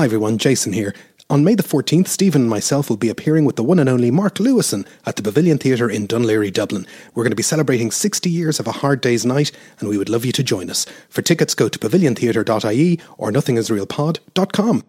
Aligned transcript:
Hi 0.00 0.06
everyone, 0.06 0.38
Jason 0.38 0.72
here. 0.72 0.94
On 1.28 1.44
May 1.44 1.54
the 1.54 1.62
14th, 1.62 2.08
Stephen 2.08 2.40
and 2.40 2.48
myself 2.48 2.88
will 2.88 2.96
be 2.96 3.10
appearing 3.10 3.44
with 3.44 3.56
the 3.56 3.62
one 3.62 3.78
and 3.78 3.86
only 3.86 4.10
Mark 4.10 4.36
Lewisohn 4.36 4.86
at 5.04 5.16
the 5.16 5.22
Pavilion 5.22 5.58
Theatre 5.58 5.90
in 5.90 6.08
Laoghaire, 6.08 6.50
Dublin. 6.50 6.86
We're 7.14 7.24
going 7.24 7.32
to 7.32 7.36
be 7.36 7.42
celebrating 7.42 7.90
60 7.90 8.30
years 8.30 8.58
of 8.58 8.66
a 8.66 8.72
hard 8.72 9.02
day's 9.02 9.26
night, 9.26 9.52
and 9.78 9.90
we 9.90 9.98
would 9.98 10.08
love 10.08 10.24
you 10.24 10.32
to 10.32 10.42
join 10.42 10.70
us. 10.70 10.86
For 11.10 11.20
tickets, 11.20 11.54
go 11.54 11.68
to 11.68 11.78
paviliontheatre.ie 11.78 12.98
or 13.18 13.30
nothingisrealpod.com. 13.30 14.84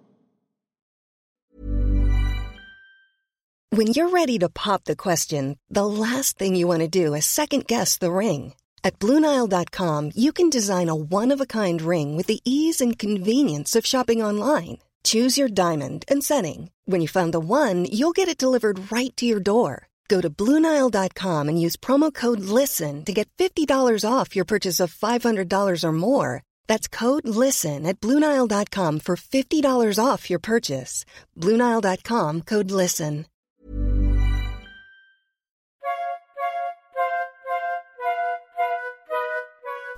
When 3.72 3.88
you're 3.88 4.12
ready 4.12 4.40
to 4.40 4.48
pop 4.48 4.86
the 4.86 4.96
question, 4.96 5.60
the 5.70 5.86
last 5.86 6.38
thing 6.38 6.56
you 6.56 6.68
want 6.68 6.80
to 6.80 6.88
do 6.88 7.14
is 7.16 7.26
second 7.26 7.68
guess 7.68 7.98
the 7.98 8.14
ring. 8.14 8.54
At 8.82 8.98
Bluenile.com, 9.00 10.12
you 10.16 10.32
can 10.32 10.50
design 10.50 10.88
a 10.88 10.96
one 10.96 11.34
of 11.34 11.42
a 11.42 11.46
kind 11.46 11.82
ring 11.82 12.16
with 12.16 12.28
the 12.28 12.40
ease 12.46 12.80
and 12.80 12.98
convenience 12.98 13.76
of 13.76 13.86
shopping 13.86 14.24
online. 14.24 14.78
Choose 15.04 15.38
your 15.38 15.48
diamond 15.48 16.04
and 16.12 16.22
setting. 16.22 16.72
When 16.86 17.00
you 17.00 17.08
find 17.08 17.34
the 17.34 17.40
one, 17.40 17.86
you'll 17.86 18.12
get 18.12 18.28
it 18.28 18.38
delivered 18.38 18.92
right 18.92 19.16
to 19.16 19.26
your 19.26 19.40
door. 19.40 19.88
Go 20.10 20.20
to 20.20 20.30
Bluenile.com 20.30 21.48
and 21.48 21.62
use 21.62 21.78
promo 21.78 22.14
code 22.14 22.42
LISTEN 22.42 23.06
to 23.06 23.14
get 23.14 23.30
$50 23.38 24.04
off 24.04 24.36
your 24.36 24.44
purchase 24.44 24.82
of 24.82 24.94
$500 24.94 25.84
or 25.86 25.92
more. 25.94 26.44
That's 26.68 26.90
code 26.90 27.26
LISTEN 27.26 27.86
at 27.86 28.02
Bluenile.com 28.02 29.00
for 29.00 29.16
$50 29.16 30.06
off 30.06 30.30
your 30.30 30.40
purchase. 30.40 31.06
Bluenile.com 31.38 32.42
code 32.42 32.72
LISTEN. 32.72 33.26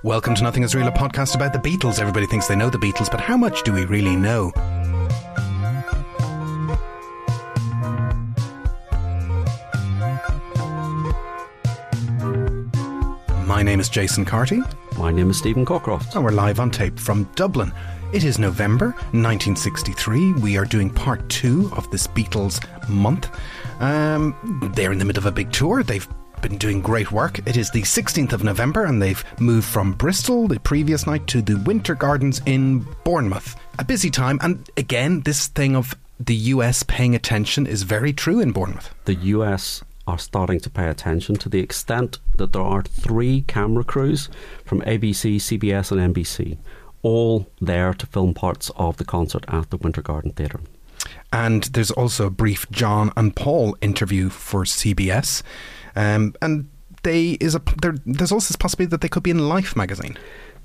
Welcome 0.04 0.34
to 0.34 0.42
Nothing 0.42 0.64
Is 0.64 0.74
Real, 0.74 0.86
a 0.86 0.92
podcast 0.92 1.34
about 1.34 1.54
the 1.54 1.58
Beatles. 1.58 1.98
Everybody 1.98 2.26
thinks 2.26 2.46
they 2.46 2.54
know 2.54 2.68
the 2.68 2.76
Beatles, 2.76 3.10
but 3.10 3.20
how 3.20 3.38
much 3.38 3.62
do 3.62 3.72
we 3.72 3.86
really 3.86 4.16
know? 4.16 4.52
My 13.54 13.62
name 13.62 13.78
is 13.78 13.88
Jason 13.88 14.24
Carty, 14.24 14.62
My 14.98 15.12
name 15.12 15.30
is 15.30 15.38
Stephen 15.38 15.64
Cockcroft. 15.64 16.16
and 16.16 16.24
we're 16.24 16.32
live 16.32 16.58
on 16.58 16.72
tape 16.72 16.98
from 16.98 17.22
Dublin. 17.36 17.72
It 18.12 18.24
is 18.24 18.36
November 18.36 18.86
1963. 19.12 20.32
We 20.32 20.58
are 20.58 20.64
doing 20.64 20.90
part 20.90 21.28
two 21.28 21.70
of 21.76 21.88
this 21.92 22.08
Beatles 22.08 22.58
month. 22.88 23.30
Um, 23.78 24.72
they're 24.74 24.90
in 24.90 24.98
the 24.98 25.04
middle 25.04 25.20
of 25.20 25.26
a 25.26 25.30
big 25.30 25.52
tour. 25.52 25.84
They've 25.84 26.08
been 26.42 26.58
doing 26.58 26.80
great 26.80 27.12
work. 27.12 27.46
It 27.46 27.56
is 27.56 27.70
the 27.70 27.82
16th 27.82 28.32
of 28.32 28.42
November, 28.42 28.86
and 28.86 29.00
they've 29.00 29.24
moved 29.38 29.68
from 29.68 29.92
Bristol 29.92 30.48
the 30.48 30.58
previous 30.58 31.06
night 31.06 31.28
to 31.28 31.40
the 31.40 31.54
Winter 31.58 31.94
Gardens 31.94 32.42
in 32.46 32.84
Bournemouth. 33.04 33.54
A 33.78 33.84
busy 33.84 34.10
time, 34.10 34.40
and 34.42 34.68
again, 34.76 35.20
this 35.20 35.46
thing 35.46 35.76
of 35.76 35.94
the 36.18 36.34
US 36.34 36.82
paying 36.82 37.14
attention 37.14 37.68
is 37.68 37.84
very 37.84 38.12
true 38.12 38.40
in 38.40 38.50
Bournemouth. 38.50 38.92
The 39.04 39.14
US 39.14 39.84
are 40.06 40.18
starting 40.18 40.60
to 40.60 40.70
pay 40.70 40.88
attention 40.88 41.36
to 41.36 41.48
the 41.48 41.60
extent 41.60 42.18
that 42.36 42.52
there 42.52 42.62
are 42.62 42.82
three 42.82 43.42
camera 43.42 43.84
crews 43.84 44.28
from 44.64 44.80
ABC, 44.82 45.36
CBS, 45.36 45.90
and 45.90 46.14
NBC, 46.14 46.58
all 47.02 47.46
there 47.60 47.94
to 47.94 48.06
film 48.06 48.34
parts 48.34 48.70
of 48.76 48.96
the 48.96 49.04
concert 49.04 49.44
at 49.48 49.70
the 49.70 49.76
Winter 49.76 50.02
Garden 50.02 50.32
Theatre. 50.32 50.60
And 51.32 51.64
there's 51.64 51.90
also 51.90 52.26
a 52.26 52.30
brief 52.30 52.70
John 52.70 53.12
and 53.16 53.34
Paul 53.34 53.76
interview 53.80 54.30
for 54.30 54.64
CBS. 54.64 55.42
Um, 55.96 56.34
and 56.40 56.68
they 57.02 57.32
is 57.32 57.54
a 57.54 57.62
there's 58.06 58.32
also 58.32 58.48
this 58.48 58.56
possibility 58.56 58.90
that 58.90 59.00
they 59.00 59.08
could 59.08 59.22
be 59.22 59.30
in 59.30 59.48
Life 59.48 59.76
magazine. 59.76 60.16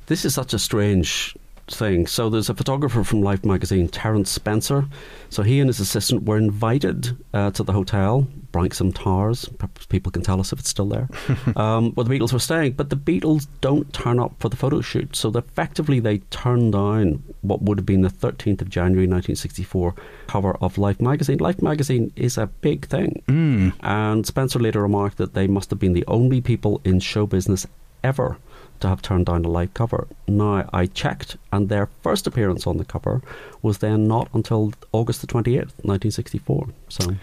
This 0.08 0.26
is 0.26 0.34
such 0.34 0.54
a 0.54 0.60
strange 0.60 1.36
thing. 1.76 2.08
So 2.08 2.30
there's 2.30 2.50
a 2.50 2.54
photographer 2.54 3.04
from 3.04 3.22
Life 3.22 3.46
magazine, 3.46 3.88
Terence 3.88 4.30
Spencer. 4.30 4.86
So 5.30 5.44
he 5.44 5.60
and 5.60 5.68
his 5.68 5.80
assistant 5.80 6.24
were 6.24 6.38
invited 6.38 7.18
uh, 7.34 7.52
to 7.52 7.64
the 7.64 7.74
hotel, 7.74 8.28
Branksome 8.52 8.92
Towers. 8.92 9.48
Perhaps 9.58 9.86
people 9.88 10.12
can 10.12 10.22
tell 10.22 10.40
us 10.40 10.52
if 10.52 10.60
it's 10.60 10.70
still 10.70 10.88
there, 10.88 11.10
um, 11.56 11.92
where 11.94 12.04
the 12.04 12.18
Beatles 12.18 12.34
were 12.34 12.40
staying. 12.40 12.74
But 12.74 12.90
the 12.90 12.96
Beatles 12.96 13.48
don't 13.62 13.92
turn 13.94 14.20
up 14.20 14.34
for 14.40 14.50
the 14.50 14.56
photo 14.56 14.82
shoot. 14.82 15.16
So 15.16 15.30
effectively, 15.30 16.00
they 16.00 16.20
turned 16.30 16.74
down 16.74 17.24
what 17.42 17.62
would 17.62 17.78
have 17.78 17.86
been 17.86 18.02
the 18.02 18.10
13th 18.10 18.62
of 18.62 18.70
January 18.70 19.08
1964 19.08 19.96
cover 20.28 20.56
of 20.62 20.78
Life 20.78 21.00
magazine. 21.00 21.38
Life 21.38 21.62
magazine 21.62 22.12
is 22.16 22.38
a 22.38 22.48
big 22.48 22.88
thing. 22.88 23.22
Mm. 23.28 23.74
And 23.82 24.26
Spencer 24.26 24.60
later 24.60 24.82
remarked 24.82 25.18
that 25.18 25.34
they 25.34 25.48
must 25.48 25.70
have 25.70 25.80
been 25.80 25.94
the 25.94 26.06
only 26.08 26.42
people 26.42 26.82
in 26.84 27.00
show 27.00 27.26
business 27.26 27.66
ever 28.04 28.38
to 28.82 28.88
have 28.88 29.02
turned 29.02 29.26
down 29.26 29.46
a 29.46 29.50
live 29.50 29.74
cover. 29.74 30.08
Now, 30.28 30.70
I 30.74 30.88
checked, 30.88 31.38
and 31.52 31.70
their 31.70 31.90
first 32.02 32.28
appearance 32.28 32.68
on 32.68 32.78
the 32.78 32.86
cover 32.86 33.22
was 33.62 33.80
then 33.80 34.08
not 34.08 34.30
until 34.34 34.74
August 34.92 35.22
the 35.22 35.28
28th, 35.28 35.74
1964. 35.84 36.68
So, 36.90 37.16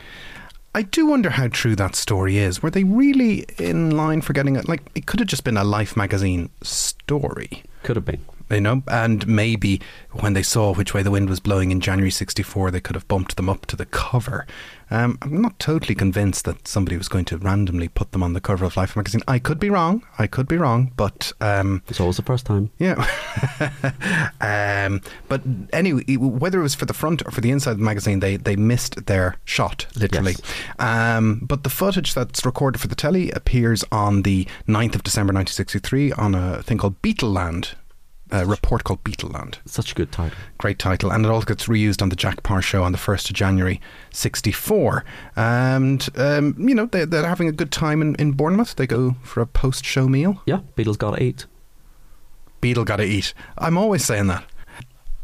I 0.74 0.82
do 0.82 1.06
wonder 1.06 1.30
how 1.30 1.48
true 1.48 1.74
that 1.76 1.96
story 1.96 2.36
is. 2.36 2.62
Were 2.62 2.70
they 2.70 2.84
really 2.84 3.46
in 3.58 3.96
line 3.96 4.20
for 4.20 4.32
getting 4.34 4.56
it? 4.56 4.68
Like, 4.68 4.82
it 4.94 5.06
could 5.06 5.20
have 5.20 5.28
just 5.28 5.44
been 5.44 5.56
a 5.56 5.64
Life 5.64 5.96
magazine 5.96 6.50
story, 6.62 7.62
could 7.82 7.96
have 7.96 8.04
been. 8.04 8.24
You 8.50 8.60
know? 8.60 8.82
And 8.88 9.26
maybe 9.26 9.80
when 10.12 10.32
they 10.32 10.42
saw 10.42 10.74
which 10.74 10.94
way 10.94 11.02
the 11.02 11.10
wind 11.10 11.28
was 11.28 11.40
blowing 11.40 11.70
in 11.70 11.80
January 11.80 12.10
64, 12.10 12.70
they 12.70 12.80
could 12.80 12.96
have 12.96 13.08
bumped 13.08 13.36
them 13.36 13.48
up 13.48 13.66
to 13.66 13.76
the 13.76 13.86
cover. 13.86 14.46
Um, 14.88 15.18
I'm 15.20 15.42
not 15.42 15.58
totally 15.58 15.96
convinced 15.96 16.44
that 16.44 16.68
somebody 16.68 16.96
was 16.96 17.08
going 17.08 17.24
to 17.26 17.38
randomly 17.38 17.88
put 17.88 18.12
them 18.12 18.22
on 18.22 18.34
the 18.34 18.40
cover 18.40 18.64
of 18.64 18.76
Life 18.76 18.94
magazine. 18.94 19.20
I 19.26 19.40
could 19.40 19.58
be 19.58 19.68
wrong. 19.68 20.04
I 20.18 20.26
could 20.28 20.46
be 20.46 20.56
wrong. 20.56 20.92
But. 20.96 21.32
Um, 21.40 21.82
It's 21.88 22.00
always 22.00 22.16
the 22.16 22.22
first 22.22 22.46
time. 22.46 22.70
Yeah. 22.78 22.94
um, 24.40 25.00
but 25.28 25.42
anyway, 25.72 26.04
whether 26.16 26.60
it 26.60 26.62
was 26.62 26.76
for 26.76 26.84
the 26.84 26.94
front 26.94 27.26
or 27.26 27.32
for 27.32 27.40
the 27.40 27.50
inside 27.50 27.72
of 27.72 27.78
the 27.78 27.84
magazine, 27.84 28.20
they, 28.20 28.36
they 28.36 28.54
missed 28.54 29.06
their 29.06 29.36
shot, 29.44 29.86
literally. 29.96 30.32
Yes. 30.32 30.42
Um, 30.78 31.40
but 31.42 31.64
the 31.64 31.70
footage 31.70 32.14
that's 32.14 32.46
recorded 32.46 32.80
for 32.80 32.86
the 32.88 32.94
telly 32.94 33.30
appears 33.32 33.84
on 33.90 34.22
the 34.22 34.46
9th 34.68 34.94
of 34.94 35.02
December 35.02 35.32
1963 35.32 36.12
on 36.12 36.34
a 36.34 36.62
thing 36.62 36.78
called 36.78 37.00
Beatleland. 37.02 37.74
A 38.30 38.44
report 38.44 38.82
called 38.82 39.04
Beatleland. 39.04 39.58
Such 39.66 39.92
a 39.92 39.94
good 39.94 40.10
title. 40.10 40.36
Great 40.58 40.78
title. 40.78 41.12
And 41.12 41.24
it 41.24 41.30
all 41.30 41.42
gets 41.42 41.66
reused 41.66 42.02
on 42.02 42.08
the 42.08 42.16
Jack 42.16 42.42
Paar 42.42 42.60
show 42.60 42.82
on 42.82 42.90
the 42.90 42.98
1st 42.98 43.30
of 43.30 43.36
January 43.36 43.80
64. 44.10 45.04
And, 45.36 46.08
um, 46.16 46.56
you 46.58 46.74
know, 46.74 46.86
they're, 46.86 47.06
they're 47.06 47.26
having 47.26 47.48
a 47.48 47.52
good 47.52 47.70
time 47.70 48.02
in, 48.02 48.16
in 48.16 48.32
Bournemouth. 48.32 48.74
They 48.74 48.86
go 48.88 49.14
for 49.22 49.40
a 49.40 49.46
post 49.46 49.84
show 49.84 50.08
meal. 50.08 50.42
Yeah, 50.44 50.60
Beatles 50.76 50.98
gotta 50.98 51.22
eat. 51.22 51.46
Beetle 52.60 52.84
got 52.84 52.96
to 52.96 53.04
eat. 53.04 53.34
I'm 53.58 53.78
always 53.78 54.04
saying 54.04 54.26
that. 54.28 54.44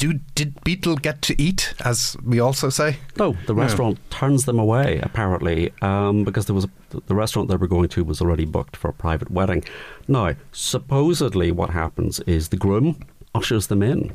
Do 0.03 0.15
did 0.35 0.51
Beetle 0.65 0.97
get 0.97 1.23
to 1.23 1.35
eat, 1.41 1.75
as 1.85 2.17
we 2.25 2.41
also 2.41 2.71
say? 2.71 2.97
No, 3.17 3.37
the 3.47 3.55
No. 3.55 3.63
restaurant 3.63 3.99
turns 4.11 4.47
them 4.47 4.59
away 4.59 4.99
apparently 5.01 5.71
um, 5.81 6.25
because 6.25 6.47
there 6.47 6.57
was 6.57 6.65
a, 6.65 6.71
the 7.07 7.15
restaurant 7.15 7.49
they 7.49 7.55
were 7.55 7.69
going 7.69 7.89
to 7.91 8.03
was 8.03 8.21
already 8.21 8.45
booked 8.45 8.77
for 8.77 8.89
a 8.89 8.93
private 8.93 9.31
wedding. 9.31 9.63
Now, 10.09 10.35
supposedly, 10.51 11.53
what 11.53 11.71
happens 11.71 12.19
is 12.27 12.49
the 12.49 12.57
groom 12.57 12.97
ushers 13.33 13.69
them 13.69 13.81
in. 13.81 14.13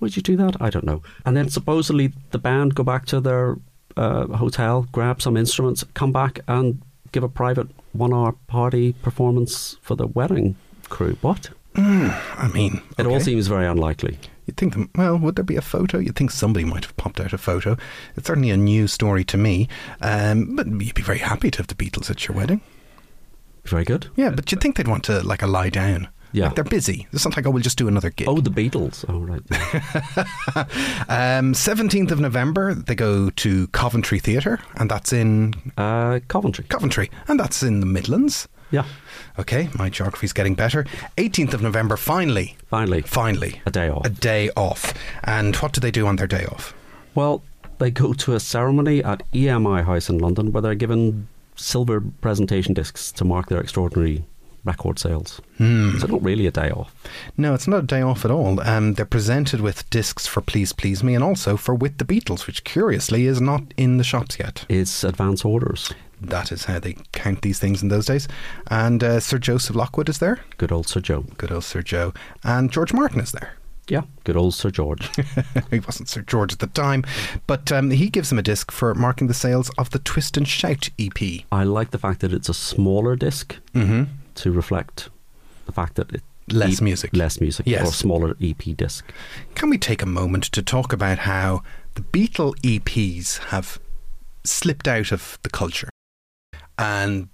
Would 0.00 0.16
you 0.16 0.22
do 0.22 0.34
that? 0.38 0.56
I 0.62 0.70
don't 0.70 0.86
know. 0.86 1.02
And 1.26 1.36
then 1.36 1.50
supposedly 1.50 2.12
the 2.30 2.38
band 2.38 2.74
go 2.74 2.82
back 2.82 3.04
to 3.06 3.20
their 3.20 3.56
uh, 3.98 4.26
hotel, 4.28 4.86
grab 4.92 5.20
some 5.20 5.36
instruments, 5.36 5.84
come 5.92 6.12
back 6.12 6.40
and 6.48 6.80
give 7.12 7.22
a 7.22 7.28
private 7.28 7.68
one-hour 7.92 8.32
party 8.46 8.94
performance 9.02 9.76
for 9.82 9.94
the 9.94 10.06
wedding 10.06 10.56
crew. 10.88 11.18
What? 11.20 11.50
I 11.76 12.50
mean, 12.54 12.80
It 12.98 13.04
all 13.06 13.20
seems 13.20 13.46
very 13.46 13.66
unlikely. 13.66 14.18
You'd 14.46 14.56
think, 14.56 14.74
well, 14.96 15.16
would 15.18 15.36
there 15.36 15.44
be 15.44 15.56
a 15.56 15.62
photo? 15.62 15.98
You'd 15.98 16.16
think 16.16 16.30
somebody 16.32 16.64
might 16.64 16.84
have 16.84 16.96
popped 16.96 17.20
out 17.20 17.32
a 17.32 17.38
photo. 17.38 17.76
It's 18.16 18.26
certainly 18.26 18.50
a 18.50 18.56
new 18.56 18.86
story 18.88 19.24
to 19.24 19.36
me. 19.36 19.68
Um, 20.00 20.56
but 20.56 20.66
you'd 20.66 20.94
be 20.94 21.02
very 21.02 21.18
happy 21.18 21.50
to 21.52 21.58
have 21.58 21.68
the 21.68 21.74
Beatles 21.76 22.10
at 22.10 22.26
your 22.26 22.36
wedding. 22.36 22.60
Very 23.64 23.84
good. 23.84 24.08
Yeah, 24.16 24.30
but 24.30 24.50
you'd 24.50 24.60
think 24.60 24.76
they'd 24.76 24.88
want 24.88 25.04
to 25.04 25.20
like 25.22 25.42
a 25.42 25.46
lie 25.46 25.70
down. 25.70 26.08
Yeah. 26.34 26.46
Like 26.46 26.54
they're 26.56 26.64
busy. 26.64 27.06
It's 27.12 27.24
not 27.26 27.36
like, 27.36 27.46
oh, 27.46 27.50
we'll 27.50 27.62
just 27.62 27.76
do 27.78 27.88
another 27.88 28.08
gig. 28.10 28.26
Oh, 28.26 28.40
the 28.40 28.50
Beatles. 28.50 29.04
Oh, 29.08 29.18
right. 29.20 29.42
yeah. 29.50 30.64
Um, 31.38 31.52
17th 31.52 32.10
of 32.10 32.20
November, 32.20 32.74
they 32.74 32.94
go 32.94 33.28
to 33.30 33.66
Coventry 33.68 34.18
Theatre, 34.18 34.58
and 34.76 34.90
that's 34.90 35.12
in 35.12 35.54
Uh, 35.76 36.20
Coventry. 36.28 36.64
Coventry, 36.68 37.10
and 37.28 37.38
that's 37.38 37.62
in 37.62 37.80
the 37.80 37.86
Midlands. 37.86 38.48
Yeah. 38.72 38.84
Okay, 39.38 39.68
my 39.78 39.88
geography's 39.88 40.32
getting 40.32 40.54
better. 40.54 40.84
18th 41.16 41.54
of 41.54 41.62
November, 41.62 41.96
finally, 41.96 42.56
Finally, 42.68 43.02
finally, 43.02 43.62
a 43.66 43.70
day 43.70 43.88
off. 43.88 44.04
a 44.04 44.10
day 44.10 44.50
off. 44.56 44.92
And 45.24 45.54
what 45.56 45.72
do 45.72 45.80
they 45.80 45.90
do 45.90 46.06
on 46.06 46.16
their 46.16 46.26
day 46.26 46.44
off? 46.46 46.74
Well, 47.14 47.42
they 47.78 47.90
go 47.90 48.12
to 48.14 48.34
a 48.34 48.40
ceremony 48.40 49.02
at 49.04 49.22
EMI 49.32 49.84
House 49.84 50.08
in 50.08 50.18
London 50.18 50.52
where 50.52 50.62
they're 50.62 50.74
given 50.74 51.28
silver 51.56 52.00
presentation 52.00 52.74
discs 52.74 53.12
to 53.12 53.24
mark 53.24 53.48
their 53.48 53.60
extraordinary 53.60 54.24
record 54.64 54.98
sales. 54.98 55.40
Hmm. 55.58 55.98
So 55.98 56.06
not 56.06 56.22
really 56.22 56.46
a 56.46 56.50
day 56.52 56.70
off. 56.70 56.94
No, 57.36 57.52
it's 57.52 57.66
not 57.66 57.82
a 57.84 57.86
day 57.86 58.00
off 58.00 58.24
at 58.24 58.30
all. 58.30 58.60
Um, 58.60 58.94
they're 58.94 59.04
presented 59.04 59.60
with 59.60 59.88
discs 59.90 60.26
for 60.26 60.40
Please 60.40 60.72
Please 60.72 61.02
Me 61.02 61.14
and 61.14 61.24
also 61.24 61.56
for 61.56 61.74
With 61.74 61.98
the 61.98 62.04
Beatles, 62.04 62.46
which 62.46 62.62
curiously 62.64 63.26
is 63.26 63.40
not 63.40 63.62
in 63.76 63.96
the 63.98 64.04
shops 64.04 64.38
yet. 64.38 64.64
It's 64.68 65.02
advance 65.04 65.44
orders. 65.44 65.92
That 66.22 66.52
is 66.52 66.64
how 66.66 66.78
they 66.78 66.96
count 67.12 67.42
these 67.42 67.58
things 67.58 67.82
in 67.82 67.88
those 67.88 68.06
days. 68.06 68.28
And 68.70 69.02
uh, 69.02 69.20
Sir 69.20 69.38
Joseph 69.38 69.76
Lockwood 69.76 70.08
is 70.08 70.18
there. 70.18 70.40
Good 70.56 70.72
old 70.72 70.88
Sir 70.88 71.00
Joe. 71.00 71.24
Good 71.36 71.50
old 71.52 71.64
Sir 71.64 71.82
Joe. 71.82 72.14
And 72.44 72.70
George 72.70 72.92
Martin 72.92 73.20
is 73.20 73.32
there. 73.32 73.54
Yeah, 73.88 74.02
good 74.24 74.36
old 74.36 74.54
Sir 74.54 74.70
George. 74.70 75.10
he 75.70 75.80
wasn't 75.80 76.08
Sir 76.08 76.22
George 76.22 76.52
at 76.52 76.60
the 76.60 76.68
time, 76.68 77.04
but 77.48 77.72
um, 77.72 77.90
he 77.90 78.08
gives 78.08 78.28
them 78.28 78.38
a 78.38 78.42
disc 78.42 78.70
for 78.70 78.94
marking 78.94 79.26
the 79.26 79.34
sales 79.34 79.70
of 79.76 79.90
the 79.90 79.98
Twist 79.98 80.36
and 80.36 80.46
Shout 80.46 80.88
EP. 81.00 81.18
I 81.50 81.64
like 81.64 81.90
the 81.90 81.98
fact 81.98 82.20
that 82.20 82.32
it's 82.32 82.48
a 82.48 82.54
smaller 82.54 83.16
disc 83.16 83.56
Mm-hmm. 83.74 84.04
to 84.36 84.52
reflect 84.52 85.10
the 85.66 85.72
fact 85.72 85.96
that 85.96 86.12
it 86.12 86.22
Less 86.48 86.80
E- 86.80 86.84
music. 86.84 87.10
less 87.14 87.40
music, 87.40 87.66
Yes. 87.66 87.88
or 87.88 87.92
smaller 87.92 88.36
EP 88.40 88.76
disc. 88.76 89.04
Can 89.56 89.68
we 89.70 89.78
take 89.78 90.02
a 90.02 90.06
moment 90.06 90.44
to 90.44 90.62
talk 90.62 90.92
about 90.92 91.18
how 91.20 91.62
the 91.94 92.02
Beatle 92.02 92.54
EPs 92.62 93.38
have 93.50 93.78
slipped 94.44 94.86
out 94.88 95.12
of 95.12 95.38
the 95.42 95.50
culture? 95.50 95.88
And 96.78 97.28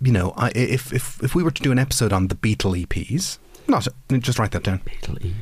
you 0.00 0.12
know, 0.12 0.32
I, 0.36 0.50
if 0.54 0.92
if 0.92 1.22
if 1.22 1.34
we 1.34 1.42
were 1.42 1.50
to 1.50 1.62
do 1.62 1.72
an 1.72 1.78
episode 1.78 2.12
on 2.12 2.28
the 2.28 2.34
Beatle 2.34 2.84
EPs, 2.84 3.38
not 3.68 3.86
just 4.20 4.38
write 4.38 4.52
that 4.52 4.62
down. 4.62 4.80
Beatle 4.80 5.34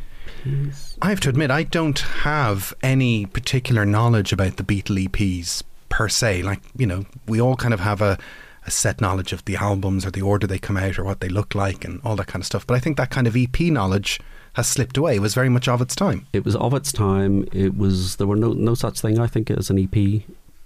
EPs. 0.44 0.96
I 1.02 1.08
have 1.08 1.20
to 1.20 1.28
admit, 1.28 1.50
I 1.50 1.62
don't 1.62 1.98
have 1.98 2.74
any 2.82 3.26
particular 3.26 3.84
knowledge 3.84 4.32
about 4.32 4.56
the 4.56 4.64
Beatle 4.64 5.06
EPs 5.08 5.62
per 5.88 6.08
se. 6.08 6.42
Like, 6.42 6.60
you 6.76 6.86
know, 6.86 7.04
we 7.26 7.40
all 7.40 7.56
kind 7.56 7.74
of 7.74 7.80
have 7.80 8.00
a, 8.00 8.18
a 8.66 8.70
set 8.70 9.00
knowledge 9.00 9.32
of 9.32 9.44
the 9.44 9.56
albums 9.56 10.04
or 10.06 10.10
the 10.10 10.22
order 10.22 10.46
they 10.46 10.58
come 10.58 10.76
out 10.76 10.98
or 10.98 11.04
what 11.04 11.20
they 11.20 11.28
look 11.28 11.54
like 11.54 11.84
and 11.84 12.00
all 12.04 12.16
that 12.16 12.26
kind 12.26 12.42
of 12.42 12.46
stuff. 12.46 12.66
But 12.66 12.74
I 12.74 12.80
think 12.80 12.96
that 12.96 13.10
kind 13.10 13.26
of 13.26 13.36
EP 13.36 13.60
knowledge 13.60 14.20
has 14.54 14.66
slipped 14.66 14.96
away. 14.96 15.16
It 15.16 15.20
was 15.20 15.34
very 15.34 15.48
much 15.48 15.68
of 15.68 15.80
its 15.80 15.94
time. 15.94 16.26
It 16.32 16.44
was 16.44 16.56
of 16.56 16.74
its 16.74 16.92
time. 16.92 17.46
It 17.52 17.76
was 17.76 18.16
there 18.16 18.26
were 18.26 18.36
no 18.36 18.52
no 18.52 18.74
such 18.74 19.00
thing 19.00 19.18
I 19.18 19.26
think 19.26 19.50
as 19.50 19.70
an 19.70 19.78
EP 19.78 20.22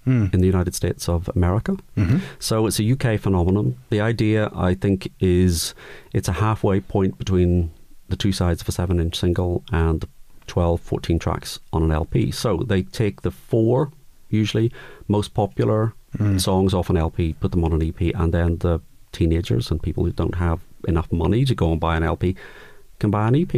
Mm. 0.06 0.32
in 0.32 0.41
the 0.41 0.47
United 0.47 0.75
States 0.75 1.08
of 1.08 1.29
America. 1.35 1.76
hmm 1.97 2.19
So 2.38 2.67
it's 2.67 2.79
a 2.81 2.85
UK 2.93 3.19
phenomenon. 3.20 3.75
The 3.91 4.00
idea, 4.00 4.50
I 4.55 4.75
think, 4.75 5.11
is 5.20 5.75
it's 6.12 6.29
a 6.29 6.32
halfway 6.32 6.79
point 6.81 7.19
between 7.19 7.70
the 8.08 8.17
two 8.17 8.31
sides 8.32 8.62
of 8.62 8.69
a 8.69 8.73
seven 8.73 9.00
inch 9.00 9.17
single 9.17 9.64
and 9.73 10.00
the 10.03 10.08
12, 10.47 10.81
14 10.81 11.19
tracks 11.19 11.58
on 11.73 11.82
an 11.82 11.91
LP. 11.91 12.31
So 12.31 12.58
they 12.58 12.82
take 12.82 13.23
the 13.23 13.32
four, 13.32 13.91
usually, 14.31 14.70
most 15.08 15.35
popular 15.35 15.93
Mm. 16.19 16.41
songs 16.41 16.73
off 16.73 16.88
an 16.88 16.97
LP, 16.97 17.35
put 17.41 17.50
them 17.50 17.64
on 17.64 17.73
an 17.75 17.82
EP, 17.82 18.00
and 18.14 18.32
then 18.32 18.56
the 18.58 18.81
teenagers 19.12 19.70
and 19.70 19.82
people 19.82 20.05
who 20.05 20.12
don't 20.12 20.37
have 20.37 20.61
enough 20.88 21.11
money 21.12 21.44
to 21.44 21.55
go 21.55 21.73
and 21.73 21.81
buy 21.81 21.94
an 21.97 22.03
LP 22.05 22.37
can 23.00 23.11
buy 23.11 23.29
an 23.29 23.35
EP. 23.35 23.55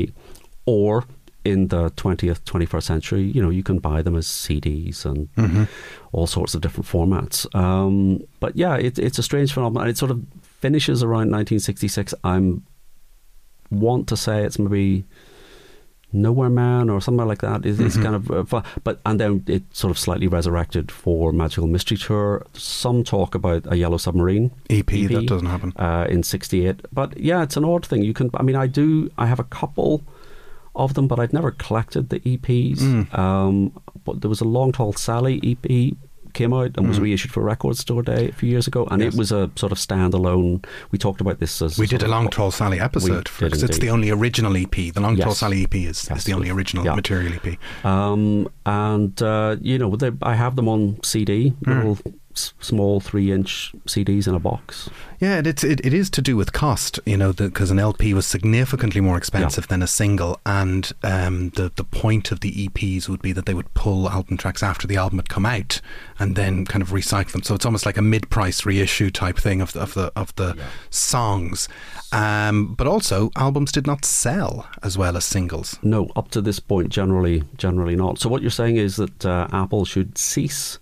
Or 0.67 1.05
in 1.49 1.69
the 1.69 1.91
20th, 1.93 2.41
21st 2.45 2.83
century, 2.83 3.23
you 3.23 3.41
know, 3.43 3.51
you 3.51 3.63
can 3.63 3.79
buy 3.79 4.03
them 4.03 4.17
as 4.17 4.27
CDs 4.27 5.05
and 5.05 5.29
hmm 5.37 5.65
all 6.13 6.27
sorts 6.27 6.55
of 6.55 6.61
different 6.63 6.87
formats. 6.89 7.47
Um, 7.55 8.21
but 8.41 8.57
yeah, 8.57 8.77
it, 8.77 8.99
it's 8.99 9.19
a 9.19 9.23
strange 9.23 9.53
phenomenon. 9.53 9.89
It 9.89 9.99
sort 9.99 10.11
of 10.11 10.19
finishes 10.43 11.03
around 11.03 11.31
1966. 11.31 12.15
I'm 12.25 12.63
want 13.71 14.09
to 14.09 14.17
say 14.17 14.45
it's 14.45 14.59
maybe 14.59 15.05
Nowhere 16.11 16.49
Man 16.49 16.89
or 16.89 17.03
somewhere 17.03 17.27
like 17.27 17.43
that. 17.43 17.67
It's, 17.67 17.79
it's 17.79 17.99
Mhm. 17.99 18.03
kind 18.03 18.15
of, 18.17 18.31
uh, 18.31 18.45
fu- 18.45 18.63
but 18.83 18.99
and 19.05 19.21
then 19.21 19.45
it 19.47 19.63
sort 19.77 19.91
of 19.91 19.99
slightly 19.99 20.27
resurrected 20.27 20.91
for 20.91 21.33
Magical 21.35 21.67
Mystery 21.67 21.99
Tour. 21.99 22.47
Some 22.55 23.05
talk 23.05 23.35
about 23.35 23.71
a 23.71 23.77
Yellow 23.77 23.99
Submarine 23.99 24.51
EP, 24.71 24.91
EP. 24.91 25.09
That 25.13 25.27
doesn't 25.27 25.49
happen. 25.49 25.75
uh, 25.77 26.07
in 26.09 26.23
'68. 26.23 26.81
But 26.91 27.19
yeah, 27.21 27.43
it's 27.43 27.59
an 27.59 27.65
odd 27.67 27.85
thing. 27.85 28.03
You 28.03 28.15
can, 28.15 28.31
I 28.33 28.43
mean, 28.43 28.57
I 28.57 28.67
do. 28.67 29.11
I 29.19 29.27
have 29.27 29.39
a 29.39 29.45
couple 29.45 30.03
of 30.79 30.95
them, 30.95 31.07
but 31.09 31.19
I've 31.19 31.33
never 31.33 31.51
collected 31.51 32.09
the 32.09 32.21
EPs. 32.21 32.79
Mm. 32.81 33.19
Um, 33.19 33.73
but 34.05 34.21
there 34.23 34.29
was 34.29 34.41
a 34.41 34.45
Long 34.45 34.73
Tall 34.73 34.93
Sally 34.95 35.41
EP 35.43 35.95
came 36.35 36.53
out 36.53 36.71
and 36.77 36.87
was 36.87 36.99
Mm. 36.99 37.05
reissued 37.05 37.33
for 37.33 37.43
Record 37.43 37.77
Store 37.79 38.03
Day 38.03 38.29
a 38.29 38.33
few 38.33 38.49
years 38.51 38.67
ago, 38.69 38.87
and 38.91 39.03
Yes. 39.03 39.15
it 39.15 39.19
was 39.19 39.33
a 39.33 39.51
sort 39.57 39.73
of 39.73 39.79
standalone. 39.79 40.65
We 40.93 40.99
talked 40.99 41.21
about 41.21 41.41
this 41.41 41.61
as 41.63 41.79
We 41.79 41.87
did 41.87 42.03
a 42.03 42.05
of- 42.05 42.11
Long 42.13 42.29
Tall 42.29 42.51
Sally 42.51 42.79
episode 42.79 43.29
because 43.41 43.63
it's 43.63 43.79
the 43.79 43.91
only 43.91 44.11
original 44.11 44.57
EP. 44.57 44.91
The 44.91 45.01
Long 45.01 45.17
Tall 45.17 45.35
Sally 45.35 45.63
EP 45.65 45.75
is, 45.87 46.09
is 46.11 46.25
the 46.25 46.35
only 46.35 46.51
original 46.51 46.85
yeah. 46.85 46.95
material 46.95 47.33
EP. 47.33 47.59
Um, 47.85 48.47
and 48.67 49.21
uh, 49.23 49.57
you 49.61 49.79
know, 49.79 49.97
they, 49.97 50.13
I 50.23 50.35
have 50.35 50.55
them 50.57 50.69
on 50.69 50.99
CD, 51.03 51.55
Mm. 51.65 51.77
little 51.77 51.99
small 52.61 53.01
three-inch 53.01 53.73
CDs 53.87 54.27
in 54.27 54.35
a 54.35 54.39
box. 54.39 54.89
Yeah, 55.21 55.39
it, 55.39 55.47
it's 55.47 55.65
it, 55.65 55.85
it 55.85 55.93
is 55.93 56.11
to 56.11 56.23
do 56.23 56.37
with 56.37 56.53
cost, 56.53 57.01
you 57.05 57.17
know, 57.17 57.33
because 57.33 57.71
an 57.71 57.79
LP 57.79 58.15
was 58.15 58.27
significantly 58.27 59.01
more 59.01 59.17
expensive 59.17 59.67
than 59.69 59.83
a 59.83 59.87
single, 59.87 60.41
and 60.47 60.93
um, 61.03 61.51
the 61.51 61.73
the 61.75 61.85
point 61.85 62.31
of 62.31 62.41
the 62.41 62.69
EPs 62.69 63.09
would 63.09 63.21
be 63.21 63.33
that 63.33 63.47
they 63.47 63.55
would 63.55 63.73
pull 63.75 64.09
album 64.09 64.37
tracks 64.37 64.63
after 64.63 64.87
the 64.87 64.97
album 64.97 65.19
had 65.19 65.29
come 65.29 65.45
out, 65.45 65.81
and 66.19 66.37
then 66.37 66.65
kind 66.65 66.83
of 66.83 66.91
recycle 66.91 67.33
them. 67.33 67.43
So 67.43 67.55
it's 67.55 67.67
almost 67.67 67.87
like 67.87 67.97
a 67.97 68.03
mid-price 68.03 68.65
reissue 68.65 69.11
type 69.11 69.39
thing 69.39 69.61
of 69.61 69.73
the, 69.73 69.81
of 69.81 69.95
the 69.95 70.13
of 70.15 70.35
the 70.37 70.57
songs. 70.91 71.69
Um, 72.13 72.75
but 72.75 72.87
also, 72.87 73.31
albums 73.37 73.73
did 73.73 73.87
not 73.87 74.05
sell 74.05 74.69
as 74.83 74.97
well 74.97 75.17
as 75.17 75.25
singles. 75.25 75.79
No, 75.83 76.11
up 76.17 76.31
to 76.31 76.41
this 76.41 76.61
point, 76.61 76.91
generally, 76.91 77.43
generally 77.57 77.97
not. 77.97 78.19
So 78.19 78.29
what 78.29 78.43
you're 78.43 78.51
saying 78.51 78.77
is 78.77 78.97
that 78.97 79.27
uh, 79.27 79.49
Apple 79.53 79.85
should 79.85 80.17
cease 80.17 80.79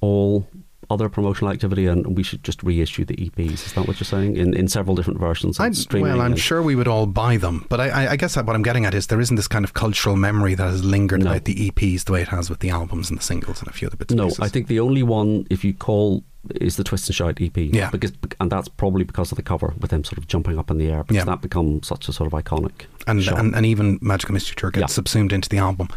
all 0.00 0.46
other 0.90 1.08
promotional 1.08 1.52
activity, 1.52 1.86
and 1.86 2.16
we 2.16 2.22
should 2.22 2.42
just 2.42 2.62
reissue 2.62 3.04
the 3.04 3.14
EPs. 3.16 3.66
Is 3.66 3.72
that 3.74 3.86
what 3.86 4.00
you're 4.00 4.04
saying? 4.06 4.36
In 4.36 4.54
in 4.54 4.68
several 4.68 4.96
different 4.96 5.18
versions, 5.20 5.58
streaming. 5.78 6.10
well, 6.12 6.20
I'm 6.20 6.36
sure 6.36 6.62
we 6.62 6.74
would 6.74 6.88
all 6.88 7.06
buy 7.06 7.36
them, 7.36 7.66
but 7.68 7.80
I, 7.80 7.88
I, 7.88 8.10
I 8.12 8.16
guess 8.16 8.36
what 8.36 8.48
I'm 8.56 8.62
getting 8.62 8.84
at 8.86 8.94
is 8.94 9.06
there 9.08 9.20
isn't 9.20 9.36
this 9.36 9.48
kind 9.48 9.64
of 9.64 9.74
cultural 9.74 10.16
memory 10.16 10.54
that 10.54 10.64
has 10.64 10.84
lingered 10.84 11.22
No. 11.22 11.30
about 11.32 11.44
the 11.44 11.70
EPs 11.70 12.04
the 12.04 12.12
way 12.12 12.22
it 12.22 12.28
has 12.28 12.48
with 12.50 12.60
the 12.60 12.70
albums 12.70 13.10
and 13.10 13.18
the 13.18 13.22
singles 13.22 13.60
and 13.60 13.68
a 13.68 13.72
few 13.72 13.86
other 13.88 13.96
bits. 13.96 14.14
No. 14.14 14.30
I 14.40 14.48
think 14.48 14.66
the 14.68 14.80
only 14.80 15.02
one, 15.02 15.46
if 15.50 15.64
you 15.64 15.74
call, 15.74 16.24
is 16.60 16.76
the 16.76 16.84
Twist 16.84 17.08
and 17.08 17.16
Shout 17.16 17.38
EP. 17.40 17.56
Yeah. 17.56 17.90
because 17.90 18.12
and 18.40 18.50
that's 18.50 18.68
probably 18.68 19.04
because 19.04 19.32
of 19.32 19.36
the 19.36 19.42
cover 19.42 19.74
with 19.80 19.90
them 19.90 20.04
sort 20.04 20.18
of 20.18 20.26
jumping 20.26 20.58
up 20.58 20.70
in 20.70 20.78
the 20.78 20.88
air. 20.90 21.02
Because 21.04 21.16
Yeah. 21.16 21.24
that 21.24 21.40
becomes 21.42 21.86
such 21.86 22.08
a 22.08 22.12
sort 22.12 22.32
of 22.32 22.38
iconic. 22.44 22.86
and, 23.06 23.22
shot. 23.22 23.38
and 23.38 23.54
and 23.54 23.64
even 23.64 23.98
Magical 24.02 24.34
Mystery 24.34 24.54
Tour 24.56 24.70
gets 24.70 24.82
Yeah. 24.92 24.94
subsumed 24.94 25.32
into 25.32 25.48
the 25.48 25.58
album. 25.58 25.88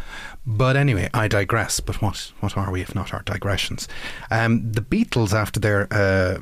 But 0.46 0.76
anyway, 0.76 1.10
I 1.14 1.28
digress. 1.28 1.80
But 1.80 2.00
what 2.02 2.32
what 2.40 2.56
are 2.56 2.70
we 2.70 2.80
if 2.80 2.94
not 2.94 3.12
our 3.12 3.22
digressions? 3.22 3.86
Um, 4.30 4.72
the 4.72 4.80
Beatles, 4.80 5.32
after 5.34 5.60
their 5.60 5.88
uh, 5.92 6.38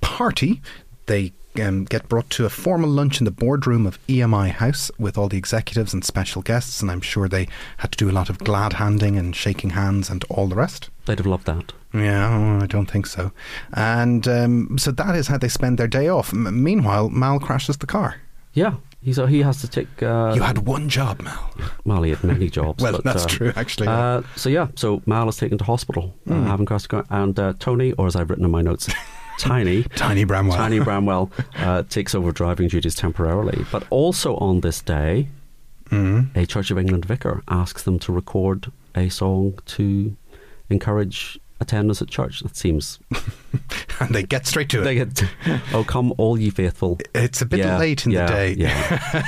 party, 0.00 0.60
they. 1.06 1.32
Um, 1.62 1.84
get 1.84 2.08
brought 2.08 2.30
to 2.30 2.46
a 2.46 2.48
formal 2.48 2.88
lunch 2.88 3.20
in 3.20 3.26
the 3.26 3.30
boardroom 3.30 3.84
of 3.86 3.98
EMI 4.06 4.52
House 4.52 4.90
with 4.98 5.18
all 5.18 5.28
the 5.28 5.36
executives 5.36 5.92
and 5.92 6.02
special 6.02 6.40
guests, 6.40 6.80
and 6.80 6.90
I'm 6.90 7.02
sure 7.02 7.28
they 7.28 7.46
had 7.76 7.92
to 7.92 7.98
do 7.98 8.08
a 8.08 8.10
lot 8.10 8.30
of 8.30 8.38
glad 8.38 8.72
handing 8.72 9.18
and 9.18 9.36
shaking 9.36 9.68
hands 9.68 10.08
and 10.08 10.24
all 10.30 10.46
the 10.48 10.54
rest. 10.56 10.88
They'd 11.04 11.18
have 11.18 11.26
loved 11.26 11.44
that. 11.44 11.74
Yeah, 11.92 12.58
I 12.62 12.64
don't 12.64 12.90
think 12.90 13.04
so. 13.04 13.32
And 13.74 14.26
um, 14.26 14.78
so 14.78 14.92
that 14.92 15.14
is 15.14 15.26
how 15.28 15.36
they 15.36 15.48
spend 15.48 15.76
their 15.76 15.88
day 15.88 16.08
off. 16.08 16.32
M- 16.32 16.64
meanwhile, 16.64 17.10
Mal 17.10 17.38
crashes 17.38 17.76
the 17.76 17.86
car. 17.86 18.16
Yeah, 18.54 18.76
he's 19.02 19.16
he 19.18 19.42
has 19.42 19.60
to 19.60 19.68
take. 19.68 20.02
Uh, 20.02 20.32
you 20.34 20.40
had 20.40 20.66
one 20.66 20.88
job, 20.88 21.20
Mal. 21.20 21.50
Mal, 21.84 22.02
he 22.04 22.10
had 22.12 22.24
many 22.24 22.48
jobs. 22.48 22.82
Well, 22.82 22.92
but, 22.92 23.04
that's 23.04 23.24
uh, 23.26 23.28
true, 23.28 23.52
actually. 23.56 23.88
yeah. 23.88 23.98
Uh, 24.00 24.22
so 24.36 24.48
yeah, 24.48 24.68
so 24.74 25.02
Mal 25.04 25.28
is 25.28 25.36
taken 25.36 25.58
to 25.58 25.64
hospital, 25.64 26.14
Hmm. 26.26 26.44
having 26.44 26.64
crashed 26.64 26.84
the 26.88 27.02
car, 27.02 27.06
and 27.10 27.38
uh, 27.38 27.52
Tony, 27.58 27.92
or 27.92 28.06
as 28.06 28.16
I've 28.16 28.30
written 28.30 28.46
in 28.46 28.50
my 28.50 28.62
notes, 28.62 28.88
Tiny, 29.38 29.82
Tiny 29.96 30.24
Bramwell. 30.24 30.56
Tiny 30.56 30.78
Bramwell, 30.84 31.30
uh, 31.56 31.82
takes 31.84 32.14
over 32.14 32.32
driving 32.32 32.68
duties 32.68 32.94
temporarily. 32.94 33.64
But 33.72 33.84
also 33.90 34.36
on 34.36 34.60
this 34.60 34.80
day, 34.80 35.28
Mm. 35.90 36.34
a 36.34 36.46
Church 36.46 36.70
of 36.70 36.78
England 36.78 37.04
vicar 37.04 37.42
asks 37.48 37.82
them 37.82 37.98
to 37.98 38.12
record 38.12 38.72
a 38.94 39.10
song 39.10 39.58
to 39.66 40.16
encourage 40.70 41.38
attendance 41.60 42.00
at 42.00 42.08
church. 42.08 42.40
That 42.40 42.56
seems 42.56 42.98
And 44.00 44.14
they 44.14 44.22
get 44.22 44.46
straight 44.46 44.70
to 44.70 44.80
it. 44.80 44.84
they 44.84 44.94
get. 44.94 45.22
Oh, 45.74 45.84
come 45.84 46.14
all 46.16 46.38
ye 46.38 46.48
faithful. 46.48 46.98
it's 47.14 47.42
a 47.42 47.46
bit 47.46 47.58
Yeah, 47.60 47.76
late 47.78 48.06
in 48.06 48.10
yeah, 48.12 48.26
the 48.26 48.32
day. 48.32 48.52
Yeah, 48.54 49.22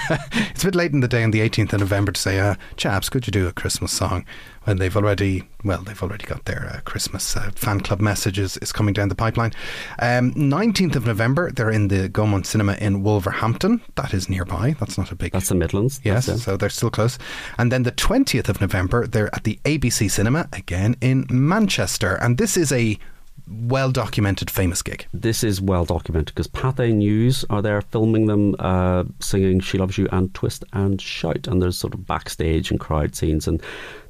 it's 0.50 0.64
a 0.64 0.68
bit 0.68 0.74
late 0.74 0.92
in 0.92 1.00
the 1.00 1.06
day 1.08 1.22
on 1.22 1.32
the 1.32 1.40
18th 1.40 1.74
of 1.74 1.80
November 1.80 2.12
to 2.12 2.20
say, 2.20 2.40
uh, 2.40 2.54
chaps, 2.76 3.10
could 3.10 3.26
you 3.26 3.30
do 3.30 3.46
a 3.46 3.52
Christmas 3.52 3.92
song? 3.92 4.24
When 4.64 4.78
they've 4.78 4.96
already, 4.96 5.44
well, 5.62 5.82
they've 5.82 6.02
already 6.02 6.24
got 6.24 6.44
their 6.46 6.66
uh, 6.66 6.80
Christmas 6.80 7.36
uh, 7.36 7.50
fan 7.54 7.80
club 7.80 8.00
messages 8.00 8.56
is 8.58 8.72
coming 8.72 8.94
down 8.94 9.08
the 9.08 9.14
pipeline. 9.14 9.52
Um, 9.98 10.32
19th 10.34 10.96
of 10.96 11.06
November, 11.06 11.50
they're 11.50 11.70
in 11.70 11.88
the 11.88 12.08
Gaumont 12.08 12.46
Cinema 12.46 12.74
in 12.74 13.02
Wolverhampton. 13.02 13.82
That 13.96 14.14
is 14.14 14.28
nearby. 14.28 14.74
That's 14.80 14.96
not 14.96 15.12
a 15.12 15.14
big 15.14 15.32
that's 15.32 15.48
the 15.48 15.54
Midlands. 15.54 16.00
Yes, 16.02 16.42
so 16.42 16.56
they're 16.56 16.70
still 16.70 16.90
close. 16.90 17.18
And 17.58 17.70
then 17.70 17.82
the 17.82 17.92
20th 17.92 18.48
of 18.48 18.60
November, 18.60 19.06
they're 19.06 19.34
at 19.34 19.44
the 19.44 19.58
ABC 19.64 20.10
Cinema 20.10 20.48
again 20.52 20.96
in 21.00 21.26
Manchester. 21.30 22.14
And 22.14 22.38
this 22.38 22.56
is 22.56 22.72
a 22.72 22.98
well 23.46 23.90
documented, 23.90 24.50
famous 24.50 24.80
gig. 24.82 25.06
this 25.12 25.44
is 25.44 25.60
well 25.60 25.84
documented 25.84 26.34
because 26.34 26.48
Pathé 26.48 26.92
News 26.94 27.44
are 27.50 27.60
there 27.60 27.80
filming 27.82 28.26
them 28.26 28.56
uh, 28.58 29.04
singing 29.20 29.60
"She 29.60 29.78
Loves 29.78 29.98
You" 29.98 30.08
and 30.12 30.32
"Twist 30.34 30.64
and 30.72 31.00
Shout," 31.00 31.46
and 31.46 31.60
there's 31.60 31.76
sort 31.76 31.94
of 31.94 32.06
backstage 32.06 32.70
and 32.70 32.80
crowd 32.80 33.14
scenes, 33.14 33.46
and 33.46 33.62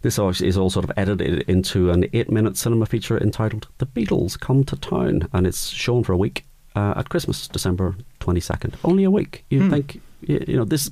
this 0.03 0.19
is 0.19 0.57
all 0.57 0.71
sort 0.71 0.85
of 0.85 0.93
edited 0.97 1.43
into 1.49 1.91
an 1.91 2.07
eight-minute 2.13 2.57
cinema 2.57 2.87
feature 2.87 3.19
entitled 3.19 3.67
"The 3.79 3.87
Beatles 3.87 4.39
Come 4.39 4.63
to 4.65 4.77
Town," 4.77 5.29
and 5.33 5.47
it's 5.47 5.69
shown 5.69 6.05
for 6.05 6.13
a 6.13 6.17
week 6.19 6.45
uh, 6.77 6.95
at 6.97 7.09
Christmas, 7.09 7.49
December 7.49 7.97
twenty 8.21 8.41
second. 8.41 8.77
Only 8.85 9.05
a 9.05 9.11
week. 9.11 9.45
You'd 9.51 9.63
Hmm. 9.65 9.71
think, 9.71 10.01
you 10.23 10.57
know, 10.57 10.65
this. 10.65 10.91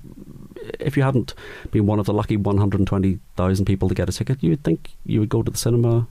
If 0.79 0.97
you 0.97 1.03
hadn't 1.03 1.35
been 1.73 1.87
one 1.87 1.99
of 1.99 2.07
the 2.07 2.13
lucky 2.13 2.37
120,000 2.37 3.65
people 3.65 3.89
to 3.89 3.95
get 3.95 4.09
a 4.09 4.13
ticket, 4.13 4.43
you'd 4.43 4.63
think 4.63 4.91
you 5.05 5.19
would 5.21 5.29
go 5.29 5.43
to 5.43 5.51
the 5.51 5.59
cinema 5.59 6.07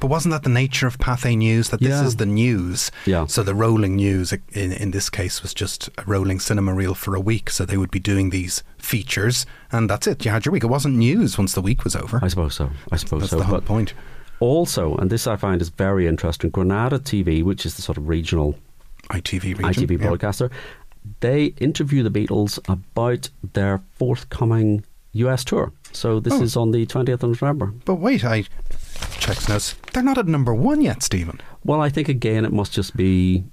But 0.00 0.08
wasn't 0.08 0.32
that 0.32 0.42
the 0.42 0.50
nature 0.50 0.86
of 0.86 0.98
Pathé 0.98 1.36
News? 1.36 1.70
That 1.70 1.80
this 1.80 1.88
Yeah. 1.90 2.04
is 2.04 2.16
the 2.16 2.26
news. 2.26 2.90
Yeah. 3.06 3.26
So 3.26 3.42
the 3.42 3.54
rolling 3.54 3.96
news 3.96 4.32
in, 4.52 4.72
in 4.72 4.90
this 4.90 5.08
case 5.10 5.42
was 5.42 5.54
just 5.54 5.88
a 5.98 6.04
rolling 6.06 6.40
cinema 6.40 6.74
reel 6.74 6.94
for 6.94 7.14
a 7.14 7.20
week. 7.20 7.50
So 7.50 7.64
they 7.64 7.76
would 7.76 7.90
be 7.90 8.00
doing 8.00 8.30
these 8.30 8.62
features, 8.78 9.46
and 9.72 9.88
that's 9.88 10.06
it. 10.06 10.24
You 10.24 10.30
had 10.30 10.44
your 10.44 10.52
week. 10.52 10.64
It 10.64 10.68
wasn't 10.68 10.96
news 10.96 11.38
once 11.38 11.54
the 11.54 11.62
week 11.62 11.84
was 11.84 11.96
over. 11.96 12.20
I 12.22 12.28
suppose 12.28 12.54
so. 12.54 12.70
I 12.92 12.96
suppose 12.96 13.20
That's 13.22 13.30
so. 13.30 13.38
the 13.38 13.44
whole 13.44 13.56
But 13.56 13.64
point. 13.64 13.94
also, 14.40 14.94
and 14.96 15.08
this 15.10 15.26
I 15.26 15.36
find 15.36 15.62
is 15.62 15.70
very 15.70 16.06
interesting, 16.06 16.50
Granada 16.50 16.98
TV, 16.98 17.42
which 17.42 17.64
is 17.64 17.74
the 17.76 17.82
sort 17.82 17.96
of 17.98 18.08
regional 18.08 18.56
ITV 19.10 19.58
region. 19.58 19.64
ITV 19.64 19.90
yeah. 20.00 20.06
broadcaster, 20.08 20.50
they 21.20 21.46
interview 21.58 22.02
the 22.02 22.10
Beatles 22.10 22.58
about 22.68 23.30
their 23.54 23.80
forthcoming 23.96 24.84
US 25.12 25.44
tour. 25.44 25.72
So 25.92 26.18
this 26.20 26.32
Oh. 26.34 26.42
is 26.42 26.56
on 26.56 26.72
the 26.72 26.86
20th 26.86 27.22
of 27.22 27.30
November. 27.30 27.72
But 27.84 27.96
wait, 27.96 28.24
I 28.24 28.44
checks. 29.24 29.74
They're 29.92 30.02
not 30.02 30.18
at 30.18 30.26
number 30.26 30.54
one 30.54 30.80
yet, 30.80 31.02
Stephen. 31.02 31.40
Well, 31.64 31.80
I 31.80 31.88
think 31.88 32.08
again 32.08 32.44
it 32.44 32.52
must 32.52 32.72
just 32.72 32.96
be. 32.96 33.44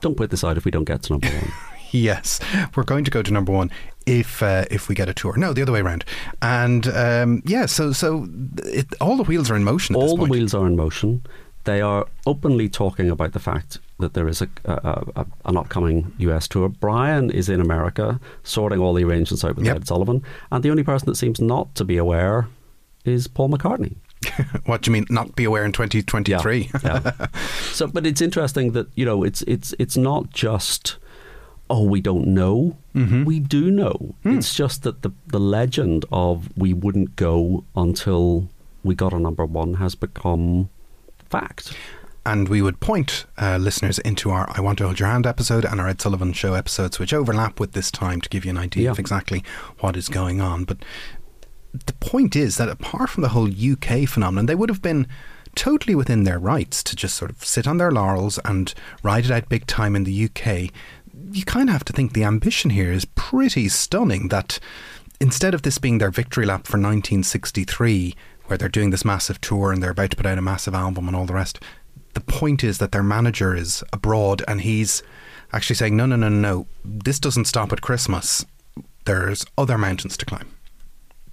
Don't 0.00 0.16
put 0.16 0.30
this 0.30 0.42
out 0.42 0.56
if 0.56 0.64
we 0.64 0.70
don't 0.70 0.84
get 0.84 1.02
to 1.04 1.12
number 1.14 1.28
one. 1.28 1.52
Yes, 1.94 2.40
we're 2.74 2.84
going 2.84 3.04
to 3.04 3.10
go 3.10 3.20
to 3.22 3.30
number 3.30 3.52
one 3.52 3.70
if 4.06 4.42
uh, 4.42 4.64
if 4.70 4.88
we 4.88 4.94
get 4.94 5.10
a 5.10 5.12
tour. 5.12 5.36
No, 5.36 5.52
the 5.52 5.60
other 5.60 5.72
way 5.72 5.80
around. 5.80 6.06
And 6.40 6.86
um, 6.88 7.42
yeah, 7.44 7.66
so 7.66 7.92
so 7.92 8.26
it, 8.64 8.86
all 8.98 9.18
the 9.18 9.24
wheels 9.24 9.50
are 9.50 9.56
in 9.56 9.62
motion. 9.62 9.94
All 9.94 10.16
the 10.16 10.24
wheels 10.24 10.54
are 10.54 10.66
in 10.66 10.74
motion. 10.74 11.22
They 11.64 11.82
are 11.82 12.06
openly 12.26 12.70
talking 12.70 13.10
about 13.10 13.34
the 13.34 13.40
fact 13.40 13.78
that 13.98 14.14
there 14.14 14.26
is 14.26 14.40
a, 14.40 14.48
a, 14.64 15.04
a 15.16 15.26
an 15.44 15.58
upcoming 15.58 16.14
US 16.16 16.48
tour. 16.48 16.70
Brian 16.70 17.30
is 17.30 17.50
in 17.50 17.60
America 17.60 18.18
sorting 18.42 18.78
all 18.80 18.94
the 18.94 19.04
arrangements 19.04 19.44
out 19.44 19.56
with 19.56 19.66
Yep. 19.66 19.76
Ed 19.76 19.86
Sullivan, 19.86 20.22
and 20.50 20.64
the 20.64 20.70
only 20.70 20.84
person 20.84 21.10
that 21.10 21.16
seems 21.16 21.42
not 21.42 21.74
to 21.74 21.84
be 21.84 21.98
aware 21.98 22.48
is 23.04 23.28
Paul 23.28 23.50
McCartney. 23.50 23.96
What 24.66 24.82
do 24.82 24.90
you 24.90 24.92
mean? 24.92 25.06
Not 25.10 25.34
be 25.36 25.44
aware 25.44 25.64
in 25.64 25.72
2023? 25.72 26.70
Yeah. 26.84 27.12
so, 27.72 27.86
but 27.86 28.06
it's 28.06 28.20
interesting 28.20 28.72
that 28.72 28.86
you 28.94 29.04
know 29.04 29.22
it's 29.24 29.42
it's 29.42 29.74
it's 29.78 29.96
not 29.96 30.30
just 30.30 30.96
oh 31.70 31.82
we 31.84 32.00
don't 32.00 32.26
know. 32.28 32.76
Mm-hmm. 32.94 33.24
We 33.24 33.40
do 33.40 33.70
know. 33.70 34.14
Hmm. 34.22 34.38
It's 34.38 34.54
just 34.54 34.82
that 34.84 35.02
the 35.02 35.10
the 35.26 35.40
legend 35.40 36.04
of 36.12 36.48
we 36.56 36.72
wouldn't 36.72 37.16
go 37.16 37.64
until 37.74 38.48
we 38.84 38.94
got 38.94 39.12
a 39.12 39.18
number 39.18 39.44
one 39.44 39.74
has 39.74 39.94
become 39.94 40.68
fact. 41.30 41.72
And 42.24 42.48
we 42.48 42.62
would 42.62 42.78
point 42.78 43.26
uh, 43.36 43.56
listeners 43.56 43.98
into 43.98 44.30
our 44.30 44.48
I 44.54 44.60
Want 44.60 44.78
to 44.78 44.84
Hold 44.84 45.00
Your 45.00 45.08
Hand 45.08 45.26
episode 45.26 45.64
and 45.64 45.80
our 45.80 45.88
Ed 45.88 46.00
Sullivan 46.00 46.32
Show 46.32 46.54
episodes, 46.54 47.00
which 47.00 47.12
overlap 47.12 47.58
with 47.58 47.72
this 47.72 47.90
time 47.90 48.20
to 48.20 48.28
give 48.28 48.44
you 48.44 48.50
an 48.52 48.58
idea 48.58 48.84
Yeah. 48.84 48.90
of 48.92 49.00
exactly 49.00 49.42
what 49.80 49.96
is 49.96 50.08
going 50.08 50.40
on. 50.40 50.62
But 50.62 50.78
the 51.72 51.92
point 51.94 52.36
is 52.36 52.56
that 52.56 52.68
apart 52.68 53.10
from 53.10 53.22
the 53.22 53.30
whole 53.30 53.48
UK 53.48 54.06
phenomenon, 54.08 54.46
they 54.46 54.54
would 54.54 54.68
have 54.68 54.82
been 54.82 55.06
totally 55.54 55.94
within 55.94 56.24
their 56.24 56.38
rights 56.38 56.82
to 56.82 56.96
just 56.96 57.14
sort 57.14 57.30
of 57.30 57.44
sit 57.44 57.66
on 57.66 57.78
their 57.78 57.90
laurels 57.90 58.38
and 58.44 58.74
ride 59.02 59.24
it 59.24 59.30
out 59.30 59.48
big 59.48 59.66
time 59.66 59.94
in 59.96 60.04
the 60.04 60.24
UK. 60.24 60.70
You 61.30 61.44
kind 61.44 61.68
of 61.68 61.72
have 61.72 61.84
to 61.84 61.92
think 61.92 62.12
the 62.12 62.24
ambition 62.24 62.70
here 62.70 62.92
is 62.92 63.04
pretty 63.04 63.68
stunning 63.68 64.28
that 64.28 64.58
instead 65.20 65.54
of 65.54 65.62
this 65.62 65.78
being 65.78 65.98
their 65.98 66.10
victory 66.10 66.46
lap 66.46 66.66
for 66.66 66.78
1963, 66.78 68.14
where 68.46 68.58
they're 68.58 68.68
doing 68.68 68.90
this 68.90 69.04
massive 69.04 69.40
tour 69.40 69.72
and 69.72 69.82
they're 69.82 69.90
about 69.90 70.10
to 70.10 70.16
put 70.16 70.26
out 70.26 70.38
a 70.38 70.42
massive 70.42 70.74
album 70.74 71.06
and 71.06 71.16
all 71.16 71.26
the 71.26 71.34
rest, 71.34 71.60
the 72.14 72.20
point 72.20 72.64
is 72.64 72.78
that 72.78 72.92
their 72.92 73.02
manager 73.02 73.54
is 73.54 73.82
abroad 73.92 74.42
and 74.46 74.62
he's 74.62 75.02
actually 75.52 75.76
saying, 75.76 75.96
no, 75.96 76.06
no, 76.06 76.16
no, 76.16 76.28
no, 76.28 76.66
this 76.84 77.18
doesn't 77.18 77.46
stop 77.46 77.72
at 77.72 77.80
Christmas. 77.80 78.44
There's 79.04 79.44
other 79.56 79.78
mountains 79.78 80.16
to 80.18 80.26
climb. 80.26 80.48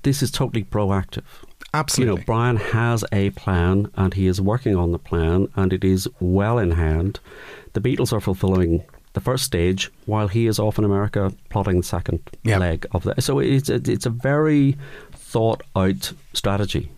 This 0.04 0.22
is 0.24 0.32
totally 0.32 0.64
proactive. 0.64 1.24
Absolutely. 1.74 2.14
You 2.14 2.18
know, 2.20 2.24
Brian 2.26 2.56
has 2.58 3.04
a 3.12 3.30
plan 3.32 3.92
and 3.96 4.14
he 4.14 4.28
is 4.28 4.42
working 4.42 4.76
on 4.76 4.92
the 4.92 5.00
plan 5.00 5.48
and 5.56 5.72
it 5.74 5.84
is 5.84 6.08
well 6.20 6.58
in 6.58 6.72
hand. 6.72 7.20
The 7.74 7.82
Beatles 7.82 8.12
are 8.14 8.20
fulfilling 8.22 8.84
the 9.14 9.22
first 9.22 9.44
stage 9.44 9.92
while 10.06 10.28
he 10.28 10.48
is 10.48 10.58
off 10.60 10.78
in 10.78 10.84
America 10.84 11.34
plotting 11.50 11.78
the 11.78 11.84
second 11.84 12.20
Yeah. 12.44 12.58
leg 12.60 12.86
of 12.92 13.04
that. 13.04 13.22
So 13.24 13.40
it's 13.40 13.70
a, 13.70 13.76
it's 13.76 14.06
a 14.06 14.10
very 14.10 14.78
thought 15.12 15.62
out 15.76 16.14
strategy. 16.34 16.90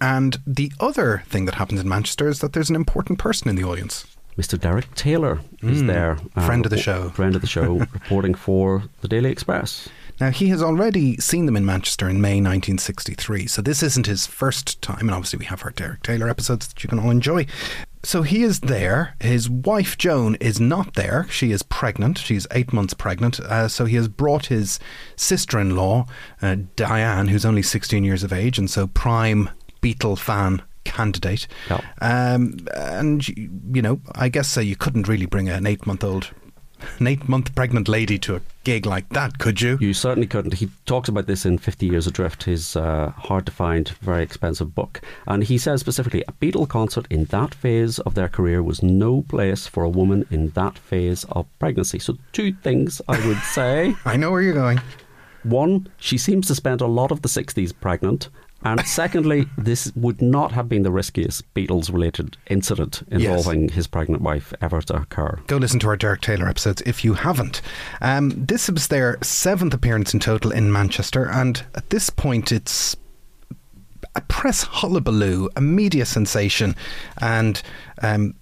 And 0.00 0.38
the 0.46 0.72
other 0.80 1.22
thing 1.26 1.44
that 1.46 1.56
happens 1.56 1.80
in 1.80 1.88
Manchester 1.88 2.28
is 2.28 2.38
that 2.40 2.52
there's 2.52 2.70
an 2.70 2.76
important 2.76 3.18
person 3.18 3.48
in 3.48 3.56
the 3.56 3.64
audience. 3.64 4.06
Mr. 4.40 4.58
Derek 4.58 4.92
Taylor 4.94 5.40
is 5.62 5.82
Mm, 5.82 5.86
there. 5.86 6.16
friend 6.46 6.64
of 6.64 6.70
the 6.70 6.78
show. 6.78 7.10
Friend 7.14 7.34
of 7.34 7.42
the 7.42 7.46
show, 7.46 7.74
reporting 7.92 8.32
for 8.34 8.84
the 9.02 9.08
Daily 9.08 9.30
Express. 9.30 9.88
Now, 10.18 10.30
he 10.30 10.48
has 10.48 10.62
already 10.62 11.16
seen 11.18 11.44
them 11.46 11.56
in 11.56 11.64
Manchester 11.66 12.08
in 12.08 12.20
May 12.20 12.40
1963, 12.40 13.46
so 13.46 13.60
this 13.62 13.82
isn't 13.82 14.06
his 14.06 14.26
first 14.26 14.80
time, 14.82 15.00
and 15.08 15.10
obviously 15.12 15.38
we 15.38 15.44
have 15.46 15.62
our 15.64 15.70
Derek 15.70 16.02
Taylor 16.02 16.28
episodes 16.28 16.68
that 16.68 16.82
you 16.82 16.88
can 16.88 16.98
all 16.98 17.10
enjoy. 17.10 17.46
So 18.02 18.22
he 18.22 18.42
is 18.42 18.60
there. 18.60 19.14
His 19.20 19.48
wife 19.50 19.98
Joan 19.98 20.36
is 20.36 20.58
not 20.58 20.94
there. 20.94 21.26
She 21.30 21.52
is 21.52 21.62
pregnant. 21.62 22.16
She's 22.18 22.46
eight 22.50 22.72
months 22.72 22.94
pregnant. 22.94 23.40
Uh, 23.40 23.68
so 23.68 23.84
he 23.84 23.96
has 23.96 24.08
brought 24.08 24.46
his 24.46 24.78
sister 25.16 25.58
in 25.60 25.76
law, 25.76 26.06
uh, 26.40 26.56
Diane, 26.76 27.28
who's 27.28 27.44
only 27.44 27.62
16 27.62 28.04
years 28.04 28.22
of 28.22 28.32
age, 28.32 28.58
and 28.58 28.70
so 28.70 28.86
prime 28.86 29.50
Beatle 29.82 30.18
fan 30.18 30.62
candidate. 30.84 31.46
Yeah. 31.68 31.80
Um, 32.00 32.58
and, 32.74 33.26
you 33.28 33.82
know, 33.82 34.00
I 34.14 34.28
guess 34.28 34.56
uh, 34.56 34.60
you 34.60 34.76
couldn't 34.76 35.08
really 35.08 35.26
bring 35.26 35.48
an 35.48 35.66
eight 35.66 35.86
month 35.86 36.04
old. 36.04 36.30
An 36.98 37.06
eight 37.06 37.28
month 37.28 37.54
pregnant 37.54 37.88
lady 37.88 38.18
to 38.20 38.36
a 38.36 38.40
gig 38.64 38.86
like 38.86 39.08
that, 39.10 39.38
could 39.38 39.60
you? 39.60 39.76
You 39.80 39.92
certainly 39.92 40.26
couldn't. 40.26 40.54
He 40.54 40.70
talks 40.86 41.08
about 41.08 41.26
this 41.26 41.44
in 41.44 41.58
50 41.58 41.86
Years 41.86 42.06
Adrift, 42.06 42.44
his 42.44 42.74
uh, 42.74 43.12
hard 43.16 43.46
to 43.46 43.52
find, 43.52 43.88
very 44.00 44.22
expensive 44.22 44.74
book. 44.74 45.02
And 45.26 45.44
he 45.44 45.58
says 45.58 45.80
specifically 45.80 46.24
a 46.26 46.32
Beatle 46.32 46.68
concert 46.68 47.06
in 47.10 47.24
that 47.26 47.54
phase 47.54 47.98
of 48.00 48.14
their 48.14 48.28
career 48.28 48.62
was 48.62 48.82
no 48.82 49.22
place 49.22 49.66
for 49.66 49.84
a 49.84 49.90
woman 49.90 50.26
in 50.30 50.50
that 50.50 50.78
phase 50.78 51.24
of 51.32 51.46
pregnancy. 51.58 51.98
So, 51.98 52.16
two 52.32 52.52
things 52.52 53.02
I 53.08 53.26
would 53.26 53.38
say. 53.38 53.94
I 54.04 54.16
know 54.16 54.30
where 54.30 54.42
you're 54.42 54.54
going. 54.54 54.80
One, 55.42 55.88
she 55.96 56.18
seems 56.18 56.46
to 56.48 56.54
spend 56.54 56.80
a 56.80 56.86
lot 56.86 57.10
of 57.10 57.22
the 57.22 57.28
60s 57.28 57.72
pregnant. 57.78 58.28
And 58.62 58.80
secondly, 58.86 59.46
this 59.56 59.92
would 59.94 60.20
not 60.20 60.52
have 60.52 60.68
been 60.68 60.82
the 60.82 60.90
riskiest 60.90 61.52
Beatles 61.54 61.92
related 61.92 62.36
incident 62.48 63.02
involving 63.10 63.70
his 63.70 63.86
pregnant 63.86 64.22
wife 64.22 64.52
ever 64.60 64.80
to 64.82 64.96
occur. 64.96 65.38
Go 65.46 65.56
listen 65.56 65.80
to 65.80 65.88
our 65.88 65.96
Derek 65.96 66.20
Taylor 66.20 66.48
episodes 66.48 66.82
if 66.86 67.04
you 67.04 67.14
haven't. 67.14 67.62
Um, 68.00 68.30
this 68.30 68.70
was 68.70 68.88
their 68.88 69.18
seventh 69.22 69.74
appearance 69.74 70.12
in 70.14 70.20
total 70.20 70.52
in 70.52 70.72
Manchester, 70.72 71.28
and 71.28 71.62
at 71.74 71.90
this 71.90 72.10
point, 72.10 72.52
it's 72.52 72.96
a 74.14 74.20
press 74.22 74.64
hullabaloo, 74.64 75.48
a 75.56 75.60
media 75.60 76.06
sensation, 76.06 76.74
and. 77.18 77.62
Um, 78.02 78.34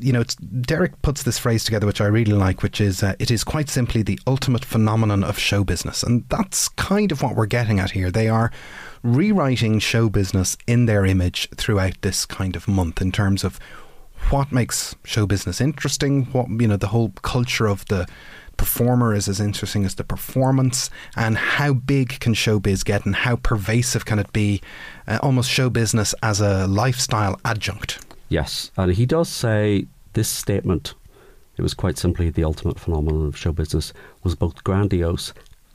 you 0.00 0.12
know, 0.12 0.20
it's, 0.20 0.34
Derek 0.34 1.00
puts 1.02 1.22
this 1.22 1.38
phrase 1.38 1.62
together, 1.62 1.86
which 1.86 2.00
I 2.00 2.06
really 2.06 2.32
like, 2.32 2.62
which 2.62 2.80
is 2.80 3.04
uh, 3.04 3.14
it 3.20 3.30
is 3.30 3.44
quite 3.44 3.68
simply 3.68 4.02
the 4.02 4.18
ultimate 4.26 4.64
phenomenon 4.64 5.22
of 5.22 5.38
show 5.38 5.62
business. 5.62 6.02
And 6.02 6.24
that's 6.28 6.68
kind 6.70 7.12
of 7.12 7.22
what 7.22 7.36
we're 7.36 7.46
getting 7.46 7.78
at 7.78 7.92
here. 7.92 8.10
They 8.10 8.28
are 8.28 8.50
rewriting 9.06 9.78
show 9.78 10.08
business 10.08 10.56
in 10.66 10.86
their 10.86 11.06
image 11.06 11.48
throughout 11.56 12.00
this 12.02 12.26
kind 12.26 12.56
of 12.56 12.66
month 12.66 13.00
in 13.00 13.12
terms 13.12 13.44
of 13.44 13.58
what 14.30 14.50
makes 14.50 14.94
show 15.04 15.26
business 15.26 15.60
interesting, 15.60 16.24
what, 16.26 16.48
you 16.48 16.66
know, 16.66 16.76
the 16.76 16.88
whole 16.88 17.10
culture 17.22 17.66
of 17.66 17.84
the 17.86 18.06
performer 18.56 19.14
is 19.14 19.28
as 19.28 19.38
interesting 19.38 19.84
as 19.84 19.94
the 19.94 20.04
performance, 20.04 20.90
and 21.14 21.36
how 21.36 21.72
big 21.72 22.18
can 22.20 22.34
showbiz 22.34 22.84
get 22.84 23.04
and 23.04 23.14
how 23.14 23.36
pervasive 23.36 24.04
can 24.04 24.18
it 24.18 24.32
be, 24.32 24.60
uh, 25.06 25.18
almost 25.22 25.50
show 25.50 25.70
business 25.70 26.14
as 26.22 26.40
a 26.40 26.66
lifestyle 26.66 27.38
adjunct. 27.44 28.04
Yes, 28.28 28.70
and 28.76 28.92
he 28.92 29.06
does 29.06 29.28
say 29.28 29.86
this 30.14 30.28
statement, 30.28 30.94
it 31.56 31.62
was 31.62 31.74
quite 31.74 31.98
simply 31.98 32.30
the 32.30 32.44
ultimate 32.44 32.80
phenomenon 32.80 33.26
of 33.26 33.36
show 33.36 33.52
business, 33.52 33.92
was 34.24 34.34
both 34.34 34.64
grandiose 34.64 35.32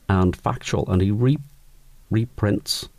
and 0.09 0.35
factual. 0.35 0.89
And 0.89 1.01
he 1.01 1.11
re- 1.11 1.37
reprints 2.09 2.89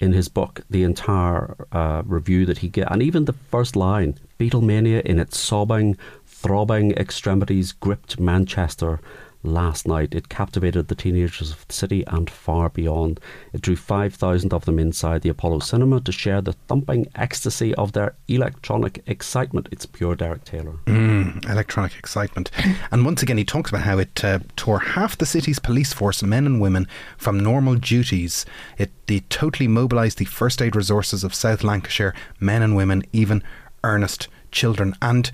in 0.00 0.12
his 0.12 0.28
book 0.28 0.60
the 0.70 0.84
entire 0.84 1.56
uh, 1.72 2.02
review 2.04 2.46
that 2.46 2.58
he 2.58 2.68
gave, 2.68 2.86
and 2.90 3.02
even 3.02 3.24
the 3.24 3.32
first 3.32 3.76
line 3.76 4.18
Beatlemania 4.38 5.02
in 5.02 5.18
its 5.18 5.38
sobbing, 5.38 5.96
throbbing 6.26 6.92
extremities 6.92 7.72
gripped 7.72 8.20
Manchester 8.20 9.00
last 9.42 9.86
night. 9.86 10.14
It 10.14 10.28
captivated 10.28 10.88
the 10.88 10.94
teenagers 10.94 11.50
of 11.50 11.66
the 11.66 11.72
city 11.72 12.04
and 12.06 12.28
far 12.28 12.68
beyond. 12.68 13.20
It 13.52 13.62
drew 13.62 13.76
5,000 13.76 14.52
of 14.52 14.64
them 14.64 14.78
inside 14.78 15.22
the 15.22 15.28
Apollo 15.28 15.60
Cinema 15.60 16.00
to 16.00 16.12
share 16.12 16.40
the 16.40 16.52
thumping 16.52 17.08
ecstasy 17.14 17.74
of 17.76 17.92
their 17.92 18.14
electronic 18.26 19.02
excitement. 19.06 19.68
It's 19.70 19.86
pure 19.86 20.14
Derek 20.14 20.44
Taylor. 20.44 20.78
Mm, 20.86 21.48
electronic 21.48 21.96
excitement. 21.98 22.50
And 22.90 23.04
once 23.04 23.22
again, 23.22 23.38
he 23.38 23.44
talks 23.44 23.70
about 23.70 23.82
how 23.82 23.98
it 23.98 24.24
uh, 24.24 24.38
tore 24.56 24.78
half 24.78 25.18
the 25.18 25.26
city's 25.26 25.58
police 25.58 25.92
force, 25.92 26.22
men 26.22 26.46
and 26.46 26.60
women, 26.60 26.86
from 27.16 27.38
normal 27.38 27.74
duties. 27.74 28.46
It, 28.78 28.90
it 29.06 29.28
totally 29.28 29.68
mobilised 29.68 30.18
the 30.18 30.24
first 30.24 30.62
aid 30.62 30.74
resources 30.74 31.24
of 31.24 31.34
South 31.34 31.64
Lancashire, 31.64 32.14
men 32.40 32.62
and 32.62 32.76
women, 32.76 33.04
even 33.12 33.42
earnest 33.84 34.28
children. 34.50 34.94
And 35.02 35.30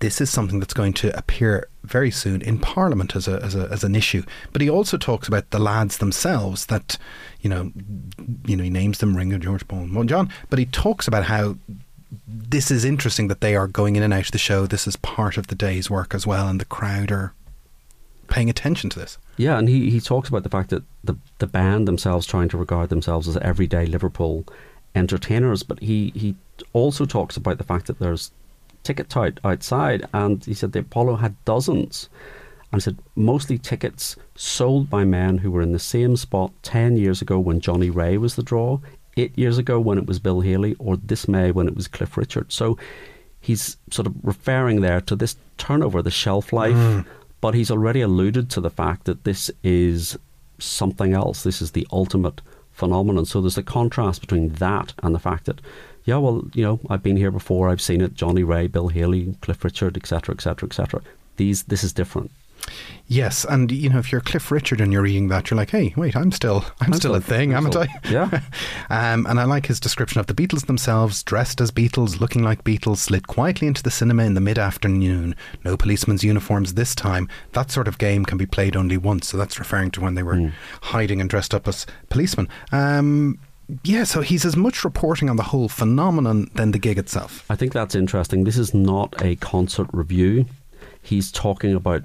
this 0.00 0.20
is 0.20 0.30
something 0.30 0.58
that's 0.58 0.74
going 0.74 0.94
to 0.94 1.16
appear 1.16 1.68
very 1.86 2.10
soon 2.10 2.42
in 2.42 2.58
Parliament 2.58 3.16
as 3.16 3.28
a, 3.28 3.42
as 3.42 3.54
a 3.54 3.68
as 3.70 3.84
an 3.84 3.94
issue. 3.94 4.22
But 4.52 4.62
he 4.62 4.70
also 4.70 4.96
talks 4.96 5.28
about 5.28 5.50
the 5.50 5.58
lads 5.58 5.98
themselves. 5.98 6.66
That 6.66 6.98
you 7.40 7.50
know, 7.50 7.72
you 8.46 8.56
know, 8.56 8.64
he 8.64 8.70
names 8.70 8.98
them 8.98 9.16
Ringo, 9.16 9.38
George, 9.38 9.66
Paul, 9.68 9.80
and 9.80 10.08
John. 10.08 10.30
But 10.50 10.58
he 10.58 10.66
talks 10.66 11.08
about 11.08 11.24
how 11.24 11.56
this 12.26 12.70
is 12.70 12.84
interesting 12.84 13.28
that 13.28 13.40
they 13.40 13.56
are 13.56 13.66
going 13.66 13.96
in 13.96 14.02
and 14.02 14.12
out 14.12 14.26
of 14.26 14.32
the 14.32 14.38
show. 14.38 14.66
This 14.66 14.86
is 14.86 14.96
part 14.96 15.36
of 15.36 15.48
the 15.48 15.54
day's 15.54 15.90
work 15.90 16.14
as 16.14 16.26
well, 16.26 16.48
and 16.48 16.60
the 16.60 16.64
crowd 16.64 17.10
are 17.10 17.32
paying 18.28 18.50
attention 18.50 18.90
to 18.90 18.98
this. 18.98 19.18
Yeah, 19.36 19.58
and 19.58 19.68
he, 19.68 19.90
he 19.90 20.00
talks 20.00 20.28
about 20.28 20.42
the 20.42 20.48
fact 20.48 20.70
that 20.70 20.82
the 21.04 21.16
the 21.38 21.46
band 21.46 21.86
themselves 21.86 22.26
trying 22.26 22.48
to 22.50 22.58
regard 22.58 22.88
themselves 22.88 23.28
as 23.28 23.36
everyday 23.38 23.86
Liverpool 23.86 24.44
entertainers, 24.96 25.62
but 25.62 25.80
he, 25.80 26.10
he 26.14 26.34
also 26.72 27.04
talks 27.04 27.36
about 27.36 27.58
the 27.58 27.64
fact 27.64 27.86
that 27.86 27.98
there's 27.98 28.32
ticket 28.86 29.08
tout 29.08 29.40
outside, 29.44 30.06
and 30.14 30.44
he 30.44 30.54
said 30.54 30.72
the 30.72 30.78
Apollo 30.78 31.16
had 31.16 31.44
dozens. 31.44 32.08
And 32.72 32.80
he 32.80 32.84
said 32.84 32.98
mostly 33.16 33.58
tickets 33.58 34.16
sold 34.36 34.88
by 34.88 35.04
men 35.04 35.38
who 35.38 35.50
were 35.50 35.62
in 35.62 35.72
the 35.72 35.78
same 35.78 36.16
spot 36.16 36.52
10 36.62 36.96
years 36.96 37.20
ago 37.20 37.38
when 37.38 37.60
Johnnie 37.60 37.90
Ray 37.90 38.16
was 38.16 38.36
the 38.36 38.42
draw, 38.42 38.78
eight 39.16 39.36
years 39.36 39.58
ago 39.58 39.80
when 39.80 39.98
it 39.98 40.06
was 40.06 40.18
Bill 40.18 40.40
Haley, 40.40 40.76
or 40.78 40.96
this 40.96 41.26
May 41.26 41.50
when 41.50 41.66
it 41.66 41.74
was 41.74 41.88
Cliff 41.88 42.16
Richard. 42.16 42.52
So 42.52 42.78
he's 43.40 43.76
sort 43.90 44.06
of 44.06 44.14
referring 44.22 44.80
there 44.80 45.00
to 45.02 45.16
this 45.16 45.36
turnover, 45.58 46.02
the 46.02 46.10
shelf 46.10 46.52
life, 46.52 46.74
mm. 46.74 47.04
but 47.40 47.54
he's 47.54 47.70
already 47.70 48.00
alluded 48.02 48.50
to 48.50 48.60
the 48.60 48.70
fact 48.70 49.04
that 49.04 49.24
this 49.24 49.50
is 49.62 50.16
something 50.58 51.12
else. 51.12 51.42
This 51.42 51.60
is 51.60 51.72
the 51.72 51.86
ultimate 51.90 52.40
phenomenon. 52.72 53.24
So 53.24 53.40
there's 53.40 53.58
a 53.58 53.62
contrast 53.62 54.20
between 54.20 54.50
that 54.54 54.92
and 55.02 55.14
the 55.14 55.18
fact 55.18 55.46
that, 55.46 55.60
yeah, 56.06 56.16
well, 56.16 56.48
you 56.54 56.62
know, 56.62 56.80
I've 56.88 57.02
been 57.02 57.16
here 57.16 57.32
before, 57.32 57.68
I've 57.68 57.80
seen 57.80 58.00
it, 58.00 58.14
Johnnie 58.14 58.44
Ray, 58.44 58.68
Bill 58.68 58.88
Haley, 58.88 59.34
Cliff 59.42 59.62
Richard, 59.64 59.96
etc., 59.96 60.34
etc., 60.34 60.68
etc. 60.68 61.02
These, 61.36 61.64
this 61.64 61.84
is 61.84 61.92
different. 61.92 62.30
Yes, 63.08 63.44
and 63.44 63.70
you 63.70 63.88
know, 63.88 63.98
if 63.98 64.10
you're 64.10 64.20
Cliff 64.20 64.50
Richard 64.50 64.80
and 64.80 64.92
you're 64.92 65.02
reading 65.02 65.28
that, 65.28 65.48
you're 65.48 65.56
like, 65.56 65.70
"Hey, 65.70 65.94
wait, 65.96 66.16
I'm 66.16 66.32
still, 66.32 66.64
I'm, 66.80 66.92
I'm 66.92 66.92
still, 66.94 67.14
a 67.14 67.20
thing, 67.20 67.54
I'm 67.54 67.64
haven't 67.64 67.88
I?" 67.88 68.10
Yeah. 68.10 68.40
um, 68.90 69.26
and 69.26 69.38
I 69.38 69.44
like 69.44 69.66
his 69.66 69.78
description 69.78 70.18
of 70.18 70.26
the 70.26 70.34
Beatles 70.34 70.66
themselves, 70.66 71.22
dressed 71.22 71.60
as 71.60 71.70
Beatles, 71.70 72.18
looking 72.18 72.42
like 72.42 72.64
Beatles, 72.64 72.98
slid 72.98 73.28
quietly 73.28 73.68
into 73.68 73.82
the 73.82 73.92
cinema 73.92 74.24
in 74.24 74.34
the 74.34 74.40
mid-afternoon. 74.40 75.36
No 75.64 75.76
policemen's 75.76 76.24
uniforms 76.24 76.74
this 76.74 76.96
time. 76.96 77.28
That 77.52 77.70
sort 77.70 77.86
of 77.86 77.98
game 77.98 78.24
can 78.24 78.38
be 78.38 78.46
played 78.46 78.74
only 78.74 78.96
once, 78.96 79.28
so 79.28 79.36
that's 79.36 79.60
referring 79.60 79.92
to 79.92 80.00
when 80.00 80.14
they 80.14 80.24
were 80.24 80.34
mm. 80.34 80.52
hiding 80.82 81.20
and 81.20 81.30
dressed 81.30 81.54
up 81.54 81.68
as 81.68 81.86
policemen. 82.08 82.48
Um, 82.72 83.38
yeah, 83.82 84.04
so 84.04 84.20
he's 84.20 84.44
as 84.44 84.56
much 84.56 84.84
reporting 84.84 85.28
on 85.28 85.36
the 85.36 85.42
whole 85.42 85.68
phenomenon 85.68 86.50
than 86.54 86.70
the 86.70 86.78
gig 86.78 86.98
itself. 86.98 87.44
I 87.50 87.56
think 87.56 87.72
that's 87.72 87.94
interesting. 87.94 88.44
This 88.44 88.58
is 88.58 88.72
not 88.72 89.20
a 89.20 89.36
concert 89.36 89.88
review. 89.92 90.46
He's 91.02 91.32
talking 91.32 91.74
about 91.74 92.04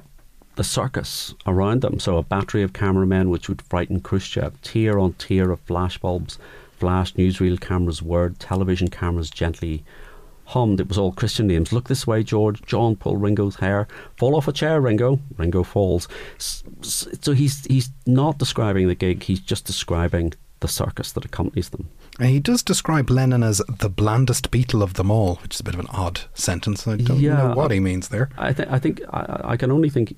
the 0.56 0.64
circus 0.64 1.34
around 1.46 1.82
them. 1.82 2.00
So 2.00 2.18
a 2.18 2.24
battery 2.24 2.64
of 2.64 2.74
cameramen 2.74 3.30
which 3.30 3.48
would 3.48 3.62
frighten 3.62 4.02
Khrushchev, 4.02 4.62
tier 4.62 5.00
on 5.00 5.14
tier 5.14 5.52
of 5.52 5.66
flashbulbs, 5.66 6.38
flash 6.78 7.14
newsreel 7.14 7.60
cameras, 7.60 8.02
word, 8.02 8.40
television 8.40 8.90
cameras 8.90 9.30
gently 9.30 9.84
hummed. 10.46 10.80
It 10.80 10.90
was 10.90 10.98
all 10.98 11.14
Christian 11.14 11.48
names. 11.48 11.72
Look 11.72 11.88
this 11.88 12.06
way, 12.06 12.24
George. 12.24 12.62
John, 12.64 12.96
pull 12.96 13.18
Ringo's 13.18 13.56
hair. 13.56 13.88
Fall 14.18 14.36
off 14.36 14.48
a 14.48 14.52
chair, 14.52 14.82
Ringo. 14.82 15.20
Ringo 15.38 15.64
falls. 15.64 16.08
So 16.38 17.34
he's 17.34 17.66
he's 17.66 17.90
not 18.06 18.38
describing 18.38 18.88
the 18.88 18.96
gig. 18.96 19.24
He's 19.24 19.40
just 19.40 19.66
describing 19.66 20.34
the 20.62 20.68
circus 20.68 21.12
that 21.12 21.26
accompanies 21.26 21.70
them. 21.70 21.90
And 22.20 22.30
he 22.30 22.40
does 22.40 22.64
describe 22.64 23.10
Lennon 23.10 23.44
as 23.44 23.62
the 23.80 23.90
blandest 23.90 24.50
Beatle 24.52 24.82
of 24.82 24.94
them 24.94 25.12
all, 25.12 25.36
which 25.36 25.56
is 25.56 25.60
a 25.60 25.64
bit 25.64 25.74
of 25.74 25.80
an 25.80 25.88
odd 25.90 26.22
sentence. 26.34 26.88
I 26.88 26.96
don't 26.96 27.20
yeah, 27.20 27.36
know 27.36 27.56
what 27.56 27.72
he 27.72 27.80
means 27.80 28.08
there. 28.08 28.30
I, 28.38 28.54
th- 28.54 28.70
I 28.72 28.80
think 28.80 29.02
I, 29.12 29.42
I, 29.44 29.58
can 29.58 29.72
only 29.72 29.90
think 29.90 30.16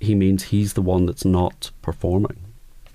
he 0.00 0.14
means 0.14 0.44
he's 0.44 0.74
the 0.74 0.82
one 0.82 1.06
that's 1.06 1.24
not 1.24 1.70
performing. 1.82 2.36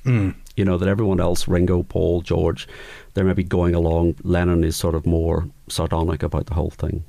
Mm. 0.05 0.35
You 0.55 0.65
know, 0.65 0.77
that 0.77 0.89
everyone 0.89 1.19
else, 1.19 1.47
Ringo, 1.47 1.83
Paul, 1.83 2.21
George, 2.21 2.67
they're 3.13 3.23
maybe 3.23 3.43
going 3.43 3.75
along. 3.75 4.15
Lennon 4.23 4.63
is 4.63 4.75
sort 4.75 4.95
of 4.95 5.05
more 5.05 5.47
sardonic 5.67 6.23
about 6.23 6.47
the 6.47 6.53
whole 6.53 6.69
thing. 6.69 7.03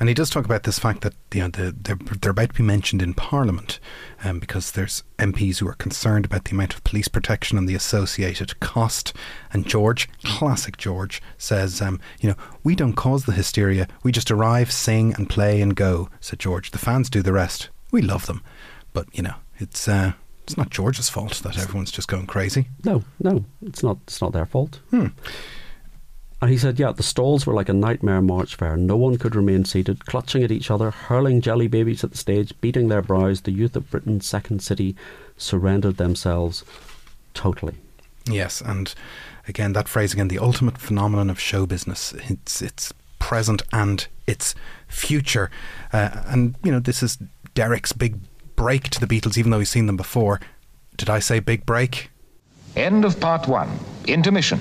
And 0.00 0.08
he 0.08 0.14
does 0.14 0.30
talk 0.30 0.44
about 0.44 0.62
this 0.64 0.78
fact 0.78 1.02
that 1.02 1.14
you 1.32 1.42
know, 1.42 1.48
they're, 1.48 1.72
they're 1.96 2.30
about 2.30 2.50
to 2.50 2.54
be 2.54 2.62
mentioned 2.62 3.02
in 3.02 3.14
Parliament 3.14 3.78
um, 4.24 4.38
because 4.38 4.72
there's 4.72 5.02
MPs 5.18 5.58
who 5.58 5.68
are 5.68 5.74
concerned 5.74 6.24
about 6.24 6.44
the 6.44 6.52
amount 6.52 6.74
of 6.74 6.84
police 6.84 7.08
protection 7.08 7.58
and 7.58 7.68
the 7.68 7.74
associated 7.74 8.58
cost. 8.60 9.12
And 9.52 9.66
George, 9.66 10.08
classic 10.24 10.76
George, 10.76 11.22
says, 11.36 11.80
um, 11.80 12.00
you 12.20 12.28
know, 12.28 12.36
we 12.64 12.74
don't 12.74 12.94
cause 12.94 13.24
the 13.24 13.32
hysteria. 13.32 13.88
We 14.02 14.12
just 14.12 14.30
arrive, 14.30 14.72
sing 14.72 15.14
and 15.14 15.28
play 15.28 15.60
and 15.60 15.76
go, 15.76 16.08
said 16.20 16.38
George. 16.38 16.70
The 16.70 16.78
fans 16.78 17.10
do 17.10 17.22
the 17.22 17.32
rest. 17.32 17.68
We 17.90 18.02
love 18.02 18.26
them. 18.26 18.42
But 18.92 19.06
you 19.12 19.22
know, 19.22 19.34
it's 19.58 19.88
uh, 19.88 20.12
it's 20.48 20.56
not 20.56 20.70
George's 20.70 21.10
fault 21.10 21.34
that 21.42 21.58
everyone's 21.58 21.90
just 21.90 22.08
going 22.08 22.26
crazy. 22.26 22.68
No, 22.82 23.04
no, 23.20 23.44
it's 23.60 23.82
not. 23.82 23.98
It's 24.04 24.22
not 24.22 24.32
their 24.32 24.46
fault. 24.46 24.80
Hmm. 24.88 25.08
And 26.40 26.50
he 26.50 26.56
said, 26.56 26.78
yeah, 26.78 26.90
the 26.92 27.02
stalls 27.02 27.46
were 27.46 27.52
like 27.52 27.68
a 27.68 27.74
nightmare 27.74 28.22
march 28.22 28.54
fair. 28.54 28.74
No 28.74 28.96
one 28.96 29.18
could 29.18 29.36
remain 29.36 29.66
seated, 29.66 30.06
clutching 30.06 30.42
at 30.42 30.50
each 30.50 30.70
other, 30.70 30.90
hurling 30.90 31.42
jelly 31.42 31.66
babies 31.66 32.02
at 32.02 32.12
the 32.12 32.16
stage, 32.16 32.58
beating 32.62 32.88
their 32.88 33.02
brows. 33.02 33.42
The 33.42 33.50
youth 33.50 33.76
of 33.76 33.90
Britain's 33.90 34.26
second 34.26 34.62
city 34.62 34.96
surrendered 35.36 35.98
themselves 35.98 36.64
totally. 37.34 37.74
Yes, 38.24 38.62
and 38.62 38.94
again, 39.46 39.74
that 39.74 39.86
phrase 39.86 40.14
again, 40.14 40.28
the 40.28 40.38
ultimate 40.38 40.78
phenomenon 40.78 41.28
of 41.28 41.38
show 41.38 41.66
business. 41.66 42.14
It's 42.30 42.62
it's 42.62 42.94
present 43.18 43.60
and 43.70 44.06
its 44.26 44.54
future, 44.86 45.50
uh, 45.92 46.22
and 46.26 46.54
you 46.64 46.72
know 46.72 46.80
this 46.80 47.02
is 47.02 47.18
Derek's 47.54 47.92
big 47.92 48.16
break 48.58 48.90
to 48.90 49.00
the 49.00 49.06
Beatles, 49.06 49.38
even 49.38 49.50
though 49.50 49.58
we've 49.58 49.68
seen 49.68 49.86
them 49.86 49.96
before. 49.96 50.40
Did 50.96 51.08
I 51.08 51.20
say 51.20 51.38
big 51.38 51.64
break? 51.64 52.10
End 52.76 53.04
of 53.04 53.18
part 53.20 53.46
one. 53.46 53.70
Intermission. 54.06 54.58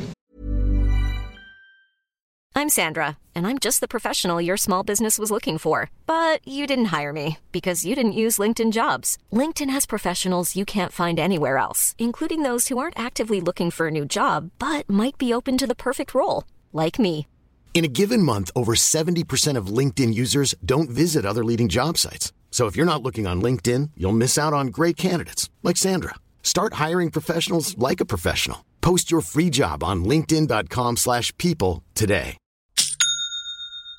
I'm 2.55 2.69
Sandra, 2.69 3.17
and 3.35 3.45
I'm 3.45 3.59
just 3.59 3.81
the 3.81 3.87
professional 3.87 4.41
your 4.41 4.57
small 4.57 4.83
business 4.83 5.19
was 5.19 5.29
looking 5.29 5.57
for. 5.59 5.91
But 6.07 6.47
you 6.47 6.65
didn't 6.65 6.93
hire 6.97 7.13
me 7.13 7.37
because 7.51 7.85
you 7.85 7.95
didn't 7.95 8.21
use 8.23 8.39
LinkedIn 8.39 8.71
jobs. 8.71 9.17
LinkedIn 9.31 9.71
has 9.71 9.85
professionals 9.85 10.55
you 10.55 10.65
can't 10.65 10.91
find 10.91 11.19
anywhere 11.19 11.57
else, 11.57 11.95
including 11.97 12.43
those 12.43 12.67
who 12.67 12.77
aren't 12.77 12.99
actively 12.99 13.41
looking 13.41 13.71
for 13.71 13.87
a 13.87 13.91
new 13.91 14.05
job 14.05 14.51
but 14.59 14.89
might 14.89 15.17
be 15.17 15.33
open 15.33 15.57
to 15.57 15.67
the 15.67 15.75
perfect 15.87 16.13
role, 16.13 16.43
like 16.73 16.99
me. 16.99 17.27
In 17.73 17.85
a 17.85 17.95
given 17.99 18.23
month, 18.23 18.49
over 18.55 18.73
70% 18.73 19.55
of 19.55 19.67
LinkedIn 19.67 20.13
users 20.13 20.55
don't 20.65 20.89
visit 20.89 21.25
other 21.25 21.45
leading 21.45 21.67
job 21.67 21.97
sites. 21.97 22.33
So 22.49 22.65
if 22.65 22.75
you're 22.75 22.91
not 22.91 23.03
looking 23.03 23.27
on 23.27 23.41
LinkedIn, 23.41 23.91
you'll 23.95 24.13
miss 24.23 24.37
out 24.37 24.53
on 24.53 24.67
great 24.67 24.97
candidates 24.97 25.49
like 25.61 25.77
Sandra. 25.77 26.15
Start 26.41 26.75
hiring 26.75 27.11
professionals 27.11 27.77
like 27.77 27.99
a 27.99 28.05
professional. 28.05 28.65
Post 28.81 29.11
your 29.11 29.21
free 29.21 29.49
job 29.49 29.83
on 29.83 30.03
linkedin.com/people 30.03 31.83
today. 31.93 32.37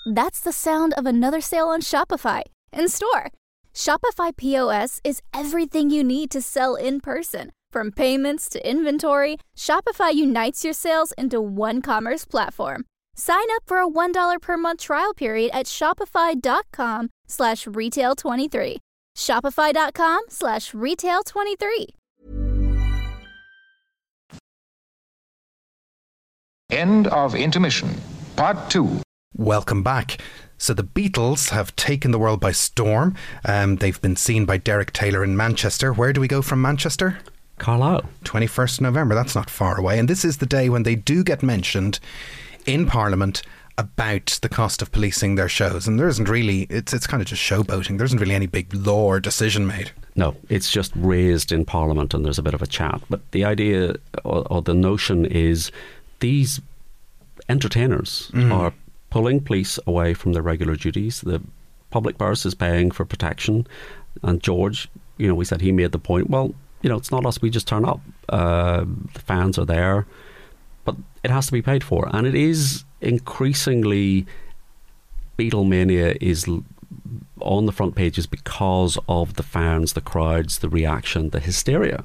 That's 0.07 0.41
the 0.41 0.53
sound 0.53 0.95
of 0.95 1.07
another 1.07 1.41
sale 1.41 1.69
on 1.69 1.83
Shopify 1.83 2.43
in-store. 2.73 3.31
Shopify 3.75 4.35
POS 4.37 5.01
is 5.05 5.21
everything 5.33 5.91
you 5.91 6.03
need 6.03 6.31
to 6.31 6.41
sell 6.41 6.75
in 6.75 7.01
person. 7.01 7.51
From 7.71 7.93
payments 7.93 8.49
to 8.49 8.59
inventory, 8.69 9.37
Shopify 9.57 10.15
unites 10.15 10.65
your 10.65 10.73
sales 10.73 11.13
into 11.19 11.41
one 11.41 11.83
commerce 11.83 12.25
platform. 12.25 12.87
Sign 13.15 13.47
up 13.55 13.63
for 13.67 13.79
a 13.79 13.87
$1 13.87 14.39
per 14.41 14.57
month 14.57 14.81
trial 14.81 15.13
period 15.13 15.51
at 15.53 15.67
shopify.com 15.67 17.11
slash 17.29 17.67
retail23. 17.67 18.79
Shopify.com 19.17 20.21
slash 20.29 20.73
retail23. 20.73 21.87
End 26.71 27.07
of 27.07 27.35
intermission. 27.35 27.89
Part 28.37 28.71
2. 28.71 29.01
Welcome 29.37 29.83
back. 29.83 30.19
So 30.59 30.75
the 30.75 30.85
Beatles 30.85 31.51
have 31.51 31.75
taken 31.77 32.11
the 32.11 32.19
world 32.19 32.41
by 32.41 32.53
storm. 32.53 33.15
Um, 33.45 33.77
they've 33.77 34.01
been 34.01 34.17
seen 34.17 34.45
by 34.45 34.59
Derek 34.59 34.93
Taylor 34.93 35.25
in 35.25 35.37
Manchester. 35.37 35.93
Where 35.93 36.13
do 36.13 36.21
we 36.21 36.29
go 36.29 36.43
from 36.43 36.61
Manchester? 36.61 37.19
Carlisle. 37.59 38.03
21st 38.25 38.81
November. 38.81 39.15
That's 39.15 39.35
not 39.35 39.49
far 39.49 39.79
away. 39.79 39.99
And 39.99 40.09
this 40.09 40.25
is 40.25 40.39
the 40.39 40.47
day 40.47 40.69
when 40.69 40.83
they 40.83 40.95
do 40.95 41.25
get 41.25 41.43
mentioned 41.43 42.01
in 42.67 42.87
Parliament 42.87 43.43
about 43.79 44.39
the 44.43 44.49
cost 44.49 44.83
of 44.83 44.91
policing 44.91 45.37
their 45.37 45.49
shows, 45.49 45.87
and 45.87 45.99
there 45.99 46.09
isn't 46.09 46.29
really. 46.29 46.63
It's 46.69 46.93
it's 46.93 47.07
kind 47.07 47.23
of 47.23 47.29
just 47.29 47.43
showboating. 47.43 47.97
There 47.97 48.05
isn't 48.05 48.19
really 48.19 48.35
any 48.35 48.47
big 48.47 48.75
law 48.75 49.05
or 49.05 49.21
decision 49.21 49.67
made. 49.67 49.93
No, 50.17 50.37
it's 50.49 50.71
just 50.71 50.93
raised 50.97 51.53
in 51.53 51.65
Parliament, 51.65 52.13
and 52.13 52.25
there's 52.25 52.39
a 52.39 52.43
bit 52.43 52.55
of 52.55 52.61
a 52.61 52.67
chat. 52.67 53.01
But 53.09 53.31
the 53.31 53.45
idea 53.45 53.95
or, 54.25 54.47
or 54.51 54.63
the 54.63 54.75
notion 54.75 55.25
is 55.25 55.71
these 56.19 56.61
entertainers 57.49 58.31
mm. 58.35 58.53
are 58.53 58.75
pulling 59.11 59.41
police 59.41 59.79
away 59.87 60.13
from 60.13 60.33
their 60.33 60.43
regular 60.43 60.75
duties. 60.75 61.21
The 61.21 61.41
public 61.91 62.19
purse 62.19 62.45
is 62.45 62.55
paying 62.55 62.91
for 62.91 63.05
protection, 63.05 63.67
and 64.23 64.43
George, 64.43 64.89
you 65.17 65.29
know, 65.29 65.35
we 65.35 65.45
said 65.45 65.61
he 65.61 65.73
made 65.73 65.93
the 65.93 65.99
point. 66.01 66.29
Well, 66.29 66.53
you 66.83 66.91
know, 66.91 66.97
it's 66.97 67.13
not 67.13 67.25
us. 67.25 67.41
We 67.41 67.49
just 67.49 67.69
turn 67.69 67.85
up. 67.85 68.01
Uh, 68.29 68.85
the 69.15 69.21
fans 69.21 69.57
are 69.57 69.65
there 69.65 70.07
but 70.89 70.97
it 71.23 71.31
has 71.31 71.45
to 71.45 71.53
be 71.53 71.61
paid 71.61 71.85
for, 71.85 72.09
and 72.17 72.27
it 72.27 72.35
is 72.35 72.83
increasingly 73.01 74.27
Beatlemania 75.39 76.17
is 76.21 76.49
on 77.41 77.67
the 77.67 77.73
front 77.73 77.95
pages 77.95 78.27
because 78.27 78.99
of 79.09 79.35
the 79.35 79.43
fans, 79.43 79.93
the 79.93 80.01
crowds, 80.01 80.59
the 80.59 80.69
reaction, 80.69 81.31
the 81.31 81.41
hysteria. 81.41 82.05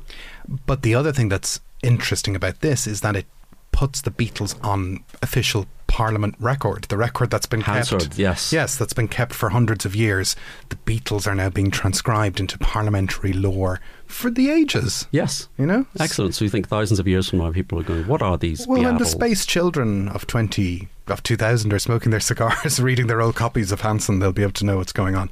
But 0.65 0.81
the 0.83 0.93
other 0.95 1.11
thing 1.11 1.29
that's 1.29 1.59
interesting 1.81 2.35
about 2.35 2.61
this 2.61 2.85
is 2.87 3.01
that 3.01 3.15
it 3.15 3.25
puts 3.71 4.01
the 4.01 4.11
Beatles 4.11 4.55
on 4.63 5.03
official 5.21 5.65
Parliament 5.87 6.35
record, 6.39 6.85
the 6.85 6.97
record 6.97 7.29
that's 7.29 7.45
been 7.45 7.61
Hansard, 7.61 8.01
kept. 8.01 8.17
yes. 8.17 8.51
Yes, 8.51 8.77
that's 8.77 8.93
been 8.93 9.07
kept 9.07 9.31
for 9.31 9.49
hundreds 9.49 9.85
of 9.85 9.95
years. 9.95 10.35
The 10.69 10.75
Beatles 10.77 11.27
are 11.27 11.35
now 11.35 11.49
being 11.49 11.69
transcribed 11.69 12.39
into 12.39 12.57
parliamentary 12.57 13.31
lore 13.31 13.79
for 14.13 14.29
the 14.29 14.49
ages. 14.49 15.07
Yes. 15.11 15.49
You 15.57 15.65
know? 15.65 15.85
Excellent. 15.99 16.35
So 16.35 16.45
you 16.45 16.49
think 16.49 16.67
thousands 16.67 16.99
of 16.99 17.07
years 17.07 17.29
from 17.29 17.39
now, 17.39 17.51
people 17.51 17.79
are 17.79 17.83
going, 17.83 18.07
what 18.07 18.21
are 18.21 18.37
these? 18.37 18.67
Well, 18.67 18.81
when 18.81 18.97
the 18.97 19.05
space 19.05 19.45
children 19.45 20.07
of 20.09 20.27
20 20.27 20.87
of 21.07 21.21
2000 21.21 21.73
are 21.73 21.79
smoking 21.79 22.11
their 22.11 22.19
cigars, 22.31 22.79
reading 22.79 23.07
their 23.07 23.21
old 23.21 23.35
copies 23.35 23.71
of 23.71 23.81
Hansard, 23.81 24.21
they'll 24.21 24.31
be 24.31 24.43
able 24.43 24.53
to 24.53 24.65
know 24.65 24.77
what's 24.77 24.93
going 24.93 25.15
on. 25.15 25.29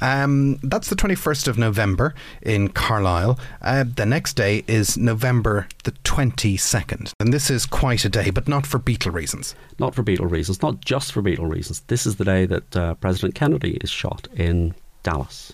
Um, 0.00 0.58
that's 0.62 0.90
the 0.90 0.96
21st 0.96 1.48
of 1.48 1.56
November 1.56 2.14
in 2.42 2.68
Carlisle. 2.68 3.38
Uh, 3.62 3.84
the 3.94 4.04
next 4.04 4.34
day 4.34 4.62
is 4.66 4.98
November 4.98 5.68
the 5.84 5.92
22nd. 5.92 7.12
And 7.18 7.32
this 7.32 7.48
is 7.48 7.64
quite 7.64 8.04
a 8.04 8.10
day, 8.10 8.30
but 8.30 8.46
not 8.46 8.66
for 8.66 8.78
Beatle 8.78 9.12
reasons. 9.12 9.54
Not 9.78 9.94
for 9.94 10.02
Beatle 10.02 10.30
reasons, 10.30 10.60
not 10.60 10.84
just 10.84 11.12
for 11.12 11.22
Beatle 11.22 11.50
reasons. 11.50 11.80
This 11.86 12.04
is 12.04 12.16
the 12.16 12.24
day 12.24 12.44
that 12.44 12.76
uh, 12.76 12.94
President 12.94 13.34
Kennedy 13.34 13.78
is 13.80 13.88
shot 13.88 14.28
in 14.34 14.74
Dallas. 15.02 15.52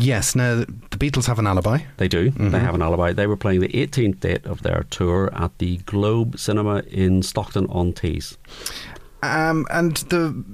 Yes, 0.00 0.34
now 0.34 0.56
the 0.56 0.66
Beatles 0.98 1.26
have 1.26 1.38
an 1.38 1.46
alibi. 1.46 1.78
They 1.96 2.08
do. 2.08 2.30
Mm-hmm. 2.30 2.50
They 2.50 2.58
have 2.60 2.74
an 2.74 2.82
alibi. 2.82 3.12
They 3.12 3.26
were 3.26 3.36
playing 3.36 3.60
the 3.60 3.68
18th 3.68 4.20
date 4.20 4.46
of 4.46 4.62
their 4.62 4.84
tour 4.90 5.30
at 5.34 5.56
the 5.58 5.78
Globe 5.78 6.38
Cinema 6.38 6.82
in 6.90 7.22
Stockton 7.22 7.66
on 7.70 7.92
Tees. 7.92 8.36
Um, 9.22 9.66
and 9.70 9.96
the 10.08 10.44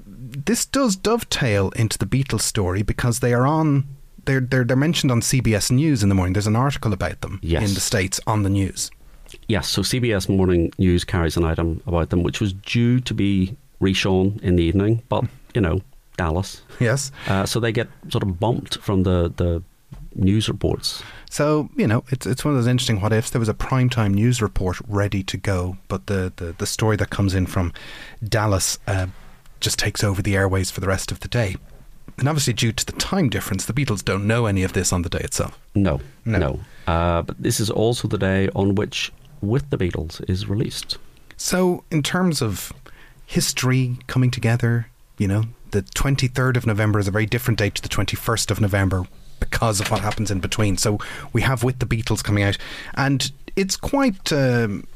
this 0.46 0.64
does 0.66 0.96
dovetail 0.96 1.70
into 1.76 1.98
the 1.98 2.06
Beatles 2.06 2.40
story 2.40 2.82
because 2.82 3.20
they 3.20 3.34
are 3.34 3.46
on 3.46 3.84
they're 4.24 4.40
they're 4.40 4.64
they're 4.64 4.76
mentioned 4.76 5.12
on 5.12 5.20
CBS 5.20 5.70
News 5.70 6.02
in 6.02 6.08
the 6.08 6.14
morning. 6.14 6.32
There's 6.32 6.46
an 6.46 6.56
article 6.56 6.92
about 6.92 7.20
them 7.20 7.38
Yes. 7.42 7.68
in 7.68 7.74
the 7.74 7.80
states 7.80 8.20
on 8.26 8.42
the 8.42 8.50
news. 8.50 8.90
Yes, 9.48 9.68
so 9.68 9.82
CBS 9.82 10.28
Morning 10.28 10.72
News 10.78 11.02
carries 11.04 11.36
an 11.36 11.44
item 11.44 11.82
about 11.86 12.10
them, 12.10 12.22
which 12.22 12.40
was 12.40 12.52
due 12.52 13.00
to 13.00 13.12
be 13.12 13.56
reshown 13.80 14.40
in 14.42 14.54
the 14.56 14.62
evening, 14.62 15.02
but, 15.08 15.24
you 15.54 15.60
know, 15.60 15.80
Dallas. 16.16 16.62
Yes. 16.80 17.10
Uh, 17.26 17.44
so 17.46 17.60
they 17.60 17.72
get 17.72 17.88
sort 18.10 18.22
of 18.22 18.38
bumped 18.40 18.78
from 18.78 19.02
the, 19.02 19.32
the 19.36 19.62
news 20.14 20.48
reports. 20.48 21.02
So 21.30 21.68
you 21.76 21.86
know, 21.86 22.04
it's 22.10 22.26
it's 22.26 22.44
one 22.44 22.54
of 22.54 22.58
those 22.58 22.68
interesting 22.68 23.00
what 23.00 23.12
ifs. 23.12 23.30
There 23.30 23.40
was 23.40 23.48
a 23.48 23.54
primetime 23.54 24.14
news 24.14 24.40
report 24.40 24.76
ready 24.88 25.22
to 25.24 25.36
go, 25.36 25.76
but 25.88 26.06
the 26.06 26.32
the, 26.36 26.54
the 26.56 26.66
story 26.66 26.96
that 26.96 27.10
comes 27.10 27.34
in 27.34 27.46
from 27.46 27.72
Dallas 28.26 28.78
uh, 28.86 29.06
just 29.60 29.78
takes 29.78 30.04
over 30.04 30.22
the 30.22 30.36
airways 30.36 30.70
for 30.70 30.80
the 30.80 30.86
rest 30.88 31.10
of 31.10 31.20
the 31.20 31.28
day. 31.28 31.56
And 32.18 32.28
obviously, 32.28 32.52
due 32.52 32.70
to 32.70 32.86
the 32.86 32.92
time 32.92 33.28
difference, 33.28 33.64
the 33.64 33.72
Beatles 33.72 34.04
don't 34.04 34.24
know 34.26 34.46
any 34.46 34.62
of 34.62 34.72
this 34.72 34.92
on 34.92 35.02
the 35.02 35.08
day 35.08 35.18
itself. 35.18 35.58
No, 35.74 36.00
No. 36.24 36.38
no. 36.38 36.60
Uh, 36.86 37.22
but 37.22 37.42
this 37.42 37.58
is 37.58 37.70
also 37.70 38.06
the 38.06 38.18
day 38.18 38.48
on 38.54 38.76
which 38.76 39.12
With 39.40 39.68
the 39.70 39.76
Beatles 39.76 40.22
is 40.30 40.48
released. 40.48 40.96
So, 41.36 41.82
in 41.90 42.02
terms 42.04 42.40
of 42.40 42.72
history 43.26 43.98
coming 44.06 44.30
together, 44.30 44.86
you 45.18 45.26
know, 45.26 45.44
the 45.74 45.82
23rd 45.82 46.56
of 46.56 46.66
November 46.66 47.00
is 47.00 47.08
a 47.08 47.10
very 47.10 47.26
different 47.26 47.58
date 47.58 47.74
to 47.74 47.82
the 47.82 47.88
21st 47.88 48.50
of 48.50 48.60
November 48.60 49.04
because 49.40 49.80
of 49.80 49.90
what 49.90 50.00
happens 50.00 50.30
in 50.30 50.38
between. 50.38 50.76
So, 50.76 50.98
we 51.32 51.42
have 51.42 51.64
With 51.64 51.80
the 51.80 51.86
Beatles 51.86 52.22
coming 52.22 52.44
out, 52.44 52.56
and 52.94 53.30
it's 53.56 53.76
quite 53.76 54.32
um, 54.32 54.86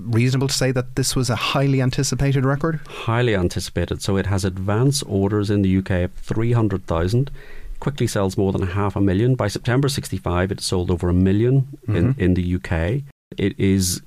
reasonable 0.00 0.48
to 0.48 0.54
say 0.54 0.72
that 0.72 0.96
this 0.96 1.14
was 1.14 1.30
a 1.30 1.36
highly 1.36 1.80
anticipated 1.82 2.44
record. 2.44 2.80
Highly 2.86 3.36
anticipated. 3.36 4.02
So 4.02 4.16
it 4.16 4.26
has 4.26 4.44
advance 4.44 5.02
orders 5.02 5.50
in 5.50 5.62
the 5.62 5.76
UK 5.78 5.90
of 5.90 6.12
300,000. 6.14 7.30
Quickly 7.78 8.06
sells 8.06 8.36
more 8.36 8.52
than 8.52 8.62
half 8.62 8.96
a 8.96 9.00
million. 9.00 9.34
By 9.34 9.48
September 9.48 9.88
65, 9.88 10.52
it 10.52 10.60
sold 10.60 10.90
over 10.90 11.10
a 11.10 11.12
1000000 11.12 11.64
in, 11.88 12.14
in 12.18 12.34
the 12.34 12.54
UK. 12.56 13.02
It 13.36 13.58
is 13.58 14.02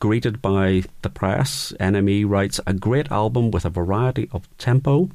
greeted 0.00 0.40
by 0.40 0.84
the 1.02 1.10
press. 1.10 1.72
NME 1.78 2.28
writes 2.28 2.60
a 2.66 2.72
great 2.72 3.10
album 3.10 3.50
with 3.50 3.64
a 3.64 3.70
variety 3.70 4.28
of 4.32 4.48
tempo. 4.58 5.10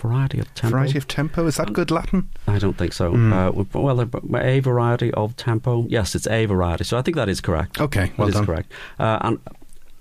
Variety 0.00 0.38
of 0.38 0.52
tempo. 0.54 0.76
Variety 0.76 0.98
of 0.98 1.08
tempo, 1.08 1.46
is 1.46 1.56
that 1.56 1.72
good 1.72 1.90
Latin? 1.90 2.28
I 2.46 2.58
don't 2.58 2.78
think 2.78 2.92
so. 2.92 3.12
Mm. 3.12 3.32
Uh, 3.32 3.64
well, 3.78 4.00
a, 4.00 4.60
variety 4.60 5.12
of 5.12 5.36
tempo. 5.36 5.86
Yes, 5.88 6.14
it's 6.14 6.26
a 6.28 6.46
variety. 6.46 6.84
So 6.84 6.96
I 6.96 7.02
think 7.02 7.16
that 7.16 7.28
is 7.28 7.40
correct. 7.40 7.80
Okay, 7.80 8.12
well 8.16 8.26
that 8.26 8.30
is 8.30 8.34
done. 8.36 8.46
correct. 8.46 8.72
Uh, 8.98 9.18
and 9.22 9.40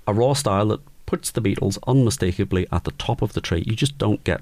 a 0.05 0.13
raw 0.13 0.33
style 0.33 0.67
that 0.67 0.81
puts 1.07 1.31
the 1.31 1.41
Beatles 1.41 1.79
unmistakably 1.87 2.67
at 2.71 2.83
the 2.83 2.91
top 2.91 3.23
of 3.23 3.33
the 3.33 3.41
tree. 3.41 3.63
You 3.65 3.75
just 3.75 3.97
don't 3.97 4.23
get 4.23 4.41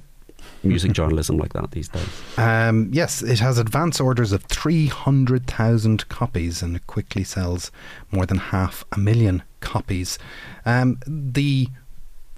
music 0.64 0.92
journalism 1.00 1.38
like 1.38 1.54
that 1.54 1.72
these 1.72 1.88
days. 1.88 2.08
Um, 2.38 2.90
yes, 2.92 3.22
it 3.22 3.40
has 3.40 3.58
advance 3.58 4.02
orders 4.02 4.34
of 4.34 4.44
300,000 4.44 6.10
copies 6.10 6.62
and 6.62 6.76
it 6.76 6.88
quickly 6.88 7.24
sells 7.24 7.72
more 8.12 8.26
than 8.26 8.38
half 8.38 8.84
a 8.92 9.00
million 9.00 9.44
copies. 9.62 10.20
Um, 10.66 11.00
the 11.08 11.70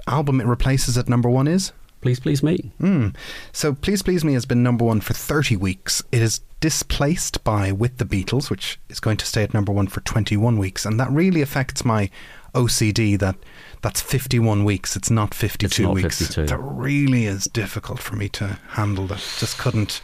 album 0.05 0.39
it 0.39 0.45
replaces 0.45 0.97
at 0.97 1.09
number 1.09 1.29
one 1.29 1.47
is? 1.47 1.71
Please, 2.07 2.19
please 2.19 2.43
me. 2.43 2.71
Mm. 2.79 3.15
So, 3.51 3.73
Please 3.73 4.01
Please 4.01 4.23
Me 4.23 4.33
has 4.33 4.45
been 4.45 4.63
number 4.63 4.85
one 4.85 5.01
for 5.01 5.13
30 5.13 5.55
weeks. 5.57 6.01
It 6.11 6.21
is 6.21 6.41
displaced 6.59 7.43
by 7.43 7.71
With 7.71 7.97
the 7.97 8.05
Beatles, 8.05 8.49
which 8.49 8.79
is 8.89 8.99
going 8.99 9.17
to 9.17 9.25
stay 9.25 9.43
at 9.43 9.53
number 9.53 9.71
one 9.71 9.87
for 9.87 10.01
21 10.01 10.57
weeks. 10.57 10.85
And 10.85 10.99
that 10.99 11.11
really 11.11 11.41
affects 11.41 11.85
my 11.85 12.09
OCD 12.53 13.19
that 13.19 13.35
that's 13.81 14.01
51 14.01 14.63
weeks. 14.63 14.95
It's 14.95 15.11
not 15.11 15.33
52 15.33 15.65
it's 15.65 15.79
not 15.79 15.93
weeks. 15.93 16.19
52. 16.19 16.47
That 16.47 16.57
really 16.57 17.25
is 17.25 17.45
difficult 17.45 17.99
for 17.99 18.15
me 18.15 18.27
to 18.29 18.59
handle. 18.69 19.05
That 19.07 19.19
just 19.37 19.57
couldn't. 19.57 20.01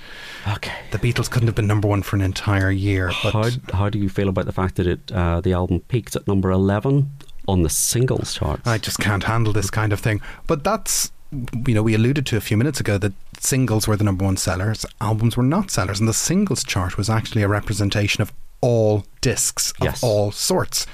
Okay. 0.47 0.73
The 0.91 0.99
Beatles 0.99 1.29
couldn't 1.29 1.47
have 1.47 1.55
been 1.55 1.67
number 1.67 1.87
one 1.87 2.03
for 2.03 2.15
an 2.15 2.21
entire 2.21 2.71
year. 2.71 3.11
But 3.23 3.33
How, 3.33 3.49
how 3.73 3.89
do 3.89 3.97
you 3.97 4.09
feel 4.09 4.29
about 4.29 4.45
the 4.45 4.51
fact 4.51 4.75
that 4.75 4.87
it 4.87 5.11
uh, 5.11 5.41
the 5.41 5.53
album 5.53 5.79
peaked 5.81 6.15
at 6.15 6.27
number 6.27 6.51
11 6.51 7.09
on 7.47 7.63
the 7.63 7.69
singles 7.69 8.35
charts? 8.35 8.67
I 8.67 8.77
just 8.77 8.99
can't 8.99 9.23
handle 9.23 9.53
this 9.53 9.71
kind 9.71 9.91
of 9.91 9.99
thing. 9.99 10.21
But 10.45 10.63
that's, 10.63 11.11
you 11.67 11.73
know, 11.73 11.83
we 11.83 11.95
alluded 11.95 12.25
to 12.27 12.37
a 12.37 12.41
few 12.41 12.57
minutes 12.57 12.79
ago 12.79 12.97
that 12.97 13.13
singles 13.39 13.87
were 13.87 13.95
the 13.97 14.03
number 14.03 14.25
one 14.25 14.37
sellers, 14.37 14.85
albums 15.01 15.35
were 15.37 15.43
not 15.43 15.71
sellers, 15.71 15.99
and 15.99 16.07
the 16.09 16.13
singles 16.13 16.63
chart 16.63 16.97
was 16.97 17.09
actually 17.09 17.41
a 17.43 17.47
representation 17.47 18.21
of 18.21 18.31
all 18.61 19.05
discs 19.19 19.71
of 19.81 19.85
Yes. 19.85 20.03
all 20.03 20.31
sorts. 20.31 20.85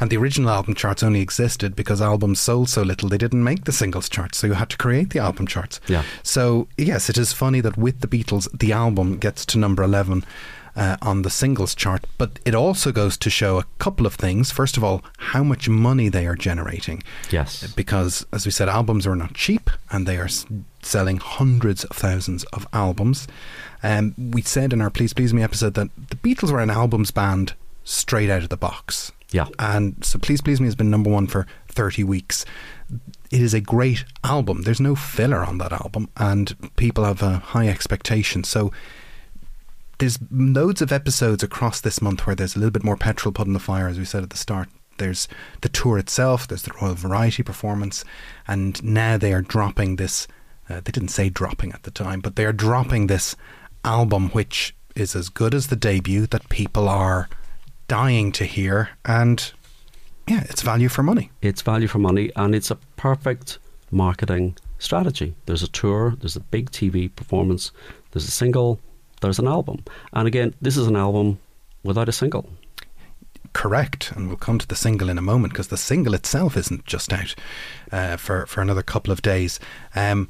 And 0.00 0.08
the 0.10 0.16
original 0.16 0.48
album 0.50 0.74
charts 0.74 1.02
only 1.02 1.20
existed 1.20 1.76
because 1.76 2.00
albums 2.00 2.40
sold 2.40 2.70
so 2.70 2.82
little 2.82 3.08
they 3.08 3.18
didn't 3.18 3.44
make 3.44 3.64
the 3.64 3.72
singles 3.72 4.08
charts, 4.08 4.38
so 4.38 4.46
you 4.46 4.52
had 4.54 4.70
to 4.70 4.76
create 4.78 5.10
the 5.10 5.18
album 5.18 5.46
charts. 5.46 5.78
Yeah. 5.88 6.04
So 6.22 6.68
yes, 6.78 7.10
it 7.10 7.18
is 7.18 7.32
funny 7.32 7.60
that 7.60 7.76
with 7.76 8.00
the 8.00 8.06
Beatles, 8.08 8.48
the 8.58 8.72
album 8.72 9.18
gets 9.18 9.44
to 9.46 9.58
number 9.58 9.82
eleven. 9.82 10.24
Uh, 10.78 10.96
on 11.02 11.22
the 11.22 11.30
singles 11.30 11.74
chart, 11.74 12.04
but 12.18 12.38
it 12.44 12.54
also 12.54 12.92
goes 12.92 13.16
to 13.16 13.28
show 13.28 13.58
a 13.58 13.64
couple 13.80 14.06
of 14.06 14.14
things. 14.14 14.52
First 14.52 14.76
of 14.76 14.84
all, 14.84 15.02
how 15.18 15.42
much 15.42 15.68
money 15.68 16.08
they 16.08 16.24
are 16.24 16.36
generating 16.36 17.02
yes. 17.32 17.66
because, 17.74 18.24
as 18.32 18.46
we 18.46 18.52
said, 18.52 18.68
albums 18.68 19.04
are 19.04 19.16
not 19.16 19.34
cheap 19.34 19.70
and 19.90 20.06
they 20.06 20.16
are 20.18 20.26
s- 20.26 20.46
selling 20.80 21.16
hundreds 21.16 21.82
of 21.82 21.96
thousands 21.96 22.44
of 22.52 22.64
albums. 22.72 23.26
Um, 23.82 24.14
we 24.16 24.40
said 24.42 24.72
in 24.72 24.80
our 24.80 24.88
Please 24.88 25.12
Please 25.12 25.34
Me 25.34 25.42
episode 25.42 25.74
that 25.74 25.90
the 26.10 26.16
Beatles 26.16 26.52
were 26.52 26.60
an 26.60 26.70
albums 26.70 27.10
band 27.10 27.54
straight 27.82 28.30
out 28.30 28.44
of 28.44 28.48
the 28.48 28.56
box. 28.56 29.10
Yeah. 29.30 29.48
And 29.58 30.04
so 30.04 30.18
Please 30.20 30.40
Please 30.40 30.60
Me 30.60 30.66
has 30.68 30.76
been 30.76 30.90
number 30.90 31.10
one 31.10 31.26
for 31.26 31.44
30 31.68 32.04
weeks. 32.04 32.44
It 33.32 33.42
is 33.42 33.52
a 33.52 33.60
great 33.60 34.04
album. 34.22 34.62
There's 34.62 34.80
no 34.80 34.94
filler 34.94 35.44
on 35.44 35.58
that 35.58 35.72
album, 35.72 36.08
and 36.16 36.54
people 36.76 37.04
have 37.04 37.20
a 37.22 37.38
high 37.38 37.68
expectation. 37.68 38.44
So 38.44 38.72
there's 39.98 40.18
loads 40.30 40.80
of 40.80 40.92
episodes 40.92 41.42
across 41.42 41.80
this 41.80 42.00
month 42.00 42.26
where 42.26 42.36
there's 42.36 42.56
a 42.56 42.58
little 42.58 42.70
bit 42.70 42.84
more 42.84 42.96
petrol 42.96 43.32
put 43.32 43.46
in 43.46 43.52
the 43.52 43.58
fire, 43.58 43.88
as 43.88 43.98
we 43.98 44.04
said 44.04 44.22
at 44.22 44.30
the 44.30 44.36
start. 44.36 44.68
There's 44.98 45.28
the 45.60 45.68
tour 45.68 45.98
itself, 45.98 46.48
there's 46.48 46.62
the 46.62 46.72
Royal 46.80 46.94
Variety 46.94 47.42
performance, 47.42 48.04
and 48.46 48.82
now 48.82 49.16
they 49.16 49.32
are 49.32 49.42
dropping 49.42 49.96
this. 49.96 50.26
Uh, 50.68 50.80
they 50.80 50.92
didn't 50.92 51.08
say 51.08 51.28
dropping 51.28 51.72
at 51.72 51.84
the 51.84 51.90
time, 51.90 52.20
but 52.20 52.36
they 52.36 52.44
are 52.44 52.52
dropping 52.52 53.06
this 53.06 53.36
album, 53.84 54.28
which 54.30 54.74
is 54.94 55.14
as 55.14 55.28
good 55.28 55.54
as 55.54 55.68
the 55.68 55.76
debut 55.76 56.26
that 56.26 56.48
people 56.48 56.88
are 56.88 57.28
dying 57.86 58.32
to 58.32 58.44
hear, 58.44 58.90
and 59.04 59.52
yeah, 60.28 60.44
it's 60.50 60.62
value 60.62 60.88
for 60.88 61.02
money. 61.02 61.30
It's 61.40 61.62
value 61.62 61.88
for 61.88 61.98
money 61.98 62.30
and 62.36 62.54
it's 62.54 62.70
a 62.70 62.76
perfect 62.96 63.58
marketing 63.90 64.56
strategy. 64.78 65.34
There's 65.46 65.62
a 65.62 65.68
tour, 65.68 66.14
there's 66.20 66.36
a 66.36 66.40
big 66.40 66.70
TV 66.70 67.14
performance, 67.14 67.72
there's 68.12 68.28
a 68.28 68.30
single, 68.30 68.78
there's 69.20 69.38
an 69.38 69.48
album. 69.48 69.84
And 70.12 70.26
again, 70.26 70.54
this 70.60 70.76
is 70.76 70.86
an 70.86 70.96
album 70.96 71.38
without 71.82 72.08
a 72.08 72.12
single. 72.12 72.48
Correct, 73.52 74.12
and 74.12 74.28
we'll 74.28 74.36
come 74.36 74.58
to 74.58 74.66
the 74.68 74.76
single 74.76 75.08
in 75.08 75.18
a 75.18 75.22
moment 75.22 75.52
because 75.52 75.68
the 75.68 75.76
single 75.76 76.14
itself 76.14 76.56
isn't 76.56 76.84
just 76.84 77.12
out 77.12 77.34
uh, 77.90 78.16
for 78.16 78.46
for 78.46 78.60
another 78.60 78.82
couple 78.82 79.12
of 79.12 79.22
days. 79.22 79.58
Um, 79.96 80.28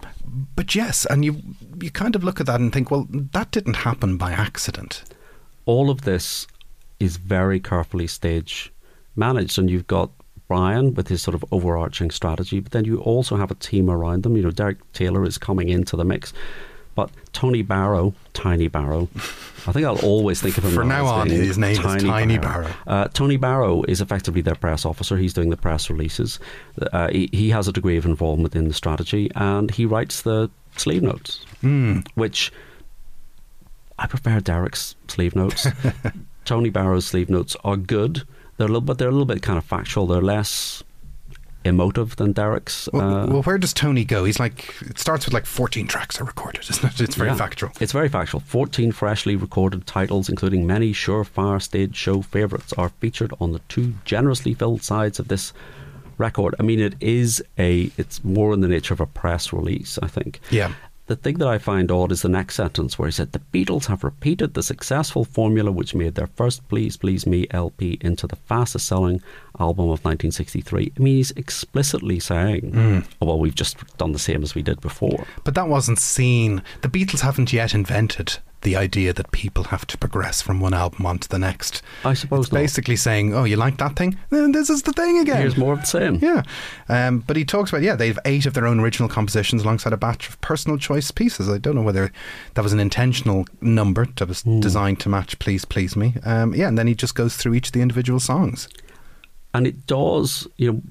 but 0.55 0.75
yes, 0.75 1.05
and 1.07 1.25
you 1.25 1.43
you 1.83 1.91
kind 1.91 2.15
of 2.15 2.23
look 2.23 2.41
at 2.41 2.47
that 2.47 2.61
and 2.61 2.73
think, 2.73 2.91
well, 2.91 3.07
that 3.11 3.51
didn't 3.51 3.75
happen 3.75 4.17
by 4.17 4.33
accident. 4.33 5.03
All 5.67 5.91
of 5.91 6.03
this 6.03 6.47
is 7.01 7.17
very 7.17 7.61
carefully 7.61 8.07
stage 8.07 8.73
managed, 9.17 9.59
and 9.59 9.69
you've 9.69 9.89
got 9.89 10.11
Brian 10.47 10.95
with 10.95 11.09
his 11.09 11.21
sort 11.21 11.35
of 11.35 11.45
overarching 11.53 12.11
strategy, 12.11 12.61
but 12.61 12.73
then 12.73 12.87
you 12.87 12.99
also 13.01 13.37
have 13.37 13.51
a 13.51 13.57
team 13.57 13.91
around 13.91 14.23
them. 14.23 14.37
You 14.37 14.45
know, 14.45 14.51
Derek 14.51 14.93
Taylor 14.93 15.25
is 15.25 15.37
coming 15.37 15.69
into 15.69 15.97
the 15.97 16.05
mix. 16.05 16.33
But 16.99 17.11
Tony 17.33 17.63
Barrow, 17.63 18.13
Tiny 18.35 18.67
Barrow. 18.67 19.09
I 19.69 19.71
think 19.73 19.87
I'll 19.87 20.01
always 20.01 20.41
think 20.43 20.59
of 20.59 20.65
him 20.65 20.73
For 20.73 20.83
now 20.83 21.05
as 21.05 21.11
on, 21.13 21.31
his 21.31 21.57
name 21.57 21.77
is 21.77 22.03
Tiny 22.03 22.39
Barrow. 22.39 22.71
Uh, 22.89 23.07
Tony 23.09 23.37
Barrow 23.37 23.85
is 23.85 24.01
effectively 24.01 24.41
their 24.41 24.57
press 24.57 24.85
officer. 24.85 25.17
He's 25.17 25.33
doing 25.33 25.51
the 25.51 25.57
press 25.57 25.89
releases. 25.91 26.41
Uh, 26.93 27.07
he, 27.11 27.29
he 27.33 27.51
has 27.51 27.69
a 27.69 27.73
degree 27.73 27.97
of 27.99 28.05
involvement 28.05 28.57
in 28.57 28.67
the 28.67 28.75
strategy, 28.75 29.31
and 29.37 29.71
he 29.71 29.87
writes 29.87 30.23
the 30.23 30.51
sleeve 30.77 31.05
notes, 31.05 31.45
Hmm. 31.61 32.01
which 32.17 32.51
I 33.97 34.09
prefer 34.09 34.41
Derek's 34.41 34.97
sleeve 35.07 35.37
notes. 35.37 35.69
Tony 36.45 36.71
Barrow's 36.71 37.07
sleeve 37.07 37.31
notes 37.31 37.57
are 37.63 37.77
good. 37.77 38.23
They're 38.57 38.67
a 38.67 38.71
little, 38.71 38.81
but 38.81 38.99
they're 38.99 39.09
a 39.09 39.13
little 39.13 39.25
bit 39.25 39.41
kind 39.43 39.57
of 39.59 39.65
factual. 39.65 40.09
They're 40.09 40.21
less 40.21 40.83
emotive 41.69 42.17
than 42.17 42.33
Derek's. 42.33 42.89
Well, 42.93 43.15
uh, 43.15 43.27
well, 43.27 43.43
where 43.43 43.59
does 43.59 43.73
Tony 43.73 44.05
go? 44.05 44.25
He's 44.25 44.41
like, 44.41 44.75
it 44.81 44.99
starts 44.99 45.25
with 45.27 45.35
like 45.35 45.47
14 45.47 45.87
tracks 45.87 46.21
are 46.21 46.25
recorded, 46.25 46.67
isn't 46.69 46.85
it? 46.95 47.01
It's 47.01 47.15
very 47.15 47.31
Yeah. 47.31 47.37
factual. 47.37 47.71
It's 47.81 47.93
very 47.93 48.09
factual. 48.09 48.41
14 48.41 48.91
freshly 48.93 49.37
recorded 49.37 49.87
titles, 49.87 50.29
including 50.29 50.67
many 50.67 50.93
surefire 50.93 51.63
stage 51.63 51.95
show 51.95 52.23
favourites, 52.23 52.73
are 52.75 52.89
featured 53.01 53.33
on 53.41 53.53
the 53.53 53.61
two 53.69 53.95
generously 54.05 54.55
filled 54.55 54.83
sides 54.83 55.19
of 55.21 55.29
this 55.29 55.53
record. 56.17 56.55
I 56.59 56.65
mean, 56.65 56.81
it 56.81 56.95
is 57.01 57.43
a, 57.59 57.91
it's 57.97 58.25
more 58.25 58.53
in 58.53 58.61
the 58.61 58.69
nature 58.69 58.93
of 58.95 59.01
a 59.01 59.07
press 59.07 59.53
release, 59.53 59.99
I 60.03 60.09
think. 60.09 60.41
Yeah. 60.51 60.73
The 61.09 61.17
thing 61.17 61.39
that 61.39 61.49
I 61.49 61.57
find 61.57 61.91
odd 61.91 62.13
is 62.13 62.21
the 62.21 62.29
next 62.29 62.57
sentence 62.57 62.99
where 62.99 63.09
he 63.09 63.13
said, 63.13 63.33
The 63.33 63.41
Beatles 63.53 63.87
have 63.87 64.05
repeated 64.05 64.53
the 64.53 64.63
successful 64.63 65.25
formula 65.25 65.73
which 65.73 65.95
made 65.95 66.17
their 66.17 66.27
first 66.27 66.69
Please 66.69 66.99
Please 66.99 67.27
Me 67.27 67.47
LP 67.51 67.97
into 68.03 68.27
the 68.27 68.37
fastest 68.37 68.87
selling 68.87 69.23
album 69.59 69.87
of 69.87 70.05
1963. 70.05 70.93
I 70.95 71.03
mean, 71.03 71.17
he's 71.17 71.31
explicitly 71.31 72.21
saying, 72.21 72.73
mm. 72.73 73.07
oh, 73.23 73.27
Well, 73.27 73.39
we've 73.39 73.55
just 73.55 73.97
done 73.97 74.13
the 74.13 74.19
same 74.19 74.43
as 74.43 74.55
we 74.55 74.61
did 74.61 74.83
before. 74.83 75.27
But 75.45 75.55
that 75.55 75.69
wasn't 75.69 75.99
seen. 75.99 76.63
The 76.83 76.89
Beatles 76.89 77.21
haven't 77.21 77.55
yet 77.55 77.73
invented 77.73 78.37
the 78.63 78.75
idea 78.77 79.13
that 79.13 79.31
people 79.31 79.65
have 79.65 79.87
to 79.87 79.97
progress 79.97 80.43
from 80.43 80.59
one 80.61 80.75
album 80.75 81.07
onto 81.07 81.29
the 81.29 81.39
next. 81.39 81.81
I 82.05 82.15
suppose 82.15 82.47
It's 82.47 82.53
not. 82.53 82.59
basically 82.59 82.97
saying, 82.97 83.35
oh, 83.35 83.45
you 83.45 83.57
like 83.57 83.77
that 83.79 83.95
thing? 83.97 84.19
Then 84.31 84.53
this 84.53 84.69
is 84.69 84.83
the 84.83 84.93
thing 84.93 85.19
again. 85.19 85.37
Here's 85.41 85.57
more 85.57 85.75
of 85.75 85.81
the 85.81 85.87
same. 85.87 86.17
Yeah. 86.17 86.43
Um, 86.89 87.21
but 87.21 87.37
he 87.37 87.45
talks 87.45 87.71
about, 87.71 87.83
yeah, 87.83 87.95
they 87.95 88.09
have 88.09 88.19
eight 88.25 88.47
of 88.47 88.55
their 88.55 88.67
own 88.67 88.81
original 88.81 89.09
compositions 89.09 89.63
alongside 89.63 89.93
a 89.93 89.97
batch 89.97 90.29
of 90.29 90.41
personal 90.41 90.77
choice 90.77 91.11
pieces. 91.13 91.49
I 91.49 91.59
don't 91.59 91.77
know 91.77 91.83
whether 91.83 92.11
that 92.55 92.63
was 92.63 92.73
an 92.73 92.81
intentional 92.81 93.47
number 93.61 94.07
that 94.17 94.27
was 94.29 94.43
Hmm. 94.43 94.61
designed 94.61 94.99
to 95.01 95.09
match 95.09 95.39
Please 95.39 95.65
Please 95.65 95.95
Me. 95.97 96.15
Um, 96.25 96.55
yeah, 96.55 96.67
and 96.69 96.77
then 96.77 96.87
he 96.89 96.95
just 96.97 97.15
goes 97.15 97.37
through 97.37 97.55
each 97.55 97.69
of 97.69 97.73
the 97.75 97.81
individual 97.83 98.19
songs. 98.21 98.69
and 99.55 99.67
it 99.67 99.87
does 99.87 100.47
you 100.59 100.71
know 100.71 100.83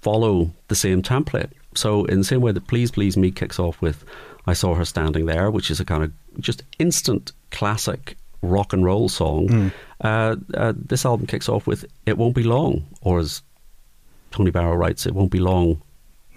follow 0.00 0.50
the 0.68 0.74
same 0.74 1.02
template 1.02 1.50
so 1.74 2.04
in 2.06 2.18
the 2.18 2.24
same 2.24 2.40
way 2.40 2.50
that 2.50 2.66
please 2.66 2.90
please 2.90 3.16
me 3.18 3.30
kicks 3.30 3.58
off 3.58 3.80
with 3.82 4.04
i 4.46 4.52
saw 4.52 4.74
her 4.74 4.84
standing 4.84 5.26
there 5.26 5.50
which 5.50 5.70
is 5.70 5.80
a 5.80 5.84
kind 5.84 6.02
of 6.04 6.12
just 6.40 6.62
instant 6.78 7.32
classic 7.50 8.16
rock 8.42 8.72
and 8.72 8.84
roll 8.84 9.08
song. 9.08 9.70
Uh, 10.00 10.34
uh, 10.54 10.72
this 10.74 11.06
album 11.06 11.26
kicks 11.28 11.48
off 11.48 11.64
with 11.66 11.84
it 12.06 12.18
won't 12.18 12.34
be 12.34 12.42
long 12.42 12.84
or 13.02 13.20
as 13.20 13.42
tony 14.32 14.50
barrow 14.50 14.74
writes 14.74 15.06
it 15.06 15.14
won't 15.14 15.30
be 15.30 15.38
long 15.38 15.80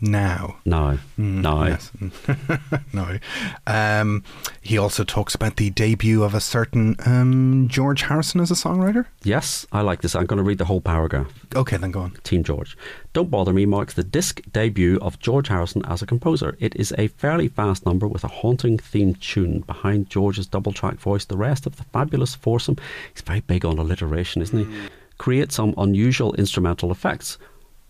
Now. 0.02 0.58
No, 0.66 1.00
Mm, 1.18 1.42
now 1.42 1.66
Yes. 1.66 1.92
no. 2.94 3.18
Um, 3.66 4.24
he 4.62 4.78
also 4.78 5.04
talks 5.04 5.34
about 5.36 5.56
the 5.56 5.70
debut 5.70 6.24
of 6.24 6.34
a 6.34 6.42
certain 6.42 6.96
um, 7.06 7.68
George 7.70 8.02
Harrison 8.04 8.42
as 8.42 8.52
a 8.52 8.56
songwriter. 8.56 9.06
yes 9.24 9.66
i 9.72 9.82
like 9.82 10.02
this 10.02 10.14
i'm 10.16 10.26
going 10.26 10.38
to 10.38 10.44
read 10.44 10.58
the 10.58 10.66
whole 10.66 10.82
paragraph 10.82 11.32
Okay, 11.56 11.78
then 11.78 11.92
go 11.92 12.02
on. 12.02 12.12
Team 12.24 12.44
George. 12.44 12.78
Don't 13.14 13.30
Bother 13.32 13.54
Me 13.54 13.66
marks 13.66 13.94
the 13.94 14.04
disc 14.04 14.42
debut 14.52 15.00
of 15.02 15.18
George 15.20 15.48
Harrison 15.48 15.84
as 15.86 16.02
a 16.02 16.06
composer. 16.06 16.58
It 16.60 16.76
is 16.76 16.94
a 16.98 17.08
fairly 17.08 17.48
fast 17.48 17.86
number 17.86 18.08
with 18.08 18.26
a 18.26 18.28
haunting 18.28 18.78
themed 18.78 19.22
tune. 19.22 19.62
Behind 19.62 20.10
George's 20.10 20.48
double 20.48 20.74
track 20.74 20.96
voice, 20.96 21.24
the 21.24 21.38
rest 21.38 21.66
of 21.66 21.78
the 21.78 21.86
fabulous 21.86 22.36
foursome, 22.36 22.76
he's 23.14 23.22
very 23.22 23.40
big 23.40 23.64
on 23.64 23.78
alliteration, 23.80 24.42
isn't 24.42 24.66
he? 24.70 24.90
Create 25.18 25.54
some 25.54 25.74
unusual 25.78 26.34
instrumental 26.36 26.92
effects. 26.92 27.38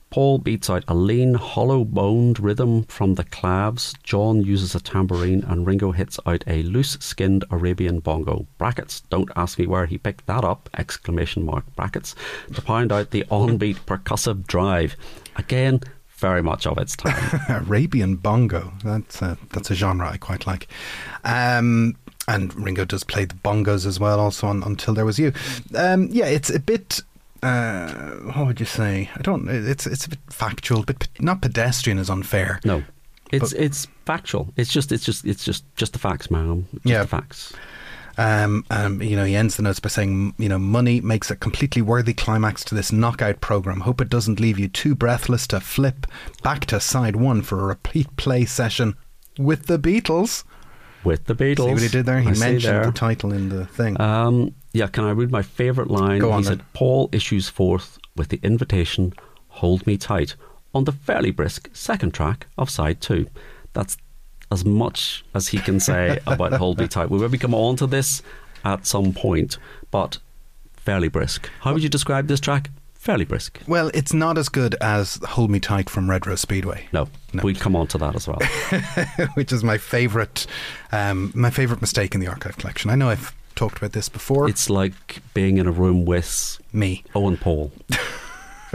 Paul 0.10 0.38
beats 0.38 0.70
out 0.70 0.86
a 0.88 0.96
lean, 0.96 1.34
hollow 1.34 1.84
boned 1.84 2.39
rhythm 2.39 2.84
from 2.84 3.15
the 3.15 3.24
claves. 3.24 3.94
John 4.04 4.41
uses 4.41 4.74
a 4.76 4.80
tambourine, 4.80 5.44
and 5.44 5.68
Ringo 5.68 5.91
hits 5.91 6.20
out 6.26 6.44
a 6.48 6.63
loose 6.63 6.98
skinned 7.02 7.44
Arabian 7.52 8.00
bongo. 8.00 8.48
Brackets. 8.58 9.02
Don't 9.10 9.32
ask 9.36 9.60
me 9.60 9.68
where 9.68 9.86
he 9.86 9.98
picked 9.98 10.26
that 10.28 10.44
up! 10.44 10.70
Exclamation 10.78 11.46
mark. 11.46 11.65
Brackets. 11.76 12.15
To 12.54 12.62
pound 12.62 12.91
out 12.91 13.12
the 13.12 13.26
on-beat 13.30 13.86
percussive 13.86 14.48
drive. 14.48 14.96
Again, 15.36 15.82
very 16.15 16.41
much 16.41 16.65
of 16.65 16.78
its 16.78 16.96
time. 16.96 17.41
Arabian 17.50 18.15
bongo. 18.15 18.74
That's 18.84 19.22
a, 19.22 19.38
that's 19.52 19.70
a 19.70 19.76
genre 19.76 20.10
I 20.10 20.18
quite 20.18 20.48
like. 20.48 20.68
Um, 21.24 21.98
and 22.28 22.54
Ringo 22.56 22.86
does 22.86 23.04
play 23.04 23.26
the 23.26 23.36
bongos 23.36 23.86
as 23.86 24.00
well, 24.00 24.20
also 24.20 24.48
on 24.48 24.63
Until 24.63 24.94
There 24.94 25.06
Was 25.06 25.20
You. 25.20 25.34
Um, 25.76 26.08
yeah, 26.12 26.26
it's 26.26 26.50
a 26.50 26.60
bit. 26.60 27.02
Uh, 27.43 27.91
what 28.34 28.48
would 28.48 28.60
you 28.60 28.65
say? 28.65 29.10
I 29.15 29.21
don't. 29.21 29.48
It's 29.48 29.86
it's 29.86 30.06
a 30.06 30.10
bit 30.10 30.19
factual, 30.30 30.84
but 30.84 31.08
not 31.19 31.41
pedestrian 31.41 32.00
is 32.00 32.10
unfair. 32.10 32.60
No. 32.65 32.84
It's 33.32 33.54
But- 33.54 33.62
it's 33.62 33.88
factual. 34.06 34.54
It's 34.56 34.71
just 34.71 34.91
it's 34.91 35.04
just 35.04 35.26
it's 35.26 35.43
just 35.43 35.63
just 35.76 35.93
the 35.93 36.00
facts, 36.00 36.32
man. 36.32 36.67
Just 36.74 36.86
Yeah. 36.86 37.02
the 37.02 37.08
facts. 37.08 37.54
Um, 38.17 38.63
um, 38.69 39.02
you 39.02 39.17
know, 39.17 39.26
he 39.26 39.36
ends 39.36 39.58
the 39.58 39.63
notes 39.63 39.82
by 39.82 39.89
saying, 39.89 40.36
you 40.38 40.48
know, 40.48 40.58
money 40.58 41.02
makes 41.02 41.30
a 41.30 41.36
completely 41.36 41.82
worthy 41.82 42.13
climax 42.13 42.63
to 42.65 42.74
this 42.76 42.89
knockout 42.93 43.41
program. 43.41 43.82
Hope 43.82 44.00
it 44.00 44.08
doesn't 44.08 44.39
leave 44.39 44.58
you 44.58 44.69
too 44.69 44.95
breathless 44.95 45.45
to 45.48 45.60
flip 45.60 46.08
back 46.41 46.65
to 46.67 46.80
side 46.80 47.17
one 47.17 47.41
for 47.41 47.60
a 47.60 47.65
repeat 47.65 48.15
play 48.15 48.45
session 48.45 48.95
with 49.38 49.65
the 49.65 49.78
Beatles. 49.78 50.45
With 51.04 51.26
the 51.26 51.36
Beatles. 51.36 51.65
See 51.65 51.74
what 51.74 51.82
he 51.82 51.88
did 51.89 52.06
there? 52.06 52.21
He 52.21 52.30
I 52.30 52.34
mentioned 52.36 52.62
there. 52.76 52.86
the 52.86 52.91
title 52.93 53.34
in 53.34 53.50
the 53.50 53.65
thing. 53.65 54.00
Um, 54.00 54.56
yeah, 54.76 54.88
can 54.88 55.04
I 55.06 55.12
read 55.12 55.32
my 55.32 55.42
favourite 55.42 55.90
line? 55.90 56.20
Go 56.20 56.32
on 56.32 56.44
he 56.44 56.50
then. 56.50 56.58
said, 56.60 56.74
Paul 56.74 57.10
issues 57.12 57.50
forth 57.50 57.98
with 58.16 58.30
the 58.30 58.40
invitation, 58.44 59.14
Hold 59.50 59.88
Me 59.88 59.98
Tight, 59.98 60.36
on 60.74 60.84
the 60.84 60.92
fairly 60.92 61.32
brisk 61.32 61.70
second 61.74 62.14
track 62.14 62.48
of 62.58 62.70
side 62.70 63.00
two. 63.02 63.28
That's 63.74 63.98
as 64.52 64.64
much 64.66 65.24
as 65.34 65.48
he 65.48 65.58
can 65.58 65.80
say 65.80 66.20
about 66.28 66.54
Hold 66.54 66.80
Me 66.80 66.88
Tight. 66.88 67.10
We'll 67.10 67.22
maybe 67.22 67.38
come 67.38 67.56
on 67.56 67.76
to 67.78 67.88
this 67.88 68.22
at 68.64 68.86
some 68.86 69.14
point, 69.14 69.58
but 69.92 70.18
fairly 70.76 71.08
brisk. 71.08 71.50
How 71.62 71.74
would 71.74 71.82
you 71.84 71.90
describe 71.90 72.28
this 72.28 72.40
track? 72.40 72.70
Fairly 72.94 73.26
brisk. 73.26 73.60
well, 73.68 73.92
it's 73.94 74.14
not 74.14 74.36
as 74.36 74.50
good 74.50 74.74
as 74.82 75.20
Hold 75.24 75.52
Me 75.52 75.60
Tight 75.60 75.90
from 75.92 76.10
Red 76.10 76.26
Rose 76.26 76.42
Speedway. 76.42 76.88
No, 76.92 77.08
No. 77.34 77.44
we'd 77.44 77.60
come 77.60 77.76
on 77.76 77.86
to 77.88 77.98
that 78.00 78.16
as 78.16 78.28
well. 78.28 78.40
which 79.36 79.52
is 79.54 79.64
my 79.64 79.78
favourite, 79.78 80.48
um, 80.92 81.32
my 81.36 81.52
favourite 81.52 81.82
mistake 81.82 82.16
in 82.16 82.20
the 82.22 82.28
archive 82.28 82.58
collection. 82.58 82.90
I 82.90 82.96
know 82.96 83.10
I've 83.10 83.32
talked 83.56 83.78
about 83.78 83.94
this 83.94 84.10
before. 84.10 84.50
it's 84.50 84.70
like 84.70 85.22
being 85.34 85.58
in 85.58 85.68
a 85.68 85.72
room 85.72 86.06
with 86.06 86.60
me. 86.74 87.04
Owen 87.13 87.38
Paul. 87.38 87.72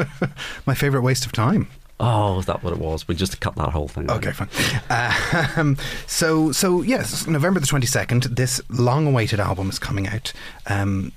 My 0.66 0.75
favourite 0.75 1.05
waste 1.05 1.27
of 1.27 1.33
time. 1.33 1.69
Oh, 2.03 2.38
is 2.38 2.47
that 2.47 2.62
what 2.62 2.73
it 2.73 2.79
was? 2.79 3.07
We 3.07 3.14
just 3.14 3.38
cut 3.40 3.57
that 3.57 3.69
whole 3.71 3.87
thing. 3.87 4.11
Okay, 4.11 4.33
fine. 4.33 4.49
Um, 5.57 5.77
so, 6.07 6.51
so 6.51 6.81
yes, 6.81 7.27
November 7.27 7.61
the 7.61 7.66
twenty 7.66 7.87
second. 7.87 8.23
This 8.25 8.61
long-awaited 8.71 9.38
album 9.38 9.69
is 9.69 9.79
coming 9.79 10.09
out. 10.09 10.33
Um, 10.66 11.12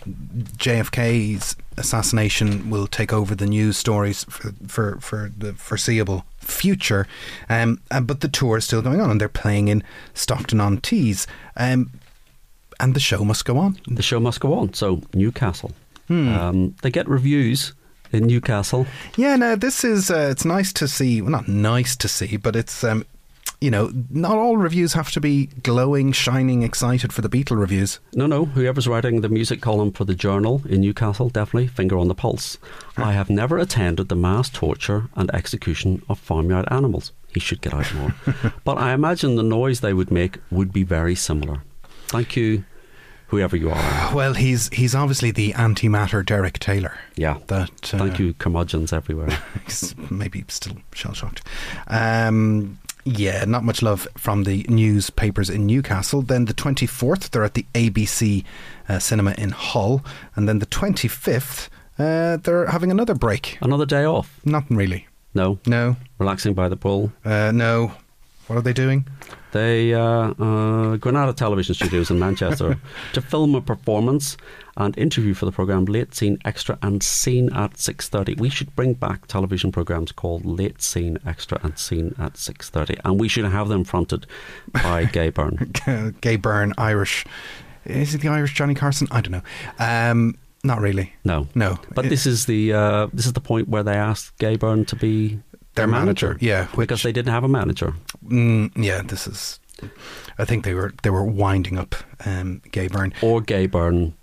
JFK's 0.57 1.55
assassination 1.77 2.69
will 2.69 2.87
take 2.87 3.13
over 3.13 3.33
the 3.33 3.45
news 3.45 3.77
stories 3.77 4.25
for 4.25 4.51
for, 4.67 4.99
for 4.99 5.31
the 5.37 5.53
foreseeable 5.53 6.25
future. 6.39 7.07
Um, 7.47 7.79
uh, 7.89 8.01
but 8.01 8.19
the 8.19 8.27
tour 8.27 8.57
is 8.57 8.65
still 8.65 8.81
going 8.81 8.99
on, 8.99 9.09
and 9.09 9.21
they're 9.21 9.29
playing 9.29 9.69
in 9.69 9.83
Stockton 10.13 10.59
on 10.59 10.79
Tees. 10.79 11.27
Um, 11.55 11.91
and 12.83 12.93
the 12.95 12.99
show 12.99 13.23
must 13.23 13.45
go 13.45 13.57
on. 13.57 13.77
the 13.87 14.03
show 14.03 14.19
must 14.19 14.39
go 14.39 14.53
on. 14.53 14.73
So 14.73 15.01
Newcastle, 15.13 15.71
Hmm. 16.07 16.27
um, 16.39 16.75
they 16.81 16.91
get 16.91 17.07
reviews 17.07 17.73
in 18.11 18.27
Newcastle. 18.27 18.85
Yeah, 19.17 19.35
no, 19.37 19.55
this 19.55 19.83
is 19.83 20.11
uh, 20.11 20.27
it's 20.31 20.45
nice 20.45 20.73
to 20.73 20.87
see. 20.87 21.21
Well, 21.21 21.31
not 21.31 21.47
nice 21.47 21.95
to 21.97 22.07
see, 22.07 22.37
but 22.37 22.55
it's 22.55 22.83
um, 22.83 23.05
you 23.61 23.71
know, 23.71 23.91
not 24.09 24.37
all 24.37 24.57
reviews 24.57 24.93
have 24.93 25.11
to 25.11 25.21
be 25.21 25.47
glowing, 25.63 26.11
shining, 26.11 26.63
excited 26.63 27.13
for 27.13 27.21
the 27.21 27.29
Beatle 27.29 27.57
reviews. 27.57 27.99
No, 28.13 28.25
no, 28.27 28.45
whoever's 28.45 28.87
writing 28.89 29.21
the 29.21 29.29
music 29.29 29.61
column 29.61 29.91
for 29.93 30.03
the 30.05 30.13
Journal 30.15 30.61
in 30.67 30.81
Newcastle, 30.81 31.29
definitely 31.29 31.67
finger 31.67 31.97
on 31.97 32.09
the 32.09 32.15
pulse. 32.15 32.57
I 32.97 33.13
have 33.13 33.29
never 33.29 33.57
attended 33.57 34.09
the 34.09 34.15
mass 34.17 34.49
torture 34.49 35.07
and 35.15 35.33
execution 35.33 36.01
of 36.09 36.19
farmyard 36.19 36.67
animals. 36.69 37.13
He 37.33 37.39
should 37.39 37.61
get 37.61 37.73
out 37.73 37.93
more. 37.95 38.13
but 38.65 38.77
I 38.77 38.91
imagine 38.93 39.35
the 39.37 39.43
noise 39.43 39.79
they 39.79 39.93
would 39.93 40.11
make 40.11 40.39
would 40.51 40.71
be 40.73 40.83
very 40.83 41.15
similar. 41.15 41.63
Thank 42.07 42.35
you, 42.35 42.65
whoever 43.33 43.57
you 43.57 43.69
are. 43.69 44.13
Well, 44.13 44.33
he's 44.33 44.69
he's 44.69 44.93
obviously 44.95 45.31
the 45.31 45.53
antimatter 45.53 46.23
Derek 46.25 46.59
Taylor. 46.59 46.95
Yeah. 47.15 47.37
That 47.47 47.93
uh, 47.93 47.97
Thank 47.97 48.19
you, 48.19 48.33
curmudgeons 48.35 48.93
everywhere. 48.93 49.37
Maybe 50.11 50.45
still 50.47 50.77
shell 50.93 51.13
shocked. 51.13 51.41
Um, 51.87 52.77
yeah, 53.05 53.43
not 53.45 53.63
much 53.63 53.81
love 53.81 54.07
from 54.17 54.43
the 54.43 54.65
newspapers 54.69 55.49
in 55.49 55.65
Newcastle. 55.65 56.21
Then 56.21 56.45
the 56.45 56.53
24th, 56.53 57.31
they're 57.31 57.43
at 57.43 57.53
the 57.55 57.65
ABC 57.73 58.45
uh, 58.87 58.99
cinema 58.99 59.33
in 59.37 59.49
Hull. 59.49 60.05
And 60.35 60.47
then 60.47 60.59
the 60.59 60.65
25th, 60.67 61.67
uh, 61.99 62.37
they're 62.37 62.67
having 62.67 62.91
another 62.91 63.13
break. 63.15 63.57
Another 63.61 63.85
day 63.85 64.05
off. 64.05 64.39
Nothing 64.45 64.77
really. 64.77 65.07
No. 65.33 65.59
No, 65.65 65.95
Relaxing 66.19 66.53
by 66.53 66.69
the 66.69 66.77
pool. 66.77 67.11
uh, 67.25 67.51
no. 67.51 67.91
What 68.47 68.57
are 68.57 68.61
they 68.61 68.73
doing? 68.73 69.07
They 69.53 69.93
uh, 69.93 70.33
uh, 70.37 70.97
Granada 70.97 71.31
Television 71.33 71.73
Studios 71.75 72.11
in 72.11 72.19
Manchester 72.19 72.77
to 73.13 73.21
film 73.21 73.55
a 73.55 73.61
performance 73.61 74.35
and 74.75 74.97
interview 74.97 75.33
for 75.35 75.45
the 75.45 75.51
program 75.51 75.85
Late 75.85 76.13
Scene 76.15 76.37
Extra 76.43 76.77
and 76.81 77.01
Scene 77.03 77.53
at 77.53 77.77
six 77.77 78.09
thirty. 78.09 78.33
We 78.35 78.49
should 78.49 78.75
bring 78.75 78.93
back 78.95 79.27
television 79.27 79.71
programs 79.71 80.11
called 80.11 80.43
Late 80.45 80.81
Scene 80.81 81.17
Extra 81.25 81.59
and 81.63 81.77
Scene 81.77 82.13
at 82.17 82.35
six 82.37 82.69
thirty, 82.69 82.97
and 83.05 83.19
we 83.19 83.27
should 83.27 83.45
have 83.45 83.69
them 83.69 83.83
fronted 83.83 84.25
by 84.73 85.05
Gay 85.13 85.29
Byrne. 85.29 85.73
Gay 86.21 86.35
Byrne, 86.35 86.73
Irish. 86.77 87.25
Is 87.85 88.15
it 88.15 88.21
the 88.21 88.29
Irish 88.29 88.53
Johnny 88.55 88.73
Carson? 88.75 89.07
I 89.11 89.21
don't 89.21 89.31
know. 89.33 89.43
Um, 89.77 90.35
not 90.63 90.79
really. 90.79 91.13
No, 91.25 91.47
No. 91.53 91.77
But 91.93 92.05
It- 92.05 92.09
this 92.09 92.25
is 92.25 92.45
the 92.47 92.73
uh, 92.73 93.07
this 93.13 93.25
is 93.25 93.33
the 93.33 93.41
point 93.41 93.67
where 93.69 93.83
they 93.83 93.95
asked 93.95 94.35
Gay 94.39 94.55
Byrne 94.55 94.85
to 94.85 94.95
be 94.95 95.39
Their 95.75 95.87
manager, 95.87 96.37
yeah, 96.39 96.67
because 96.77 97.01
they 97.03 97.11
didn't 97.11 97.31
have 97.31 97.43
a 97.43 97.47
manager. 97.47 97.93
Mm, 98.27 98.71
yeah, 98.75 99.01
this 99.01 99.27
is. 99.27 99.59
I 100.37 100.45
think 100.45 100.63
they 100.63 100.73
were 100.73 100.93
they 101.03 101.09
were 101.09 101.23
winding 101.25 101.77
up 101.79 101.95
um, 102.25 102.61
Gay 102.71 102.87
Byrne. 102.87 103.13
or 103.21 103.41
Gay 103.41 103.65
Byrne 103.67 104.13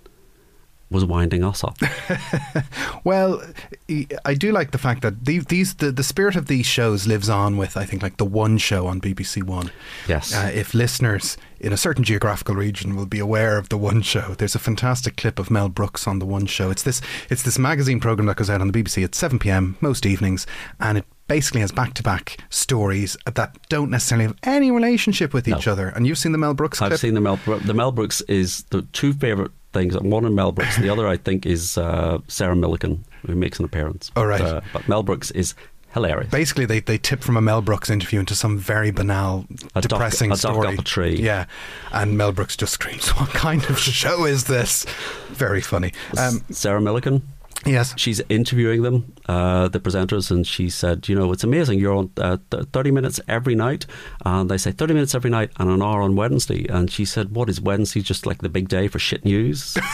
was 0.90 1.04
winding 1.04 1.44
us 1.44 1.62
up. 1.64 1.76
Well, 3.04 3.40
I- 3.88 4.06
I 4.24 4.34
do 4.34 4.52
like 4.52 4.72
the 4.72 4.78
fact 4.78 5.00
that 5.02 5.24
these, 5.24 5.46
these 5.46 5.74
the, 5.74 5.90
the 5.90 6.02
spirit 6.02 6.36
of 6.36 6.46
these 6.46 6.66
shows 6.66 7.06
lives 7.06 7.28
on 7.30 7.56
with 7.56 7.76
I 7.76 7.84
think 7.86 8.02
like 8.02 8.18
the 8.18 8.24
one 8.26 8.58
show 8.58 8.86
on 8.86 9.00
BBC 9.00 9.42
One. 9.42 9.70
Yes. 10.08 10.34
Uh, 10.34 10.50
if 10.52 10.74
listeners 10.74 11.36
in 11.60 11.72
a 11.72 11.76
certain 11.76 12.04
geographical 12.04 12.54
region 12.54 12.96
will 12.96 13.06
be 13.06 13.18
aware 13.18 13.56
of 13.56 13.68
the 13.70 13.78
one 13.78 14.02
show, 14.02 14.34
there's 14.38 14.54
a 14.54 14.58
fantastic 14.58 15.16
clip 15.16 15.38
of 15.38 15.50
Mel 15.50 15.68
Brooks 15.68 16.06
on 16.06 16.18
the 16.18 16.26
one 16.26 16.46
show. 16.46 16.70
It's 16.70 16.82
this 16.82 17.00
it's 17.30 17.42
this 17.42 17.58
magazine 17.58 18.00
program 18.00 18.26
that 18.26 18.36
goes 18.36 18.50
out 18.50 18.60
on 18.60 18.70
the 18.70 18.82
BBC 18.82 19.02
at 19.04 19.14
7 19.14 19.38
p.m. 19.38 19.76
most 19.80 20.04
evenings, 20.04 20.46
and 20.78 20.98
it 20.98 21.06
basically 21.30 21.60
has 21.60 21.70
back 21.72 21.94
to 21.94 22.02
back 22.02 22.36
stories 22.50 23.16
that 23.24 23.56
don't 23.68 23.88
necessarily 23.90 24.26
have 24.26 24.36
any 24.42 24.70
relationship 24.72 25.32
with 25.32 25.46
each 25.46 25.66
No. 25.66 25.72
other. 25.72 25.88
And 25.88 26.06
you've 26.06 26.18
seen 26.18 26.32
the 26.32 26.38
Mel 26.38 26.54
Brooks 26.54 26.78
clip. 26.78 26.92
I've 26.92 26.98
seen 26.98 27.14
the 27.14 27.20
Mel 27.20 27.36
the 27.64 27.72
Mel 27.72 27.92
Brooks 27.92 28.20
is 28.22 28.64
the 28.70 28.82
two 28.92 29.12
favorite 29.12 29.52
things. 29.72 29.96
One 29.98 30.24
in 30.24 30.34
Mel 30.34 30.50
Brooks, 30.52 30.76
the 30.76 30.88
other 30.90 31.06
I 31.06 31.16
think 31.16 31.46
is 31.46 31.78
uh, 31.78 32.18
Sarah 32.26 32.56
Millican 32.56 32.98
who 33.26 33.34
makes 33.36 33.58
an 33.60 33.64
appearance. 33.64 34.10
Oh, 34.16 34.24
right. 34.24 34.40
But, 34.40 34.56
uh, 34.56 34.60
but 34.72 34.88
Mel 34.88 35.02
Brooks 35.04 35.30
is 35.30 35.54
hilarious. 35.94 36.30
Basically, 36.30 36.64
they, 36.66 36.80
they 36.80 36.98
tip 36.98 37.20
from 37.22 37.36
a 37.36 37.40
Mel 37.40 37.62
Brooks 37.62 37.90
interview 37.90 38.18
into 38.20 38.34
some 38.34 38.58
very 38.58 38.90
banal, 38.90 39.46
A 39.74 39.80
duck- 39.82 39.90
depressing 39.90 40.30
a 40.32 40.34
duck 40.36 40.52
story. 40.54 40.68
up 40.68 40.78
a 40.78 40.82
tree. 40.82 41.16
Yeah, 41.16 41.44
and 41.92 42.16
Mel 42.18 42.32
Brooks 42.32 42.56
just 42.56 42.72
screams, 42.72 43.08
"What 43.10 43.30
kind 43.30 43.62
of 43.70 43.78
show 44.02 44.24
is 44.24 44.44
this?" 44.44 44.84
Very 45.28 45.60
funny. 45.60 45.92
Um, 46.18 46.42
Sarah 46.50 46.80
Millican. 46.80 47.22
Yes, 47.66 47.94
She's 47.96 48.20
interviewing 48.28 48.82
them, 48.82 49.12
uh, 49.28 49.68
the 49.68 49.80
presenters, 49.80 50.30
and 50.30 50.46
she 50.46 50.70
said, 50.70 51.08
"You 51.08 51.14
know, 51.14 51.32
it's 51.32 51.44
amazing. 51.44 51.78
You're 51.78 51.94
on 51.94 52.10
uh, 52.16 52.38
th- 52.50 52.64
thirty 52.72 52.90
minutes 52.90 53.20
every 53.28 53.54
night, 53.54 53.86
and 54.24 54.50
they 54.50 54.58
say 54.58 54.72
thirty 54.72 54.94
minutes 54.94 55.14
every 55.14 55.30
night 55.30 55.50
and 55.58 55.68
an 55.70 55.82
hour 55.82 56.02
on 56.02 56.16
Wednesday." 56.16 56.66
And 56.68 56.90
she 56.90 57.04
said, 57.04 57.34
"What 57.34 57.48
is 57.48 57.60
Wednesday? 57.60 58.00
Just 58.00 58.26
like 58.26 58.38
the 58.38 58.48
big 58.48 58.68
day 58.68 58.88
for 58.88 58.98
shit 58.98 59.24
news?" 59.24 59.76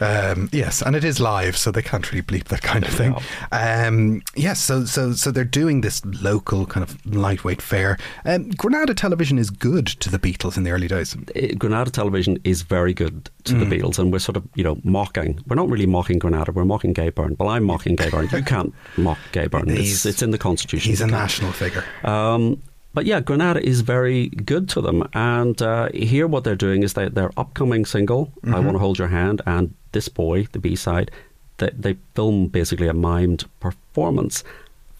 um, 0.00 0.48
yes, 0.52 0.82
and 0.82 0.94
it 0.96 1.04
is 1.04 1.20
live, 1.20 1.56
so 1.56 1.70
they 1.70 1.82
can't 1.82 2.10
really 2.10 2.22
bleep 2.22 2.44
that 2.44 2.62
kind 2.62 2.84
of 2.84 2.90
thing. 2.92 3.14
Um, 3.50 4.22
yes, 4.36 4.60
so 4.60 4.84
so 4.84 5.12
so 5.12 5.30
they're 5.30 5.44
doing 5.44 5.80
this 5.80 6.04
local 6.04 6.66
kind 6.66 6.82
of 6.84 7.04
lightweight 7.06 7.62
fare. 7.62 7.98
Um, 8.24 8.50
Granada 8.50 8.94
Television 8.94 9.38
is 9.38 9.50
good 9.50 9.86
to 9.86 10.10
the 10.10 10.18
Beatles 10.18 10.56
in 10.56 10.62
the 10.64 10.70
early 10.70 10.88
days. 10.88 11.16
Eh, 11.34 11.54
Granada 11.54 11.90
Television 11.90 12.38
is 12.44 12.62
very 12.62 12.94
good 12.94 13.30
to 13.44 13.54
Mm. 13.54 13.68
the 13.68 13.76
Beatles, 13.78 13.98
and 13.98 14.12
we're 14.12 14.20
sort 14.20 14.36
of, 14.36 14.44
you 14.54 14.62
know, 14.62 14.71
mocking. 14.84 15.40
We're 15.46 15.56
not 15.56 15.68
really 15.68 15.86
mocking 15.86 16.18
Granada. 16.18 16.52
We're 16.52 16.64
mocking 16.64 16.92
Gay 16.92 17.10
Byrne. 17.10 17.36
Well, 17.38 17.48
I'm 17.48 17.64
mocking 17.64 17.96
Gay 17.96 18.10
Byrne. 18.10 18.28
You 18.32 18.42
can't 18.42 18.72
mock 18.96 19.18
Gay 19.32 19.46
Byrne. 19.46 19.68
It's, 19.70 20.04
it's 20.06 20.22
in 20.22 20.30
the 20.30 20.38
Constitution. 20.38 20.90
He's 20.90 21.00
a 21.00 21.06
national 21.06 21.52
figure. 21.52 21.84
Um, 22.04 22.62
but 22.94 23.06
yeah, 23.06 23.20
Granada 23.20 23.64
is 23.66 23.80
very 23.80 24.28
good 24.28 24.68
to 24.70 24.80
them. 24.82 25.08
And 25.14 25.60
uh, 25.62 25.88
here, 25.94 26.26
what 26.26 26.44
they're 26.44 26.54
doing 26.56 26.82
is 26.82 26.92
that 26.94 27.14
their 27.14 27.30
upcoming 27.36 27.86
single, 27.86 28.32
"I 28.44 28.46
Mm-hmm. 28.48 28.64
Want 28.66 28.74
to 28.74 28.78
Hold 28.80 28.98
Your 28.98 29.08
Hand," 29.08 29.40
and 29.46 29.74
"This 29.92 30.08
Boy," 30.08 30.46
the 30.52 30.58
B 30.58 30.76
side, 30.76 31.10
they, 31.56 31.70
they 31.70 31.96
film 32.14 32.48
basically 32.48 32.88
a 32.88 32.92
mimed 32.92 33.44
performance. 33.60 34.44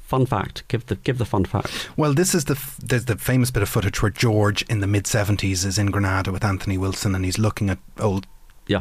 Fun 0.07 0.25
fact: 0.27 0.63
give 0.69 0.87
the 0.87 0.97
give 0.97 1.19
the 1.19 1.25
fun 1.27 1.45
fact. 1.45 1.91
Well, 1.97 2.13
this 2.15 2.35
is 2.35 2.45
the 2.47 2.55
f- 2.55 2.79
there's 2.83 3.05
the 3.07 3.17
famous 3.17 3.51
bit 3.51 3.63
of 3.63 3.69
footage 3.69 4.01
where 4.03 4.11
George 4.11 4.63
in 4.71 4.81
the 4.81 4.87
mid 4.87 5.07
seventies 5.07 5.65
is 5.65 5.79
in 5.79 5.91
Granada 5.91 6.31
with 6.33 6.45
Anthony 6.45 6.77
Wilson, 6.79 7.15
and 7.15 7.25
he's 7.27 7.39
looking 7.39 7.69
at 7.71 7.79
old 7.99 8.27
Yeah, 8.67 8.81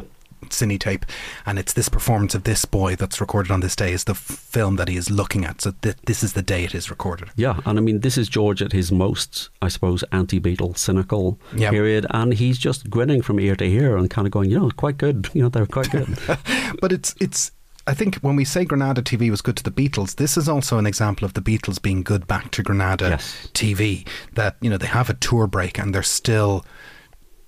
cine 0.52 0.78
tape, 0.78 1.04
and 1.46 1.58
it's 1.58 1.72
this 1.72 1.88
performance 1.88 2.34
of 2.34 2.44
this 2.44 2.64
boy 2.64 2.96
that's 2.96 3.20
recorded 3.20 3.50
on 3.52 3.60
this 3.60 3.74
day 3.76 3.92
is 3.92 4.04
the 4.04 4.12
f- 4.12 4.18
film 4.18 4.76
that 4.76 4.88
he 4.88 4.96
is 4.96 5.10
looking 5.10 5.44
at. 5.44 5.60
So 5.60 5.72
th- 5.82 5.96
this 6.06 6.22
is 6.22 6.32
the 6.34 6.42
day 6.42 6.64
it 6.64 6.74
is 6.74 6.90
recorded. 6.90 7.30
Yeah, 7.36 7.60
and 7.66 7.78
I 7.78 7.82
mean, 7.82 8.00
this 8.00 8.16
is 8.16 8.28
George 8.28 8.62
at 8.62 8.72
his 8.72 8.92
most, 8.92 9.50
I 9.60 9.68
suppose, 9.68 10.02
anti 10.12 10.38
Beatle, 10.40 10.76
cynical 10.78 11.38
Yep. 11.56 11.70
period, 11.72 12.06
and 12.10 12.32
he's 12.34 12.58
just 12.58 12.88
grinning 12.90 13.22
from 13.22 13.40
ear 13.40 13.56
to 13.56 13.64
ear 13.64 13.96
and 13.96 14.08
kind 14.10 14.26
of 14.26 14.32
going, 14.32 14.50
you 14.50 14.58
know, 14.60 14.70
quite 14.76 14.98
good. 14.98 15.28
You 15.34 15.42
know, 15.42 15.48
they're 15.48 15.66
quite 15.66 15.90
good. 15.90 16.18
But 16.80 16.92
it's 16.92 17.14
it's. 17.20 17.50
I 17.84 17.94
think 17.94 18.16
when 18.16 18.36
we 18.36 18.44
say 18.44 18.64
Granada 18.64 19.02
TV 19.02 19.28
was 19.28 19.42
good 19.42 19.56
to 19.56 19.62
the 19.64 19.70
Beatles, 19.72 20.14
this 20.14 20.36
is 20.36 20.48
also 20.48 20.78
an 20.78 20.86
example 20.86 21.24
of 21.26 21.34
the 21.34 21.40
Beatles 21.40 21.82
being 21.82 22.04
good 22.04 22.28
back 22.28 22.52
to 22.52 22.62
Granada 22.62 23.08
Yes. 23.08 23.48
TV. 23.54 24.06
That 24.34 24.56
you 24.60 24.70
know 24.70 24.76
they 24.78 24.86
have 24.86 25.10
a 25.10 25.14
tour 25.14 25.46
break 25.48 25.78
and 25.80 25.92
they're 25.92 26.02
still 26.04 26.64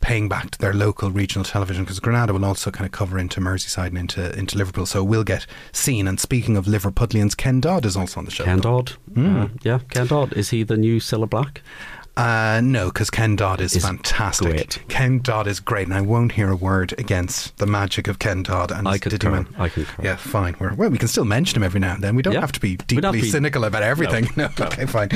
paying 0.05 0.29
back 0.29 0.51
to 0.51 0.59
their 0.59 0.75
local 0.75 1.11
regional 1.11 1.45
television 1.45 1.83
because 1.83 1.99
Granada 1.99 2.35
will 2.35 2.45
also 2.45 2.71
kind 2.71 2.85
of 2.85 2.93
cover 2.93 3.19
into 3.19 3.41
Merseyside 3.41 3.89
and 3.89 3.99
into 3.99 4.39
into 4.39 4.59
Liverpool, 4.59 4.85
so 4.85 5.03
we'll 5.03 5.25
get 5.25 5.47
seen. 5.73 6.07
And 6.07 6.21
speaking 6.21 6.59
of 6.59 6.67
Liverpudlians, 6.67 7.35
Ken 7.37 7.59
Dodd 7.59 7.87
is 7.87 7.97
also 7.97 8.21
on 8.21 8.27
the 8.27 8.31
show. 8.31 8.45
Ken 8.45 8.61
Dodd. 8.61 8.91
Hmm. 9.15 9.37
Uh, 9.37 9.49
yeah, 9.63 9.79
Ken 9.89 10.07
Dodd. 10.07 10.35
Is 10.35 10.51
he 10.51 10.63
the 10.63 10.77
new 10.77 11.01
Cilla 11.01 11.29
Black? 11.29 11.63
Uh, 12.17 12.61
no, 12.63 12.87
because 12.87 13.11
Ken 13.11 13.35
Dodd 13.35 13.61
is, 13.61 13.75
Is 13.75 13.85
fantastic. 13.85 14.49
great. 14.49 14.85
Ken 14.89 15.19
Dodd 15.19 15.49
is 15.49 15.59
great, 15.59 15.87
and 15.89 15.95
I 15.95 16.01
won't 16.01 16.33
hear 16.33 16.49
a 16.51 16.55
word 16.57 16.95
against 16.97 17.57
the 17.59 17.67
magic 17.67 18.07
of 18.07 18.19
Ken 18.21 18.43
Dodd 18.45 18.71
and 18.71 18.87
I. 18.87 18.99
Diddyman. 18.99 19.49
I 19.59 19.69
concur. 19.69 20.03
Yeah, 20.03 20.17
fine. 20.17 20.55
We're, 20.61 20.75
well, 20.75 20.91
we 20.91 20.99
can 20.99 21.09
still 21.09 21.25
mention 21.25 21.57
him 21.57 21.63
every 21.65 21.81
now 21.81 21.95
and 21.95 22.03
then. 22.05 22.15
We 22.15 22.23
don't 22.23 22.35
Yeah. 22.35 22.41
have 22.41 22.53
to 22.53 22.61
be 22.61 22.77
deeply 22.77 23.21
be- 23.23 23.29
cynical 23.29 23.65
about 23.65 23.83
everything. 23.83 24.29
No. 24.37 24.49
okay, 24.61 24.87
fine. 24.87 25.09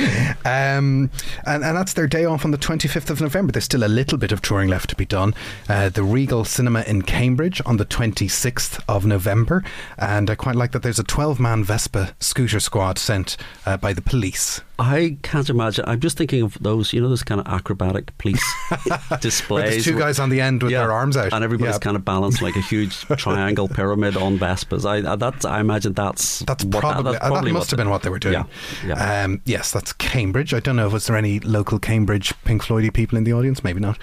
Um, 0.45 1.09
and, 1.45 1.63
and 1.63 1.77
that's 1.77 1.93
their 1.93 2.07
day 2.07 2.25
off 2.25 2.43
on 2.45 2.51
the 2.51 2.57
25th 2.57 3.09
of 3.09 3.21
November. 3.21 3.51
There's 3.51 3.65
still 3.65 3.83
a 3.83 3.87
little 3.87 4.17
bit 4.17 4.31
of 4.31 4.41
touring 4.41 4.69
left 4.69 4.89
to 4.89 4.95
be 4.95 5.05
done. 5.05 5.33
Uh, 5.67 5.89
the 5.89 6.03
Regal 6.03 6.43
Cinema 6.45 6.81
in 6.81 7.01
Cambridge 7.03 7.61
on 7.65 7.77
the 7.77 7.85
26th 7.85 8.81
of 8.87 9.05
November. 9.05 9.63
And 9.97 10.29
I 10.29 10.35
quite 10.35 10.55
like 10.55 10.71
that 10.73 10.83
there's 10.83 10.99
a 10.99 11.03
12 11.03 11.39
man 11.39 11.63
Vespa 11.63 12.13
scooter 12.19 12.59
squad 12.59 12.97
sent 12.97 13.37
uh, 13.65 13.77
by 13.77 13.93
the 13.93 14.01
police. 14.01 14.61
I 14.77 15.17
can't 15.23 15.49
imagine. 15.49 15.83
I'm 15.87 15.99
just 15.99 16.17
thinking 16.17 16.41
of 16.41 16.57
those, 16.61 16.88
you 16.93 17.01
know, 17.01 17.09
those 17.09 17.23
kind 17.23 17.39
of 17.41 17.47
acrobatic 17.47 18.17
police 18.17 18.43
displays. 19.21 19.71
There's 19.71 19.85
two 19.85 19.95
where- 19.95 20.05
guys 20.05 20.19
on 20.19 20.29
the 20.29 20.41
end 20.41 20.63
with 20.63 20.71
Yeah, 20.71 20.79
their 20.79 20.91
arms 20.93 21.17
out. 21.17 21.33
and 21.33 21.43
everybody's 21.43 21.75
Yeah. 21.75 21.79
kind 21.79 21.95
of 21.95 22.05
balanced 22.05 22.41
like 22.41 22.55
a 22.55 22.61
huge 22.61 22.99
triangle 23.17 23.67
pyramid 23.67 24.17
on 24.17 24.37
Vespas. 24.39 24.85
I 24.85 25.11
I- 25.11 25.15
that's 25.15 25.45
I 25.45 25.59
imagine 25.59 25.93
that's 25.93 26.39
That's 26.39 26.63
what 26.65 26.81
probably, 26.81 27.13
that's 27.13 27.25
uh, 27.25 27.27
probably 27.29 27.51
that 27.51 27.57
must 27.57 27.71
have 27.71 27.77
been 27.77 27.89
what 27.89 28.03
they 28.03 28.09
were 28.09 28.19
doing. 28.19 28.45
Yeah. 28.85 29.23
Um, 29.23 29.41
yes, 29.45 29.71
that's 29.71 29.93
Cambridge. 29.93 30.53
I 30.53 30.59
don't 30.59 30.75
know. 30.75 30.89
Was 30.89 31.07
there 31.07 31.15
any 31.17 31.39
local 31.39 31.79
Cambridge 31.79 32.33
Pink 32.45 32.63
Floydy 32.63 32.93
people 32.93 33.17
in 33.17 33.23
the 33.23 33.33
audience? 33.33 33.63
Maybe 33.63 33.79
not. 33.79 33.97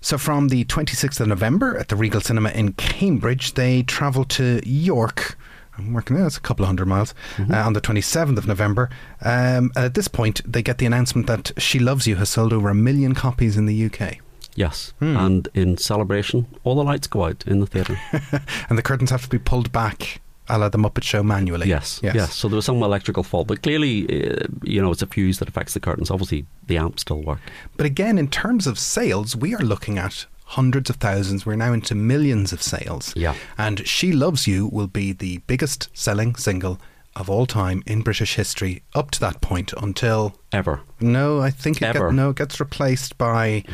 So 0.00 0.18
from 0.18 0.48
the 0.48 0.64
26th 0.66 1.18
of 1.20 1.26
November 1.28 1.76
at 1.76 1.88
the 1.88 1.96
Regal 1.96 2.20
Cinema 2.20 2.50
in 2.50 2.74
Cambridge, 2.74 3.54
they 3.54 3.82
travel 3.82 4.24
to 4.26 4.60
York. 4.68 5.36
I'm 5.78 5.92
working 5.92 6.16
there. 6.16 6.26
It's 6.26 6.36
a 6.36 6.40
couple 6.40 6.64
of 6.64 6.68
hundred 6.68 6.86
miles. 6.86 7.14
Mm-hmm. 7.36 7.52
Uh, 7.52 7.58
on 7.66 7.72
the 7.74 7.80
27th 7.80 8.38
of 8.38 8.46
November. 8.46 8.88
Um, 9.22 9.70
at 9.76 9.94
this 9.94 10.08
point, 10.08 10.40
they 10.50 10.62
get 10.62 10.78
the 10.78 10.86
announcement 10.86 11.26
that 11.26 11.52
She 11.58 11.78
Loves 11.78 12.06
You 12.06 12.16
has 12.16 12.30
sold 12.30 12.52
over 12.52 12.68
a 12.68 12.74
million 12.74 13.14
copies 13.14 13.56
in 13.56 13.66
the 13.66 13.84
UK. 13.86 14.18
Yes, 14.54 14.94
Hmm. 15.00 15.16
and 15.18 15.48
in 15.52 15.76
celebration, 15.76 16.46
all 16.64 16.76
the 16.76 16.84
lights 16.84 17.06
go 17.06 17.24
out 17.26 17.44
in 17.46 17.60
the 17.60 17.66
theatre. 17.66 18.00
and 18.70 18.78
the 18.78 18.82
curtains 18.82 19.10
have 19.10 19.22
to 19.22 19.28
be 19.28 19.38
pulled 19.38 19.70
back 19.70 20.22
a 20.48 20.56
la 20.56 20.68
the 20.70 20.78
Muppet 20.78 21.02
Show 21.02 21.22
manually. 21.22 21.68
yes, 21.68 22.00
yes, 22.02 22.32
So 22.34 22.48
there 22.48 22.56
was 22.56 22.64
some 22.64 22.82
electrical 22.82 23.22
fault, 23.22 23.48
but 23.48 23.62
clearly, 23.62 24.04
uh, 24.32 24.46
you 24.62 24.80
know, 24.80 24.92
it's 24.92 25.02
a 25.02 25.06
fuse 25.06 25.40
that 25.40 25.48
affects 25.48 25.74
the 25.74 25.80
curtains. 25.80 26.10
Obviously, 26.10 26.46
the 26.68 26.78
amps 26.78 27.02
still 27.02 27.20
work. 27.20 27.40
But 27.76 27.84
again, 27.84 28.16
in 28.16 28.28
terms 28.28 28.66
of 28.66 28.78
sales, 28.78 29.36
we 29.36 29.54
are 29.54 29.58
looking 29.62 29.98
at 29.98 30.24
hundreds 30.46 30.88
of 30.88 30.96
thousands. 30.96 31.44
We're 31.44 31.56
now 31.56 31.72
into 31.72 31.94
millions 31.94 32.52
of 32.52 32.62
sales. 32.62 33.12
Yeah. 33.16 33.34
And 33.58 33.86
She 33.86 34.12
Loves 34.12 34.46
You 34.46 34.66
will 34.66 34.86
be 34.86 35.12
the 35.12 35.38
biggest 35.46 35.88
selling 35.92 36.36
single 36.36 36.80
of 37.16 37.28
all 37.30 37.46
time 37.46 37.82
in 37.86 38.02
British 38.02 38.34
history 38.36 38.82
up 38.94 39.10
to 39.12 39.20
that 39.20 39.40
point 39.40 39.72
until. 39.80 40.34
Ever. 40.52 40.80
No, 41.00 41.40
I 41.40 41.50
think 41.50 41.82
it, 41.82 41.82
Ever. 41.82 42.08
get, 42.08 42.14
no, 42.14 42.30
it 42.30 42.36
gets 42.36 42.60
replaced 42.60 43.18
by 43.18 43.64